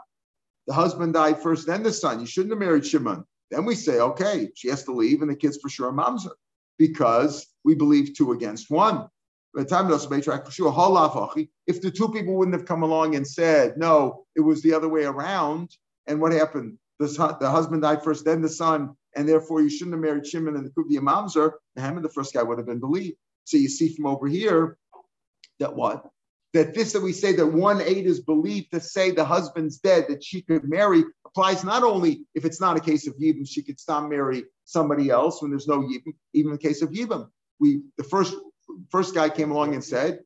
The 0.69 0.75
husband 0.75 1.15
died 1.15 1.43
first, 1.43 1.67
then 1.67 1.83
the 1.83 1.93
son. 1.93 2.21
You 2.21 2.27
shouldn't 2.27 2.53
have 2.53 2.61
married 2.61 2.87
Shimon. 2.87 3.25
Then 3.51 3.65
we 3.65 3.75
say, 3.75 4.01
okay, 4.01 4.51
she 4.55 4.69
has 4.69 4.85
to 4.85 4.93
leave, 4.93 5.23
and 5.23 5.31
the 5.31 5.35
kid's 5.35 5.57
for 5.57 5.71
sure 5.71 5.89
a 5.89 5.93
mamzer 5.93 6.33
because 6.79 7.47
we 7.65 7.75
believe 7.75 8.15
two 8.15 8.33
against 8.33 8.71
one. 8.71 9.09
If 9.55 9.67
the 9.67 9.79
two 11.95 12.09
people 12.11 12.37
wouldn't 12.37 12.57
have 12.57 12.67
come 12.67 12.83
along 12.83 13.15
and 13.17 13.27
said, 13.27 13.79
no, 13.79 14.27
it 14.37 14.41
was 14.41 14.63
the 14.63 14.75
other 14.75 14.89
way 14.89 15.05
around, 15.05 15.71
and 16.07 16.21
what 16.21 16.33
happened? 16.33 16.77
The, 16.99 17.07
the 17.41 17.51
husband 17.51 17.81
died 17.83 18.05
first, 18.05 18.27
then 18.27 18.43
the 18.43 18.49
son, 18.49 18.95
and 19.17 19.27
therefore 19.27 19.63
you 19.63 19.71
shouldn't 19.71 19.95
have 19.95 20.03
married 20.03 20.27
Shimon 20.27 20.57
and 20.57 20.67
it 20.67 20.75
could 20.75 20.89
be 20.89 20.99
a 20.99 21.01
mamzer, 21.01 21.53
Haman, 21.77 22.03
the 22.03 22.11
first 22.11 22.35
guy, 22.35 22.43
would 22.43 22.59
have 22.59 22.67
been 22.67 22.79
believed. 22.79 23.17
So 23.45 23.57
you 23.57 23.69
see 23.69 23.95
from 23.95 24.07
over 24.07 24.27
here 24.27 24.77
that 25.61 25.75
what? 25.75 26.05
That 26.55 26.75
this 26.75 26.93
that 26.93 27.03
we 27.03 27.13
say 27.13 27.35
that 27.35 27.47
one 27.47 27.81
aid 27.81 28.07
is 28.07 28.21
believed 28.21 28.73
to 28.73 28.81
say 28.81 29.11
the 29.11 29.25
husband's 29.25 29.79
dead, 29.79 30.07
that 30.09 30.25
she 30.25 30.43
could 30.43 30.65
marry, 30.65 31.05
applies 31.27 31.65
not 31.65 31.83
only 31.83 32.23
if 32.35 32.45
it's 32.45 32.61
not 32.61 32.77
a 32.77 32.81
case 32.81 33.07
of 33.07 33.17
Yibam, 33.17 33.47
she 33.47 33.63
could 33.63 33.79
stop 33.79 34.09
marry 34.09 34.45
somebody 34.65 35.11
else 35.11 35.43
when 35.43 35.51
there's 35.51 35.69
no 35.69 35.81
Yibam, 35.81 36.15
even 36.33 36.53
in 36.53 36.57
the 36.57 36.63
case 36.63 36.83
of 36.83 36.91
Yibam. 36.91 37.29
We 37.61 37.83
the 37.97 38.05
first 38.05 38.35
first 38.91 39.15
guy 39.15 39.29
came 39.29 39.51
along 39.51 39.75
and 39.75 39.85
said, 39.85 40.21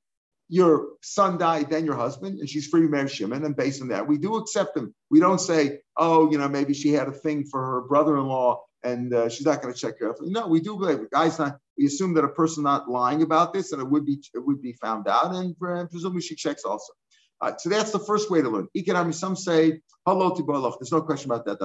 Your 0.49 0.89
son 1.03 1.39
died, 1.39 1.71
then 1.71 1.85
your 1.85 1.97
husband, 1.97 2.39
and 2.39 2.49
she's 2.49 2.67
free 2.67 2.83
to 2.83 2.89
marry 2.89 3.09
Shimon. 3.09 3.45
And 3.45 3.57
based 3.57 3.83
on 3.83 3.89
that, 3.89 4.07
we 4.07 4.19
do 4.19 4.37
accept 4.37 4.75
them. 4.75 4.95
We 5.11 5.21
don't 5.21 5.41
say, 5.41 5.81
Oh, 5.97 6.31
you 6.31 6.39
know, 6.39 6.49
maybe 6.49 6.75
she 6.75 6.93
had 6.93 7.09
a 7.09 7.13
thing 7.13 7.45
for 7.47 7.61
her 7.65 7.81
brother-in-law 7.83 8.63
and 8.85 9.15
uh, 9.15 9.29
she's 9.29 9.47
not 9.47 9.63
going 9.63 9.73
to 9.73 9.79
check 9.79 9.99
carefully. 9.99 10.31
No, 10.31 10.47
we 10.47 10.61
do 10.61 10.77
believe 10.77 11.01
it. 11.01 11.11
Guy's 11.11 11.39
not. 11.39 11.59
We 11.79 11.87
assume 11.87 12.15
that 12.15 12.25
a 12.25 12.29
person 12.29 12.63
not 12.63 12.89
lying 12.89 13.23
about 13.23 13.53
this, 13.53 13.73
and 13.73 13.81
it 13.81 13.89
would 13.89 14.05
be 14.05 14.23
it 14.35 14.45
would 14.45 14.61
be 14.61 14.73
found 14.75 15.09
out, 15.09 15.35
and 15.35 15.57
presumably 15.59 16.21
she 16.21 16.35
checks 16.35 16.65
also. 16.65 16.93
Uh, 17.41 17.53
so 17.59 17.69
that's 17.69 17.91
the 17.91 17.99
first 17.99 18.31
way 18.31 18.41
to 18.41 18.49
learn. 18.49 18.69
Economy. 18.75 19.13
Some 19.13 19.35
say 19.37 19.81
hello 20.07 20.35
to. 20.35 20.75
There's 20.79 20.93
no 20.93 21.03
question 21.03 21.31
about 21.31 21.45
that. 21.47 21.59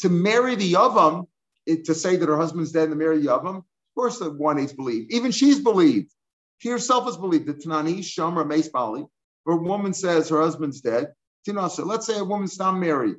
To 0.00 0.08
marry 0.08 0.54
the 0.54 0.72
yavam, 0.72 1.26
to 1.66 1.94
say 1.94 2.16
that 2.16 2.28
her 2.28 2.36
husband's 2.36 2.72
dead 2.72 2.84
and 2.84 2.92
to 2.92 2.96
marry 2.96 3.18
the 3.18 3.28
yavam, 3.28 3.58
of 3.58 3.64
course 3.94 4.18
the 4.18 4.30
one 4.30 4.58
is 4.58 4.72
believed. 4.72 5.12
Even 5.12 5.30
she's 5.30 5.60
believed. 5.60 6.10
She 6.58 6.68
herself 6.68 7.08
is 7.08 7.16
believed. 7.16 7.46
The 7.46 7.54
Tanani 7.54 7.98
Shomer 7.98 8.46
Mace 8.46 8.68
Bali. 8.68 9.04
Where 9.44 9.56
a 9.56 9.60
woman 9.60 9.92
says 9.92 10.28
her 10.28 10.40
husband's 10.40 10.80
dead. 10.80 11.12
Tinasa. 11.46 11.84
Let's 11.84 12.06
say 12.06 12.18
a 12.18 12.24
woman's 12.24 12.58
not 12.58 12.78
married. 12.78 13.16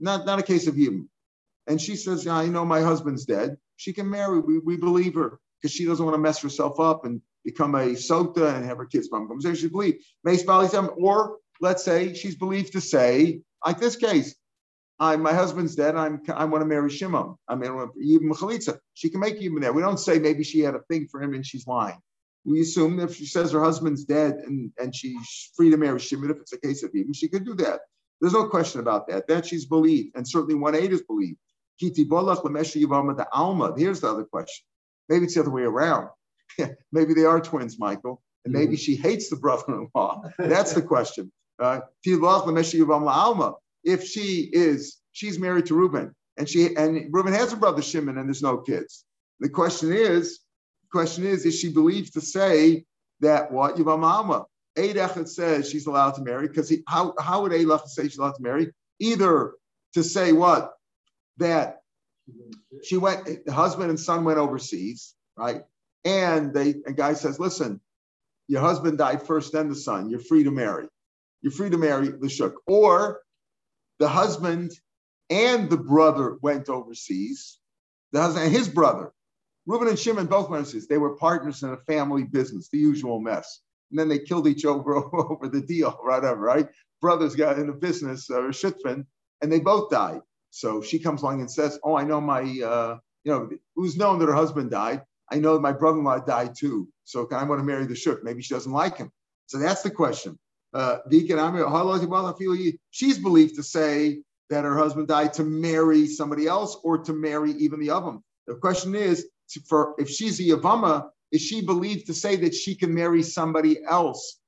Not, 0.00 0.24
not 0.24 0.38
a 0.38 0.42
case 0.42 0.66
of 0.66 0.74
him 0.74 1.10
and 1.66 1.80
she 1.80 1.96
says, 1.96 2.24
yeah, 2.24 2.36
I 2.36 2.46
know 2.46 2.64
my 2.64 2.80
husband's 2.80 3.24
dead, 3.24 3.56
she 3.76 3.92
can 3.92 4.08
marry. 4.08 4.40
We, 4.40 4.58
we 4.58 4.76
believe 4.76 5.14
her 5.14 5.38
because 5.60 5.74
she 5.74 5.84
doesn't 5.86 6.04
want 6.04 6.14
to 6.14 6.20
mess 6.20 6.42
herself 6.42 6.80
up 6.80 7.04
and 7.04 7.20
become 7.44 7.74
a 7.74 7.88
sota 7.90 8.54
and 8.54 8.64
have 8.64 8.78
her 8.78 8.86
kids 8.86 9.08
mom 9.10 9.28
comes 9.28 9.44
there. 9.44 9.54
She 9.54 9.68
believe. 9.68 9.96
Um, 10.26 10.90
or 10.96 11.38
let's 11.60 11.84
say 11.84 12.14
she's 12.14 12.36
believed 12.36 12.72
to 12.72 12.80
say, 12.80 13.42
like 13.64 13.78
this 13.78 13.96
case, 13.96 14.34
I, 14.98 15.16
my 15.16 15.32
husband's 15.32 15.74
dead. 15.74 15.96
I'm 15.96 16.22
I 16.32 16.44
want 16.44 16.62
to 16.62 16.66
marry 16.66 16.90
Shimon. 16.90 17.36
I 17.48 17.56
mean, 17.56 17.88
even 18.00 18.30
Chalitza. 18.30 18.78
She 18.94 19.10
can 19.10 19.20
make 19.20 19.36
even 19.36 19.60
there. 19.60 19.72
We 19.72 19.82
don't 19.82 19.98
say 19.98 20.18
maybe 20.18 20.44
she 20.44 20.60
had 20.60 20.74
a 20.74 20.82
thing 20.88 21.08
for 21.10 21.20
him 21.20 21.34
and 21.34 21.44
she's 21.44 21.66
lying. 21.66 21.98
We 22.44 22.60
assume 22.60 23.00
if 23.00 23.16
she 23.16 23.26
says 23.26 23.52
her 23.52 23.62
husband's 23.62 24.04
dead 24.04 24.34
and, 24.46 24.72
and 24.78 24.94
she's 24.94 25.50
free 25.56 25.70
to 25.70 25.76
marry 25.76 25.98
Shimon, 26.00 26.30
if 26.30 26.38
it's 26.38 26.52
a 26.52 26.60
case 26.60 26.82
of 26.82 26.90
even, 26.94 27.12
she 27.12 27.28
could 27.28 27.44
do 27.44 27.54
that. 27.54 27.80
There's 28.20 28.32
no 28.32 28.48
question 28.48 28.80
about 28.80 29.08
that. 29.08 29.26
That 29.28 29.46
she's 29.46 29.66
believed, 29.66 30.16
and 30.16 30.26
certainly 30.26 30.54
one 30.54 30.74
eight 30.74 30.92
is 30.92 31.02
believed. 31.02 31.38
Kiti 31.78 32.04
bolach 32.04 32.42
the 32.42 33.26
alma. 33.32 33.74
Here's 33.76 34.00
the 34.00 34.10
other 34.10 34.24
question. 34.24 34.64
Maybe 35.08 35.24
it's 35.24 35.34
the 35.34 35.40
other 35.40 35.50
way 35.50 35.62
around. 35.62 36.08
maybe 36.92 37.14
they 37.14 37.24
are 37.24 37.40
twins, 37.40 37.78
Michael, 37.78 38.22
and 38.44 38.54
maybe 38.54 38.76
she 38.76 38.96
hates 38.96 39.28
the 39.28 39.36
brother-in-law. 39.36 40.22
That's 40.38 40.72
the 40.72 40.82
question. 40.82 41.32
Uh, 41.58 41.80
if 43.84 44.04
she 44.04 44.50
is, 44.52 44.96
she's 45.12 45.38
married 45.38 45.66
to 45.66 45.74
Reuben, 45.74 46.14
and 46.36 46.48
she 46.48 46.74
and 46.76 47.08
Reuben 47.12 47.32
has 47.32 47.52
a 47.52 47.56
brother 47.56 47.82
Shimon, 47.82 48.18
and 48.18 48.28
there's 48.28 48.42
no 48.42 48.58
kids. 48.58 49.04
The 49.40 49.48
question 49.48 49.92
is, 49.92 50.40
question 50.90 51.24
is, 51.24 51.44
is 51.44 51.58
she 51.58 51.72
believed 51.72 52.14
to 52.14 52.20
say 52.20 52.84
that 53.20 53.50
what 53.50 53.76
Yivam 53.76 54.04
Alma? 54.04 54.46
Eid 54.78 55.28
says 55.28 55.68
she's 55.68 55.86
allowed 55.86 56.12
to 56.12 56.22
marry 56.22 56.48
because 56.48 56.72
how 56.88 57.14
how 57.18 57.42
would 57.42 57.52
Eid 57.52 57.68
say 57.86 58.04
she's 58.04 58.18
allowed 58.18 58.36
to 58.36 58.42
marry? 58.42 58.72
Either 59.00 59.54
to 59.94 60.02
say 60.02 60.32
what 60.32 60.72
that 61.42 61.82
she 62.82 62.96
went, 62.96 63.44
the 63.44 63.52
husband 63.52 63.90
and 63.90 64.00
son 64.00 64.24
went 64.24 64.38
overseas, 64.38 65.14
right? 65.36 65.62
And 66.04 66.52
they, 66.52 66.74
a 66.86 66.92
guy 66.92 67.14
says, 67.14 67.38
listen, 67.38 67.80
your 68.48 68.60
husband 68.60 68.98
died 68.98 69.22
first, 69.22 69.52
then 69.52 69.68
the 69.68 69.74
son. 69.74 70.10
You're 70.10 70.20
free 70.20 70.44
to 70.44 70.50
marry. 70.50 70.86
You're 71.42 71.52
free 71.52 71.70
to 71.70 71.78
marry 71.78 72.08
the 72.08 72.28
shuk. 72.28 72.54
Or 72.66 73.20
the 73.98 74.08
husband 74.08 74.72
and 75.30 75.70
the 75.70 75.76
brother 75.76 76.36
went 76.42 76.68
overseas. 76.68 77.58
The 78.12 78.20
husband 78.20 78.46
and 78.46 78.54
his 78.54 78.68
brother, 78.68 79.12
Reuben 79.66 79.88
and 79.88 79.98
Shimon 79.98 80.26
both 80.26 80.50
went 80.50 80.62
overseas. 80.62 80.88
They 80.88 80.98
were 80.98 81.16
partners 81.16 81.62
in 81.62 81.70
a 81.70 81.76
family 81.78 82.24
business, 82.24 82.68
the 82.68 82.78
usual 82.78 83.20
mess. 83.20 83.60
And 83.90 83.98
then 83.98 84.08
they 84.08 84.18
killed 84.18 84.48
each 84.48 84.64
other 84.66 84.94
over 84.94 85.48
the 85.48 85.62
deal, 85.62 85.90
whatever, 86.02 86.40
right? 86.40 86.68
Brothers 87.00 87.36
got 87.36 87.58
in 87.58 87.66
the 87.66 87.72
business, 87.72 88.30
uh, 88.30 88.42
Shitfin, 88.50 89.06
and 89.40 89.52
they 89.52 89.60
both 89.60 89.90
died. 89.90 90.20
So 90.52 90.82
she 90.82 90.98
comes 90.98 91.22
along 91.22 91.40
and 91.40 91.50
says, 91.50 91.78
"Oh, 91.82 91.96
I 91.96 92.04
know 92.04 92.20
my, 92.20 92.42
uh, 92.42 92.98
you 93.24 93.32
know, 93.32 93.48
who's 93.74 93.96
known 93.96 94.18
that 94.18 94.26
her 94.26 94.34
husband 94.34 94.70
died. 94.70 95.02
I 95.30 95.36
know 95.36 95.58
my 95.58 95.72
brother-in-law 95.72 96.20
died 96.20 96.54
too. 96.54 96.88
So 97.04 97.26
I 97.32 97.42
want 97.44 97.58
to 97.58 97.64
marry 97.64 97.86
the 97.86 97.96
shuk. 97.96 98.22
Maybe 98.22 98.42
she 98.42 98.52
doesn't 98.52 98.70
like 98.70 98.98
him. 98.98 99.10
So 99.46 99.58
that's 99.58 99.82
the 99.82 99.90
question. 99.90 100.38
Uh, 100.74 100.98
she's 102.90 103.18
believed 103.18 103.54
to 103.56 103.62
say 103.62 104.22
that 104.50 104.64
her 104.64 104.76
husband 104.76 105.08
died 105.08 105.32
to 105.34 105.44
marry 105.44 106.06
somebody 106.06 106.46
else 106.46 106.76
or 106.84 106.98
to 106.98 107.12
marry 107.14 107.52
even 107.52 107.80
the 107.80 107.90
of 107.90 108.04
them. 108.04 108.22
The 108.46 108.56
question 108.56 108.94
is, 108.94 109.26
for 109.66 109.94
if 109.98 110.10
she's 110.10 110.38
a 110.40 110.42
Yavama, 110.42 111.08
is 111.30 111.40
she 111.40 111.64
believed 111.64 112.06
to 112.06 112.14
say 112.14 112.36
that 112.36 112.54
she 112.54 112.74
can 112.74 112.92
marry 112.94 113.22
somebody 113.22 113.78
else, 113.88 114.38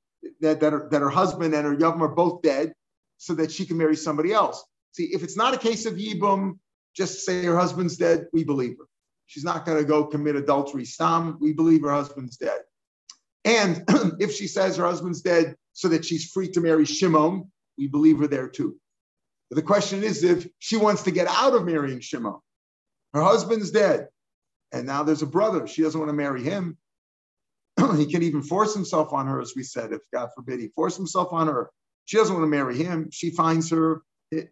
that, 0.41 0.61
that, 0.61 0.73
her, 0.73 0.89
that 0.91 1.01
her 1.01 1.09
husband 1.09 1.55
and 1.55 1.67
her 1.67 1.77
Yavam 1.77 2.03
are 2.03 2.09
both 2.09 2.43
dead, 2.43 2.75
so 3.17 3.35
that 3.35 3.51
she 3.51 3.65
can 3.65 3.79
marry 3.79 3.97
somebody 3.97 4.33
else? 4.33 4.63
See, 4.95 5.11
if 5.13 5.25
it's 5.25 5.37
not 5.37 5.55
a 5.55 5.59
case 5.59 5.87
of 5.87 5.95
Yibum, 5.95 6.59
just 6.97 7.25
say 7.25 7.45
her 7.45 7.59
husband's 7.59 7.97
dead, 7.97 8.29
we 8.33 8.45
believe 8.45 8.77
her. 8.79 8.87
She's 9.27 9.43
not 9.43 9.67
going 9.67 9.79
to 9.79 9.85
go 9.85 10.05
commit 10.05 10.37
adultery. 10.37 10.85
Stam, 10.85 11.39
we 11.41 11.53
believe 11.53 11.83
her 11.83 11.91
husband's 11.91 12.37
dead. 12.37 12.61
And 13.45 13.85
if 14.21 14.33
she 14.33 14.47
says 14.47 14.77
her 14.77 14.85
husband's 14.85 15.21
dead 15.21 15.57
so 15.73 15.89
that 15.89 16.05
she's 16.05 16.31
free 16.31 16.49
to 16.53 16.61
marry 16.61 16.85
Shimon, 16.85 17.51
we 17.77 17.89
believe 17.89 18.21
her 18.21 18.29
there 18.29 18.49
too. 18.49 18.77
But 19.51 19.57
the 19.57 19.63
question 19.63 20.05
is 20.05 20.23
if 20.23 20.47
she 20.61 20.77
wants 20.77 21.03
to 21.03 21.11
get 21.11 21.27
out 21.27 21.55
of 21.55 21.65
marrying 21.65 22.01
Shimon. 22.01 22.39
Her 23.13 23.23
husband's 23.23 23.71
dead, 23.71 24.09
and 24.73 24.87
now 24.87 25.03
there's 25.03 25.23
a 25.23 25.27
brother. 25.27 25.67
She 25.67 25.83
doesn't 25.83 25.99
want 25.99 26.09
to 26.11 26.17
marry 26.17 26.43
him. 26.43 26.77
he 27.97 28.07
can 28.07 28.23
even 28.23 28.43
force 28.43 28.75
himself 28.75 29.13
on 29.13 29.27
her, 29.27 29.41
as 29.41 29.55
we 29.57 29.63
said, 29.63 29.93
if 29.93 30.01
God 30.13 30.31
forbid 30.35 30.61
he 30.61 30.69
force 30.69 30.97
himself 30.97 31.33
on 31.33 31.49
her. 31.49 31.71
She 32.07 32.17
doesn't 32.17 32.35
want 32.35 32.45
to 32.45 32.51
marry 32.51 32.77
him. 32.77 33.09
She 33.13 33.31
finds 33.31 33.71
her, 33.71 34.03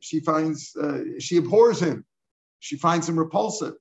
she 0.00 0.20
finds, 0.20 0.74
uh, 0.76 1.02
she 1.18 1.36
abhors 1.38 1.80
him. 1.80 2.04
She 2.60 2.76
finds 2.76 3.08
him 3.08 3.18
repulsive. 3.18 3.74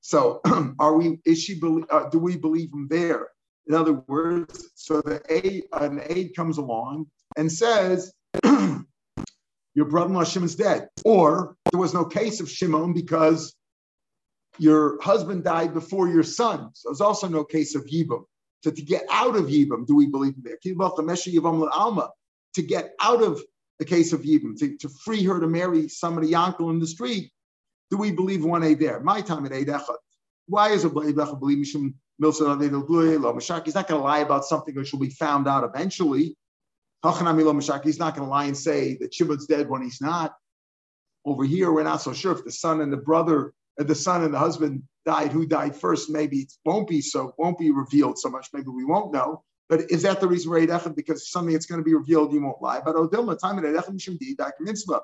So, 0.00 0.40
are 0.78 0.94
we? 0.94 1.20
Is 1.24 1.42
she? 1.42 1.60
Uh, 1.90 2.08
do 2.08 2.18
we 2.18 2.36
believe 2.36 2.72
him 2.72 2.86
there? 2.88 3.28
In 3.66 3.74
other 3.74 3.94
words, 4.06 4.70
so 4.74 5.02
the 5.02 5.20
aid, 5.28 5.64
an 5.72 6.00
aide 6.06 6.34
comes 6.34 6.58
along 6.58 7.06
and 7.36 7.50
says, 7.50 8.12
"Your 8.44 8.86
brother-in-law 9.86 10.24
Shimon's 10.24 10.54
dead," 10.54 10.88
or 11.04 11.56
there 11.70 11.80
was 11.80 11.92
no 11.92 12.04
case 12.04 12.40
of 12.40 12.48
Shimon 12.48 12.94
because 12.94 13.54
your 14.58 15.00
husband 15.02 15.44
died 15.44 15.74
before 15.74 16.08
your 16.08 16.22
son. 16.22 16.70
So 16.74 16.88
there's 16.88 17.00
also 17.00 17.28
no 17.28 17.44
case 17.44 17.74
of 17.74 17.84
Yibam. 17.86 18.24
So 18.62 18.70
to 18.70 18.82
get 18.82 19.04
out 19.10 19.36
of 19.36 19.46
Yibam, 19.46 19.86
do 19.86 19.94
we 19.94 20.06
believe 20.06 20.34
him 20.34 20.42
there? 20.44 20.58
To 22.54 22.62
get 22.62 22.90
out 23.00 23.22
of 23.22 23.40
the 23.78 23.84
case 23.84 24.12
of 24.12 24.22
Yibam, 24.22 24.58
to, 24.58 24.76
to 24.78 24.88
free 24.88 25.22
her 25.24 25.40
to 25.40 25.46
marry 25.46 25.88
somebody 25.88 26.34
uncle 26.34 26.70
in 26.70 26.80
the 26.80 26.86
street, 26.86 27.30
do 27.90 27.96
we 27.96 28.10
believe 28.10 28.44
one 28.44 28.62
A 28.62 28.74
there? 28.74 29.00
My 29.00 29.20
time 29.20 29.46
at 29.46 29.52
Eid 29.52 29.68
Echad. 29.68 29.96
Why 30.46 30.70
is 30.70 30.84
a 30.84 30.90
believe 30.90 31.16
Mishum 31.16 31.94
Milson 32.20 33.64
He's 33.64 33.74
not 33.74 33.88
going 33.88 34.00
to 34.00 34.04
lie 34.04 34.18
about 34.18 34.44
something 34.44 34.74
which 34.74 34.92
will 34.92 34.98
be 34.98 35.10
found 35.10 35.46
out 35.46 35.64
eventually. 35.64 36.36
He's 37.04 37.98
not 37.98 38.16
going 38.16 38.26
to 38.26 38.30
lie 38.30 38.46
and 38.46 38.56
say 38.56 38.96
that 39.00 39.14
Shimon's 39.14 39.46
dead 39.46 39.68
when 39.68 39.82
he's 39.82 40.00
not. 40.00 40.34
Over 41.24 41.44
here, 41.44 41.70
we're 41.70 41.84
not 41.84 42.02
so 42.02 42.12
sure 42.12 42.32
if 42.32 42.44
the 42.44 42.50
son 42.50 42.80
and 42.80 42.92
the 42.92 42.96
brother, 42.96 43.52
uh, 43.78 43.84
the 43.84 43.94
son 43.94 44.24
and 44.24 44.32
the 44.32 44.38
husband 44.38 44.82
died. 45.04 45.30
Who 45.30 45.46
died 45.46 45.76
first? 45.76 46.10
Maybe 46.10 46.38
it 46.38 46.52
won't 46.64 46.88
be 46.88 47.00
so. 47.00 47.34
Won't 47.38 47.58
be 47.58 47.70
revealed 47.70 48.18
so 48.18 48.30
much. 48.30 48.48
Maybe 48.52 48.68
we 48.68 48.84
won't 48.84 49.12
know. 49.12 49.44
But 49.68 49.90
is 49.90 50.02
that 50.02 50.20
the 50.20 50.28
reason 50.28 50.50
we're 50.50 50.66
Echad? 50.66 50.94
Because 50.96 51.30
something 51.30 51.52
that's 51.52 51.66
going 51.66 51.80
to 51.80 51.84
be 51.84 51.94
revealed, 51.94 52.32
you 52.32 52.42
won't 52.42 52.62
lie. 52.62 52.80
But 52.84 52.96
Odilma, 52.96 53.38
time 53.38 53.58
at 53.58 53.64
Echad 53.64 53.90
Mishum 53.90 54.18
Mitzvah. 54.60 55.00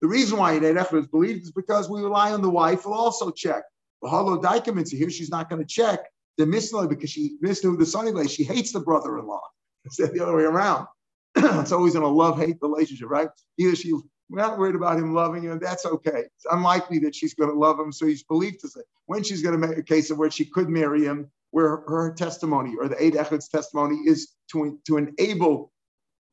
The 0.00 0.08
reason 0.08 0.38
why 0.38 0.54
Eid 0.54 0.62
Echad 0.62 0.98
is 0.98 1.06
believed 1.06 1.44
is 1.44 1.52
because 1.52 1.90
we 1.90 2.00
rely 2.00 2.32
on 2.32 2.42
the 2.42 2.50
wife 2.50 2.86
will 2.86 2.94
also 2.94 3.30
check. 3.30 3.64
Hollow 4.04 4.40
diamonds 4.40 4.90
here, 4.90 5.10
she's 5.10 5.30
not 5.30 5.48
going 5.50 5.60
to 5.60 5.66
check 5.66 6.00
the 6.36 6.44
misnah 6.44 6.88
because 6.88 7.10
she 7.10 7.36
misnah 7.42 7.78
the 7.78 7.86
son 7.86 8.28
she 8.28 8.44
hates 8.44 8.72
the 8.72 8.80
brother-in-law 8.80 9.40
instead 9.84 10.10
of 10.10 10.14
the 10.14 10.22
other 10.22 10.36
way 10.36 10.44
around. 10.44 10.86
it's 11.36 11.72
always 11.72 11.94
in 11.94 12.02
a 12.02 12.08
love-hate 12.08 12.56
relationship, 12.60 13.08
right? 13.10 13.28
Either 13.58 13.74
she 13.74 13.92
we're 14.28 14.40
not 14.40 14.58
worried 14.58 14.74
about 14.74 14.98
him 14.98 15.14
loving 15.14 15.44
him. 15.44 15.60
That's 15.60 15.86
okay. 15.86 16.24
It's 16.34 16.46
unlikely 16.50 16.98
that 17.00 17.14
she's 17.14 17.34
going 17.34 17.50
to 17.50 17.56
love 17.56 17.78
him. 17.78 17.92
So 17.92 18.06
he's 18.06 18.24
believed 18.24 18.60
to 18.60 18.68
say 18.68 18.80
when 19.06 19.22
she's 19.22 19.40
going 19.40 19.60
to 19.60 19.66
make 19.68 19.78
a 19.78 19.84
case 19.84 20.10
of 20.10 20.18
where 20.18 20.30
she 20.32 20.44
could 20.44 20.68
marry 20.68 21.04
him, 21.04 21.30
where 21.50 21.82
her 21.86 22.14
testimony 22.14 22.74
or 22.78 22.88
the 22.88 23.02
Eid 23.02 23.14
Echad's 23.14 23.48
testimony 23.48 23.96
is 24.06 24.34
to, 24.52 24.78
to 24.86 24.96
enable 24.98 25.72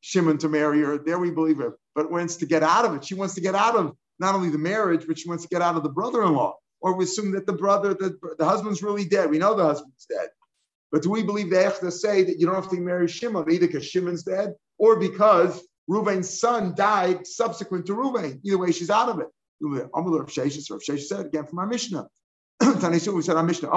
Shimon 0.00 0.38
to 0.38 0.48
marry 0.48 0.80
her. 0.82 0.98
There 0.98 1.18
we 1.18 1.30
believe 1.30 1.58
her. 1.58 1.78
But 1.94 2.10
wants 2.10 2.36
to 2.36 2.46
get 2.46 2.62
out 2.62 2.84
of 2.84 2.94
it. 2.94 3.04
She 3.04 3.14
wants 3.14 3.34
to 3.34 3.40
get 3.40 3.54
out 3.54 3.76
of 3.76 3.96
not 4.18 4.34
only 4.34 4.50
the 4.50 4.58
marriage, 4.58 5.06
but 5.06 5.18
she 5.18 5.28
wants 5.28 5.44
to 5.44 5.48
get 5.48 5.62
out 5.62 5.76
of 5.76 5.82
the 5.82 5.88
brother-in-law. 5.88 6.54
Or 6.80 6.96
we 6.96 7.04
assume 7.04 7.32
that 7.32 7.46
the 7.46 7.52
brother, 7.52 7.94
the, 7.94 8.18
the 8.38 8.44
husband's 8.44 8.82
really 8.82 9.06
dead. 9.06 9.30
We 9.30 9.38
know 9.38 9.54
the 9.54 9.64
husband's 9.64 10.06
dead. 10.06 10.28
But 10.92 11.02
do 11.02 11.10
we 11.10 11.22
believe 11.22 11.50
the 11.50 11.56
Echta 11.56 11.90
say 11.90 12.22
that 12.24 12.38
you 12.38 12.46
don't 12.46 12.54
have 12.54 12.70
to 12.70 12.80
marry 12.80 13.08
Shimon 13.08 13.50
either 13.50 13.66
because 13.66 13.86
Shimon's 13.86 14.22
dead 14.22 14.54
or 14.78 14.98
because 14.98 15.66
Reuven's 15.88 16.38
son 16.38 16.74
died 16.76 17.26
subsequent 17.26 17.86
to 17.86 17.94
Reuven? 17.94 18.40
Either 18.44 18.58
way, 18.58 18.72
she's 18.72 18.90
out 18.90 19.08
of 19.08 19.20
it. 19.20 19.28
Rav 19.60 20.28
Sheshes 20.28 21.06
said 21.06 21.26
again 21.26 21.46
from 21.46 21.58
our 21.58 21.66
Mishnah. 21.66 22.06
Tanisu, 22.62 23.14
we 23.14 23.22
said 23.22 23.36
our 23.36 23.42
Mishnah. 23.42 23.70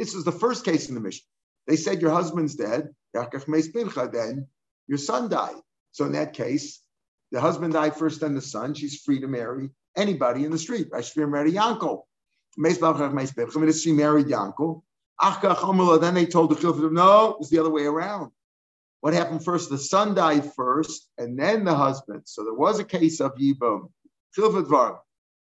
This 0.00 0.14
is 0.14 0.24
the 0.24 0.32
first 0.32 0.64
case 0.64 0.88
in 0.88 0.94
the 0.94 1.00
Mishnah. 1.02 1.26
They 1.66 1.76
said 1.76 2.00
your 2.00 2.10
husband's 2.10 2.54
dead, 2.56 2.88
then 3.12 4.46
your 4.88 4.98
son 4.98 5.28
died. 5.28 5.60
So 5.92 6.06
in 6.06 6.12
that 6.12 6.32
case, 6.32 6.80
the 7.32 7.40
husband 7.40 7.74
died 7.74 7.94
first, 7.94 8.22
then 8.22 8.34
the 8.34 8.40
son. 8.40 8.72
She's 8.72 9.02
free 9.02 9.20
to 9.20 9.28
marry 9.28 9.68
anybody 9.94 10.46
in 10.46 10.52
the 10.52 10.58
street. 10.58 10.88
Free 10.90 11.24
to 11.24 11.26
marry 11.26 11.52
Yankel. 11.52 12.04
She 12.56 13.92
married 13.92 14.26
Yankel. 14.26 14.82
Then 16.00 16.14
they 16.14 16.24
told 16.24 16.50
the 16.50 16.56
children, 16.56 16.94
no, 16.94 17.32
it 17.32 17.38
was 17.38 17.50
the 17.50 17.58
other 17.58 17.68
way 17.70 17.84
around. 17.84 18.32
What 19.00 19.12
happened 19.12 19.44
first? 19.44 19.68
The 19.68 19.76
son 19.76 20.14
died 20.14 20.50
first, 20.54 21.10
and 21.18 21.38
then 21.38 21.64
the 21.64 21.74
husband. 21.74 22.22
So 22.24 22.42
there 22.42 22.54
was 22.54 22.78
a 22.78 22.84
case 22.84 23.20
of 23.20 23.34
Yibum. 23.34 23.90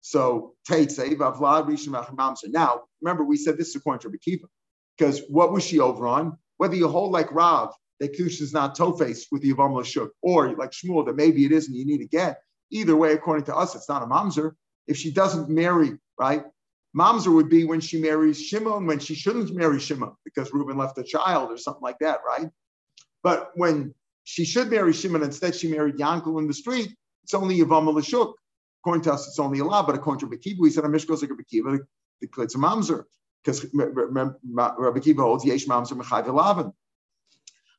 So 0.01 0.55
Now, 0.65 2.81
remember, 3.01 3.23
we 3.23 3.37
said 3.37 3.57
this 3.57 3.69
is 3.69 3.75
according 3.75 4.01
to 4.01 4.09
Rebbe 4.09 4.47
because 4.97 5.21
what 5.29 5.51
was 5.51 5.63
she 5.63 5.79
over 5.79 6.07
on? 6.07 6.37
Whether 6.57 6.75
you 6.75 6.87
hold 6.87 7.11
like 7.11 7.31
Rav, 7.31 7.73
that 7.99 8.17
Kush 8.17 8.41
is 8.41 8.51
not 8.51 8.75
Tofes 8.75 9.27
with 9.31 9.43
the 9.43 9.53
Yavam 9.53 9.73
Lashuk, 9.73 10.09
or 10.21 10.55
like 10.55 10.71
Shmuel, 10.71 11.05
that 11.05 11.15
maybe 11.15 11.45
it 11.45 11.51
isn't, 11.51 11.73
you 11.73 11.85
need 11.85 11.99
to 11.99 12.07
get. 12.07 12.41
Either 12.71 12.95
way, 12.95 13.13
according 13.13 13.45
to 13.45 13.55
us, 13.55 13.75
it's 13.75 13.87
not 13.87 14.01
a 14.01 14.07
mamzer. 14.07 14.53
If 14.87 14.97
she 14.97 15.11
doesn't 15.11 15.49
marry, 15.49 15.91
right? 16.19 16.43
Mamzer 16.97 17.33
would 17.33 17.47
be 17.47 17.63
when 17.63 17.79
she 17.79 18.01
marries 18.01 18.41
Shimon, 18.41 18.87
when 18.87 18.99
she 18.99 19.13
shouldn't 19.13 19.53
marry 19.53 19.79
Shimon 19.79 20.13
because 20.25 20.51
Reuben 20.51 20.77
left 20.77 20.97
a 20.97 21.03
child 21.03 21.51
or 21.51 21.57
something 21.57 21.81
like 21.81 21.99
that, 21.99 22.19
right? 22.27 22.49
But 23.23 23.51
when 23.55 23.93
she 24.23 24.45
should 24.45 24.69
marry 24.69 24.93
Shimon, 24.93 25.23
instead 25.23 25.55
she 25.55 25.69
married 25.69 25.97
Yankel 25.97 26.39
in 26.39 26.47
the 26.47 26.53
street, 26.53 26.93
it's 27.23 27.33
only 27.33 27.59
Yavam 27.59 27.93
Lashuk. 27.93 28.33
According 28.84 29.03
to 29.03 29.13
us, 29.13 29.27
it's 29.27 29.39
only 29.39 29.59
a 29.59 29.65
law, 29.65 29.84
but 29.84 29.95
according 29.95 30.27
to 30.27 30.36
Bekiva, 30.36 30.59
we 30.59 30.71
said 30.71 30.86
a 30.86 30.88
Mishkos 30.88 31.21
like 31.21 31.32
a 31.32 31.36
Bekiva, 31.36 31.79
it's 32.21 32.55
a 32.55 32.57
mamzer 32.57 33.03
because 33.43 33.65
Rabbi 33.73 34.99
Kiva 34.99 35.21
holds 35.21 35.45
Yesh 35.45 35.65
Mamzer 35.65 35.93
Mechai 35.93 36.25
V'Lavin. 36.25 36.73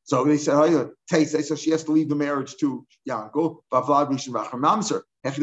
So 0.04 0.24
they 0.24 0.36
said, 0.36 0.54
oh, 0.54 0.64
yeah, 0.64 1.24
so 1.24 1.54
she 1.54 1.70
has 1.70 1.84
to 1.84 1.92
leave 1.92 2.08
the 2.08 2.16
marriage 2.16 2.56
to 2.56 2.84
Yankel. 3.08 3.58
Bavlad 3.72 4.10
Rishon 4.10 4.30
Rachar 4.30 4.60
Mamzer. 4.60 5.02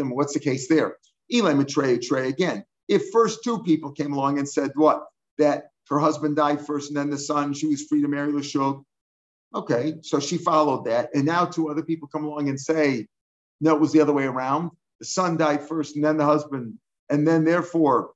What's 0.10 0.34
the 0.34 0.39
case 0.41 0.68
there? 0.68 0.97
Eli 1.32 1.53
Matrey 1.53 1.97
Trey 1.99 2.28
again. 2.28 2.66
If 2.89 3.10
first 3.12 3.43
two 3.43 3.64
people 3.64 3.91
came 3.91 4.12
along 4.12 4.39
and 4.39 4.49
said 4.49 4.72
what 4.76 5.05
that 5.38 5.70
her 5.89 5.99
husband 5.99 6.36
died 6.36 6.60
first 6.66 6.89
and 6.89 6.97
then 6.97 7.10
the 7.10 7.18
son, 7.18 7.53
she 7.53 7.68
was 7.68 7.84
free 7.84 8.01
to 8.01 8.07
marry 8.07 8.32
Lashuk. 8.34 8.84
Okay, 9.55 9.95
so 10.01 10.20
she 10.20 10.38
followed 10.38 10.86
that, 10.86 11.10
and 11.16 11.26
now 11.26 11.45
two 11.45 11.70
other 11.70 11.82
people 11.82 12.07
come 12.07 12.24
along 12.26 12.49
and 12.49 12.60
say, 12.60 13.07
no, 13.62 13.76
it 13.76 13.80
was 13.82 13.91
the 13.91 14.01
other 14.01 14.14
way 14.14 14.26
around. 14.26 14.72
The 15.00 15.06
son 15.06 15.38
died 15.38 15.68
first 15.68 15.95
and 15.95 16.04
then 16.04 16.18
the 16.18 16.26
husband, 16.26 16.78
and 17.10 17.28
then 17.28 17.43
therefore 17.43 18.12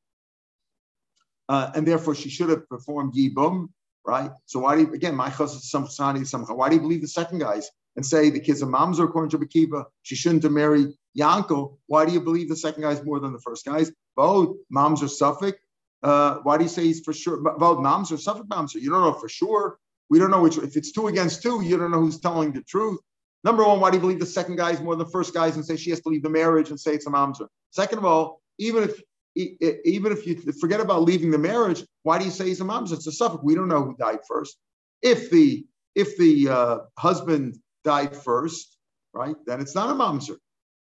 uh, 1.50 1.72
and 1.76 1.88
therefore 1.88 2.16
she 2.16 2.30
should 2.30 2.50
have 2.50 2.68
performed 2.70 3.14
yibum, 3.14 3.70
right? 4.06 4.32
So 4.46 4.60
why 4.60 4.76
do 4.76 4.82
you, 4.84 4.94
again, 4.94 5.16
my 5.16 5.30
some 5.32 5.88
some 5.88 6.46
why 6.46 6.70
do 6.70 6.76
you 6.76 6.82
believe 6.82 7.02
the 7.02 7.08
second 7.08 7.40
guys 7.40 7.70
and 7.96 8.06
say 8.06 8.30
the 8.30 8.40
kids 8.40 8.64
are 8.64 8.68
moms 8.68 9.00
are 9.00 9.06
according 9.06 9.30
to 9.32 9.38
Bakiba, 9.38 9.86
she 10.02 10.16
shouldn't 10.16 10.44
have 10.44 10.52
married 10.52 10.88
Yankel? 11.18 11.78
Why 11.88 12.06
do 12.06 12.12
you 12.12 12.22
believe 12.22 12.50
the 12.50 12.56
second 12.56 12.82
guys 12.82 13.04
more 13.04 13.20
than 13.20 13.34
the 13.34 13.40
first 13.40 13.66
guys? 13.66 13.92
Both 14.16 14.58
moms 14.70 15.04
are 15.04 15.08
safek. 15.08 15.54
Uh, 16.02 16.36
why 16.44 16.58
do 16.58 16.64
you 16.64 16.70
say 16.70 16.84
he's 16.84 17.02
for 17.02 17.14
sure? 17.14 17.38
Both 17.38 17.80
moms 17.80 18.12
are 18.12 18.16
safek 18.16 18.48
moms. 18.50 18.74
You 18.74 18.90
don't 18.90 19.02
know 19.02 19.14
for 19.14 19.30
sure. 19.30 19.78
We 20.10 20.20
don't 20.20 20.32
know 20.32 20.42
which. 20.42 20.58
If 20.58 20.76
it's 20.76 20.92
two 20.92 21.08
against 21.08 21.42
two, 21.42 21.62
you 21.62 21.78
don't 21.78 21.92
know 21.92 22.00
who's 22.00 22.20
telling 22.20 22.52
the 22.54 22.62
truth. 22.62 23.00
Number 23.44 23.66
one, 23.66 23.80
why 23.80 23.92
do 23.92 23.98
you 23.98 24.02
believe 24.02 24.20
the 24.20 24.26
second 24.26 24.56
guy 24.56 24.72
is 24.72 24.80
more 24.80 24.96
than 24.96 25.06
the 25.06 25.12
first 25.12 25.34
guys 25.34 25.56
and 25.56 25.66
say 25.66 25.76
she 25.76 25.90
has 25.90 26.00
to 26.02 26.10
leave 26.10 26.24
the 26.24 26.30
marriage 26.30 26.70
and 26.70 26.80
say 26.80 26.94
it's 26.94 27.08
a 27.08 27.10
mamzer? 27.10 27.48
Second 27.72 27.98
of 27.98 28.06
all, 28.06 28.42
even 28.58 28.84
if 28.84 29.02
even 29.36 30.12
if 30.12 30.28
you 30.28 30.40
forget 30.62 30.80
about 30.80 31.02
leaving 31.02 31.32
the 31.32 31.40
marriage, 31.40 31.84
why 32.04 32.20
do 32.20 32.26
you 32.26 32.32
say 32.32 32.46
he's 32.46 32.62
a 32.62 32.64
mamzer? 32.64 32.94
It's 32.94 33.08
a 33.08 33.12
suffix. 33.12 33.44
We 33.44 33.56
don't 33.56 33.68
know 33.68 33.84
who 33.84 33.96
died 33.98 34.20
first. 34.28 34.58
If 35.02 35.30
the 35.32 35.66
if 35.96 36.18
the 36.18 36.50
uh, 36.50 36.78
husband 36.98 37.58
died 37.84 38.16
first, 38.16 38.78
right, 39.14 39.36
then 39.46 39.60
it's 39.60 39.76
not 39.76 39.90
a 39.90 39.94
mamzer 39.94 40.38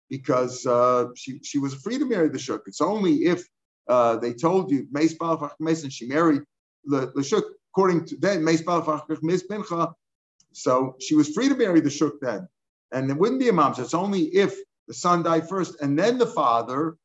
because 0.09 0.65
uh, 0.65 1.07
she 1.15 1.39
she 1.43 1.57
was 1.57 1.73
free 1.73 1.97
to 1.97 2.05
marry 2.05 2.29
the 2.29 2.39
shuk. 2.39 2.61
It's 2.67 2.81
only 2.81 3.25
if 3.25 3.43
uh, 3.87 4.17
they 4.17 4.33
told 4.33 4.71
you 4.71 4.87
meis 4.91 5.15
and 5.19 5.91
she 5.91 6.07
married 6.07 6.41
the, 6.85 7.11
the 7.15 7.23
shuk 7.23 7.43
according 7.71 8.05
to 8.05 8.15
then 8.17 8.43
meis 8.43 8.63
So 10.53 10.95
she 10.99 11.15
was 11.15 11.29
free 11.29 11.49
to 11.49 11.55
marry 11.55 11.81
the 11.81 11.89
shuk 11.89 12.13
then, 12.21 12.47
and 12.91 13.09
it 13.09 13.17
wouldn't 13.17 13.39
be 13.39 13.49
a 13.49 13.53
mamzer. 13.53 13.79
It's 13.79 13.93
only 13.93 14.23
if 14.35 14.55
the 14.87 14.93
son 14.93 15.23
died 15.23 15.47
first 15.47 15.81
and 15.81 15.97
then 15.97 16.17
the 16.17 16.27
father 16.27 16.97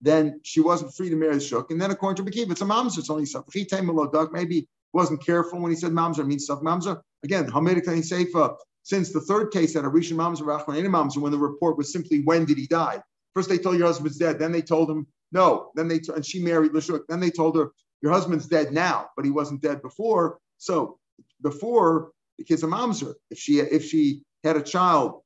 then 0.00 0.40
she 0.42 0.60
wasn't 0.60 0.94
free 0.94 1.08
to 1.08 1.16
marry 1.16 1.34
the 1.34 1.40
shuk. 1.40 1.70
And 1.70 1.80
then 1.80 1.90
according 1.90 2.22
to 2.22 2.30
Bekiv, 2.30 2.50
it's 2.50 2.60
a 2.60 2.64
mamzer. 2.64 2.98
It's 2.98 3.08
only 3.08 3.24
safek. 3.24 4.32
Maybe 4.32 4.68
wasn't 4.92 5.24
careful 5.24 5.60
when 5.60 5.72
he 5.72 5.76
said 5.76 5.92
mamzer 5.92 6.26
means 6.26 6.44
stuff 6.44 6.60
mamzer. 6.60 7.00
Again, 7.24 7.50
Hamidik 7.50 7.84
Seifa. 7.84 8.56
Since 8.82 9.12
the 9.12 9.20
third 9.22 9.50
case 9.50 9.72
had 9.72 9.86
a 9.86 9.88
rishon 9.88 10.16
mamzer, 10.16 10.42
rachman 10.42 10.84
mamzer, 10.86 11.18
when 11.18 11.32
the 11.32 11.38
report 11.38 11.78
was 11.78 11.90
simply 11.90 12.20
when 12.20 12.44
did 12.44 12.58
he 12.58 12.66
die? 12.66 13.02
First 13.34 13.48
they 13.48 13.56
told 13.56 13.78
your 13.78 13.86
husband's 13.86 14.18
dead. 14.18 14.38
Then 14.38 14.52
they 14.52 14.60
told 14.60 14.90
him 14.90 15.06
no. 15.32 15.70
Then 15.74 15.88
they 15.88 16.00
and 16.14 16.24
she 16.24 16.38
married 16.38 16.72
the 16.72 16.80
Lashuk. 16.80 17.00
Then 17.08 17.20
they 17.20 17.30
told 17.30 17.56
her 17.56 17.70
your 18.02 18.12
husband's 18.12 18.46
dead 18.46 18.72
now, 18.72 19.08
but 19.16 19.24
he 19.24 19.30
wasn't 19.30 19.62
dead 19.62 19.80
before. 19.80 20.38
So 20.58 20.98
before 21.42 22.10
the 22.38 22.44
kid's 22.44 22.62
a 22.62 22.66
mamzer. 22.66 23.14
If 23.30 23.38
she 23.38 23.60
if 23.60 23.84
she 23.84 24.22
had 24.42 24.56
a 24.56 24.62
child 24.62 25.22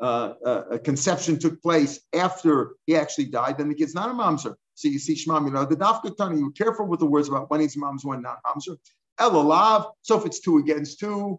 uh, 0.00 0.34
uh, 0.44 0.62
a 0.72 0.78
conception 0.78 1.38
took 1.38 1.62
place 1.62 2.00
after 2.12 2.74
he 2.86 2.96
actually 2.96 3.26
died, 3.26 3.58
then 3.58 3.68
the 3.68 3.74
kid's 3.74 3.94
not 3.94 4.10
a 4.10 4.12
mamzer. 4.12 4.54
So 4.74 4.88
you 4.88 4.98
see 4.98 5.14
Shmam, 5.14 5.44
you 5.44 5.52
know, 5.52 5.64
the 5.64 5.76
Dafka 5.76 6.16
Tani, 6.16 6.38
you 6.38 6.46
were 6.46 6.52
careful 6.52 6.86
with 6.86 6.98
the 6.98 7.06
words 7.06 7.28
about 7.28 7.50
when 7.50 7.60
he's 7.60 7.76
mamzer, 7.76 8.06
when 8.06 8.22
not 8.22 8.38
mamzer. 8.44 8.76
El 9.18 9.32
alav. 9.32 9.92
so 10.02 10.18
if 10.18 10.26
it's 10.26 10.40
two 10.40 10.58
against 10.58 10.98
two, 10.98 11.38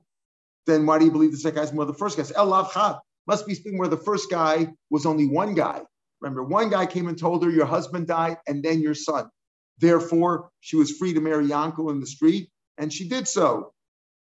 then 0.65 0.85
why 0.85 0.97
do 0.99 1.05
you 1.05 1.11
believe 1.11 1.31
the 1.31 1.37
second 1.37 1.59
guy's 1.61 1.73
more 1.73 1.85
the 1.85 1.93
first 1.93 2.17
guy? 2.17 2.23
El 2.37 2.45
Lav 2.45 2.71
Chad 2.73 2.95
must 3.27 3.45
be 3.45 3.55
speaking 3.55 3.77
where 3.77 3.87
the 3.87 3.97
first 3.97 4.29
guy 4.29 4.67
was 4.89 5.05
only 5.05 5.27
one 5.27 5.53
guy. 5.53 5.81
Remember, 6.21 6.43
one 6.43 6.69
guy 6.69 6.85
came 6.85 7.09
and 7.09 7.17
told 7.17 7.43
her, 7.43 7.49
Your 7.49 7.65
husband 7.65 8.07
died, 8.07 8.37
and 8.47 8.63
then 8.63 8.81
your 8.81 8.95
son. 8.95 9.29
Therefore, 9.79 10.49
she 10.61 10.77
was 10.77 10.91
free 10.91 11.13
to 11.13 11.19
marry 11.19 11.47
Yankel 11.47 11.91
in 11.91 11.99
the 11.99 12.05
street, 12.05 12.49
and 12.77 12.93
she 12.93 13.09
did 13.09 13.27
so. 13.27 13.72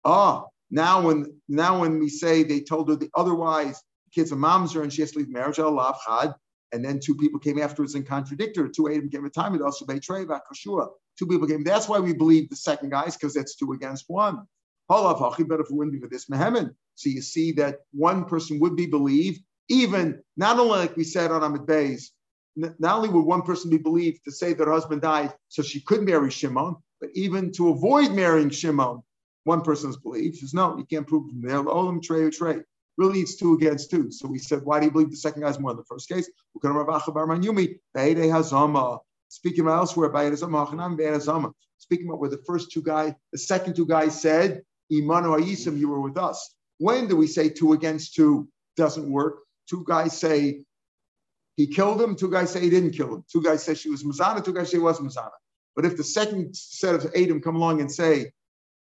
Ah, 0.05 0.45
now 0.71 1.03
when 1.07 1.41
now 1.49 1.81
when 1.81 1.99
we 1.99 2.09
say 2.09 2.43
they 2.43 2.61
told 2.61 2.89
her 2.89 2.97
the 2.97 3.11
otherwise, 3.15 3.83
kids 4.15 4.33
a 4.33 4.37
mamzer 4.37 4.83
and 4.83 4.93
she 4.93 5.03
has 5.03 5.13
to 5.13 5.19
leave 5.19 5.29
marriage, 5.29 5.59
Allah 5.59 5.97
chad, 6.07 6.35
and 6.73 6.85
then 6.85 6.99
two 6.99 7.15
people 7.15 7.39
came 7.39 7.61
afterwards 7.61 7.95
and 7.95 8.07
contradicted 8.07 8.63
her. 8.63 8.69
Two 8.69 8.91
Adam 8.91 9.09
came 9.11 9.25
a 9.25 9.31
time, 9.31 9.55
it 9.55 9.63
also 9.63 9.85
betray 9.85 10.25
Two 11.19 11.27
people 11.27 11.47
came. 11.47 11.63
That's 11.63 11.89
why 11.89 11.99
we 11.99 12.15
believe 12.15 12.49
the 12.49 12.57
second 12.57 12.91
guys, 12.91 13.17
because 13.17 13.35
that's 13.35 13.55
two 13.55 13.73
against 13.73 14.07
one. 14.09 14.47
Wouldn't 14.89 15.93
be 15.93 16.01
for 16.01 16.09
this. 16.09 16.27
So 16.95 17.09
you 17.09 17.23
see 17.23 17.53
that 17.53 17.81
one 17.93 18.25
person 18.25 18.59
would 18.61 18.77
be 18.77 18.87
believed, 18.87 19.43
even 19.69 20.23
not 20.37 20.59
only 20.59 20.79
like 20.79 20.97
we 20.97 21.05
said 21.05 21.31
on 21.31 21.43
Ahmed 21.43 21.67
Bays, 21.67 22.13
not 22.57 22.97
only 22.97 23.09
would 23.09 23.25
one 23.25 23.43
person 23.43 23.71
be 23.71 23.79
believed 23.79 24.25
to 24.25 24.33
say 24.33 24.53
that 24.53 24.67
her 24.67 24.73
husband 24.73 25.03
died 25.03 25.35
so 25.49 25.63
she 25.63 25.81
could 25.81 26.03
marry 26.03 26.31
Shimon, 26.31 26.77
but 27.01 27.11
even 27.15 27.53
to 27.53 27.71
avoid 27.71 28.13
marrying 28.13 28.51
Shimon, 28.51 29.03
one 29.45 29.63
person's 29.63 29.97
belief 29.97 30.37
says, 30.37 30.55
no, 30.55 30.77
you 30.77 30.85
can't 30.85 31.07
prove. 31.07 31.33
Olam 31.33 32.03
trey 32.03 32.31
trey. 32.31 32.61
Really, 32.99 33.21
it's 33.21 33.37
two 33.37 33.55
against 33.55 33.91
two. 33.91 34.11
So 34.11 34.29
we 34.29 34.39
said, 34.39 34.63
why 34.65 34.79
do 34.79 34.87
you 34.87 34.93
believe 34.93 35.11
the 35.11 35.17
second 35.17 35.43
guy's 35.43 35.59
more 35.59 35.71
than 35.71 35.79
the 35.79 35.85
first 35.85 36.09
case? 36.09 36.29
Speaking 39.29 39.61
about 39.63 39.79
elsewhere, 39.79 40.11
speaking 41.79 42.07
about 42.07 42.21
where 42.21 42.31
the 42.31 42.43
first 42.47 42.71
two 42.71 42.83
guys, 42.83 43.15
the 43.33 43.39
second 43.39 43.75
two 43.75 43.87
guys 43.87 44.21
said, 44.21 44.63
Imanu 44.93 45.39
Ayisim, 45.39 45.79
you 45.79 45.89
were 45.89 46.01
with 46.01 46.19
us. 46.19 46.55
When 46.79 47.09
do 47.09 47.17
we 47.17 47.27
say 47.27 47.49
two 47.49 47.73
against 47.73 48.15
two 48.15 48.49
doesn't 48.77 49.11
work? 49.11 49.39
Two 49.69 49.85
guys 49.87 50.19
say 50.19 50.65
he 51.57 51.67
killed 51.67 52.01
him, 52.01 52.15
two 52.15 52.31
guys 52.31 52.51
say 52.51 52.61
he 52.61 52.71
didn't 52.71 52.93
kill 52.93 53.15
him. 53.15 53.25
Two 53.33 53.43
guys 53.43 53.63
say 53.63 53.75
she 53.75 53.89
was 53.89 54.05
Mazana, 54.05 54.45
two 54.45 54.53
guys 54.53 54.71
say 54.71 54.77
he 54.77 54.83
was 54.83 55.01
Mazana. 55.01 55.31
But 55.75 55.87
if 55.87 55.97
the 55.97 56.05
second 56.05 56.55
set 56.55 56.95
of 56.95 57.11
Adam 57.17 57.41
come 57.41 57.57
along 57.57 57.81
and 57.81 57.91
say 57.91 58.33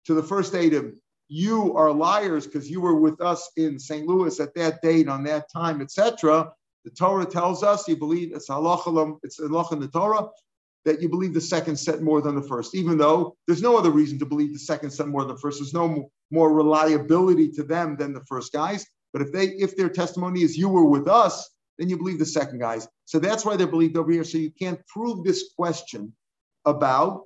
to 0.05 0.13
the 0.13 0.23
first 0.23 0.55
Adam, 0.55 0.99
you 1.27 1.75
are 1.75 1.91
liars 1.91 2.45
because 2.45 2.69
you 2.69 2.81
were 2.81 2.95
with 2.95 3.21
us 3.21 3.51
in 3.55 3.79
St. 3.79 4.07
Louis 4.07 4.39
at 4.39 4.53
that 4.55 4.81
date, 4.81 5.07
on 5.07 5.23
that 5.23 5.51
time, 5.51 5.81
etc. 5.81 6.51
The 6.85 6.91
Torah 6.91 7.25
tells 7.25 7.63
us 7.63 7.87
you 7.87 7.97
believe 7.97 8.33
it's 8.33 8.49
halach, 8.49 9.19
it's 9.23 9.39
halach 9.39 9.71
in 9.71 9.79
the 9.79 9.87
Torah 9.87 10.27
that 10.85 11.01
you 11.01 11.09
believe 11.09 11.33
the 11.33 11.41
second 11.41 11.75
set 11.75 12.01
more 12.01 12.21
than 12.21 12.35
the 12.35 12.41
first, 12.41 12.73
even 12.73 12.97
though 12.97 13.35
there's 13.45 13.61
no 13.61 13.77
other 13.77 13.91
reason 13.91 14.17
to 14.19 14.25
believe 14.25 14.53
the 14.53 14.59
second 14.59 14.89
set 14.89 15.07
more 15.07 15.23
than 15.23 15.35
the 15.35 15.41
first. 15.41 15.59
There's 15.59 15.73
no 15.73 16.09
more 16.31 16.53
reliability 16.53 17.49
to 17.51 17.63
them 17.63 17.95
than 17.97 18.13
the 18.13 18.23
first 18.25 18.53
guys. 18.53 18.85
But 19.13 19.21
if 19.21 19.31
they 19.31 19.47
if 19.47 19.75
their 19.75 19.89
testimony 19.89 20.43
is 20.43 20.57
you 20.57 20.69
were 20.69 20.85
with 20.85 21.07
us, 21.07 21.49
then 21.77 21.89
you 21.89 21.97
believe 21.97 22.19
the 22.19 22.25
second 22.25 22.59
guys. 22.59 22.87
So 23.05 23.19
that's 23.19 23.45
why 23.45 23.55
they're 23.55 23.67
believed 23.67 23.97
over 23.97 24.11
here. 24.11 24.23
So 24.23 24.37
you 24.37 24.51
can't 24.51 24.85
prove 24.87 25.23
this 25.23 25.51
question 25.55 26.13
about 26.65 27.25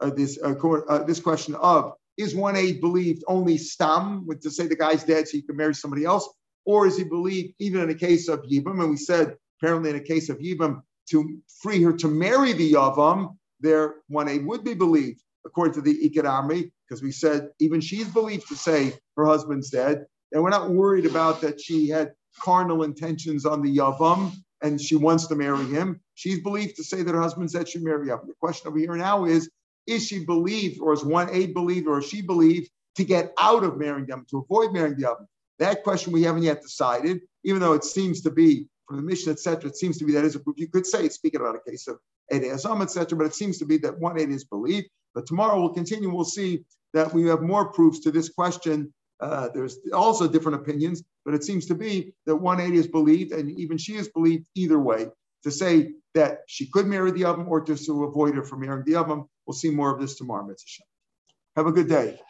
uh, 0.00 0.10
this 0.10 0.38
uh, 0.42 0.54
uh, 0.54 1.04
this 1.04 1.20
question 1.20 1.54
of 1.54 1.94
is 2.20 2.34
one 2.34 2.56
aid 2.56 2.80
believed 2.80 3.24
only 3.28 3.58
stam, 3.58 4.26
to 4.40 4.50
say 4.50 4.66
the 4.66 4.76
guy's 4.76 5.04
dead 5.04 5.28
so 5.28 5.36
you 5.36 5.42
can 5.42 5.56
marry 5.56 5.74
somebody 5.74 6.04
else, 6.04 6.28
or 6.64 6.86
is 6.86 6.96
he 6.96 7.04
believed 7.04 7.54
even 7.58 7.80
in 7.82 7.90
a 7.90 7.94
case 7.94 8.28
of 8.28 8.42
yibam? 8.42 8.80
And 8.80 8.90
we 8.90 8.96
said 8.96 9.36
apparently 9.60 9.90
in 9.90 9.96
a 9.96 10.00
case 10.00 10.28
of 10.28 10.38
yibam 10.38 10.82
to 11.10 11.38
free 11.62 11.82
her 11.82 11.92
to 11.94 12.08
marry 12.08 12.52
the 12.52 12.74
yavam, 12.74 13.36
there 13.60 13.96
one 14.08 14.28
aid 14.28 14.46
would 14.46 14.64
be 14.64 14.74
believed 14.74 15.22
according 15.46 15.74
to 15.74 15.80
the 15.80 16.08
Ikad 16.08 16.28
army, 16.28 16.70
because 16.86 17.02
we 17.02 17.12
said 17.12 17.48
even 17.60 17.80
she's 17.80 18.08
believed 18.08 18.46
to 18.48 18.56
say 18.56 18.92
her 19.16 19.24
husband's 19.24 19.70
dead, 19.70 20.04
and 20.32 20.42
we're 20.42 20.50
not 20.50 20.70
worried 20.70 21.06
about 21.06 21.40
that 21.40 21.60
she 21.60 21.88
had 21.88 22.12
carnal 22.42 22.82
intentions 22.82 23.44
on 23.46 23.62
the 23.62 23.76
yavam 23.76 24.32
and 24.62 24.80
she 24.80 24.96
wants 24.96 25.26
to 25.26 25.34
marry 25.34 25.64
him. 25.66 26.00
She's 26.14 26.40
believed 26.40 26.76
to 26.76 26.84
say 26.84 27.02
that 27.02 27.14
her 27.14 27.20
husband 27.20 27.50
said 27.50 27.68
she'd 27.68 27.82
marry 27.82 28.08
him. 28.08 28.20
The 28.26 28.34
question 28.38 28.68
over 28.68 28.78
here 28.78 28.94
now 28.94 29.24
is 29.24 29.50
is 29.86 30.06
she 30.06 30.24
believed, 30.24 30.80
or 30.80 30.92
is 30.92 31.04
one 31.04 31.28
aid 31.32 31.54
believed, 31.54 31.86
or 31.86 31.98
is 31.98 32.08
she 32.08 32.22
believed 32.22 32.70
to 32.96 33.04
get 33.04 33.32
out 33.40 33.64
of 33.64 33.78
marrying 33.78 34.06
them, 34.06 34.26
to 34.30 34.38
avoid 34.38 34.72
marrying 34.72 34.96
the 34.96 35.10
other? 35.10 35.26
That 35.58 35.82
question 35.84 36.12
we 36.12 36.22
haven't 36.22 36.42
yet 36.42 36.62
decided, 36.62 37.20
even 37.44 37.60
though 37.60 37.74
it 37.74 37.84
seems 37.84 38.22
to 38.22 38.30
be 38.30 38.66
from 38.90 38.96
the 38.96 39.02
Mishnah, 39.02 39.32
etc. 39.32 39.70
It 39.70 39.76
seems 39.76 39.98
to 39.98 40.04
be 40.04 40.12
that 40.12 40.24
is 40.24 40.34
a 40.34 40.40
proof. 40.40 40.56
You 40.58 40.68
could 40.68 40.84
say 40.84 41.04
it's 41.04 41.14
speaking 41.14 41.40
about 41.40 41.54
a 41.54 41.70
case 41.70 41.86
of 41.86 41.98
Ede 42.32 42.42
Azam, 42.42 42.82
etc., 42.82 43.16
but 43.16 43.26
it 43.26 43.34
seems 43.34 43.58
to 43.58 43.64
be 43.64 43.78
that 43.78 43.98
one 43.98 44.18
aid 44.18 44.30
is 44.30 44.44
believed. 44.44 44.88
But 45.14 45.26
tomorrow 45.26 45.60
we'll 45.60 45.74
continue. 45.74 46.12
We'll 46.12 46.24
see 46.24 46.64
that 46.92 47.12
we 47.14 47.26
have 47.26 47.42
more 47.42 47.72
proofs 47.72 48.00
to 48.00 48.10
this 48.10 48.28
question. 48.28 48.92
Uh, 49.20 49.48
there's 49.54 49.78
also 49.92 50.26
different 50.26 50.60
opinions, 50.60 51.04
but 51.24 51.34
it 51.34 51.44
seems 51.44 51.66
to 51.66 51.74
be 51.74 52.12
that 52.26 52.34
one 52.34 52.60
aid 52.60 52.74
is 52.74 52.86
believed, 52.86 53.32
and 53.32 53.50
even 53.58 53.78
she 53.78 53.94
is 53.96 54.08
believed 54.08 54.46
either 54.54 54.78
way. 54.78 55.06
To 55.44 55.50
say 55.50 55.92
that 56.14 56.40
she 56.48 56.66
could 56.70 56.86
marry 56.86 57.12
the 57.12 57.24
oven 57.24 57.46
or 57.46 57.62
just 57.62 57.86
to 57.86 58.04
avoid 58.04 58.34
her 58.34 58.42
from 58.42 58.60
marrying 58.60 58.84
the 58.84 58.96
oven 58.96 59.24
We'll 59.50 59.56
see 59.56 59.70
more 59.70 59.92
of 59.92 60.00
this 60.00 60.14
tomorrow, 60.14 60.46
Mitzvah. 60.46 60.84
Have 61.56 61.66
a 61.66 61.72
good 61.72 61.88
day. 61.88 62.20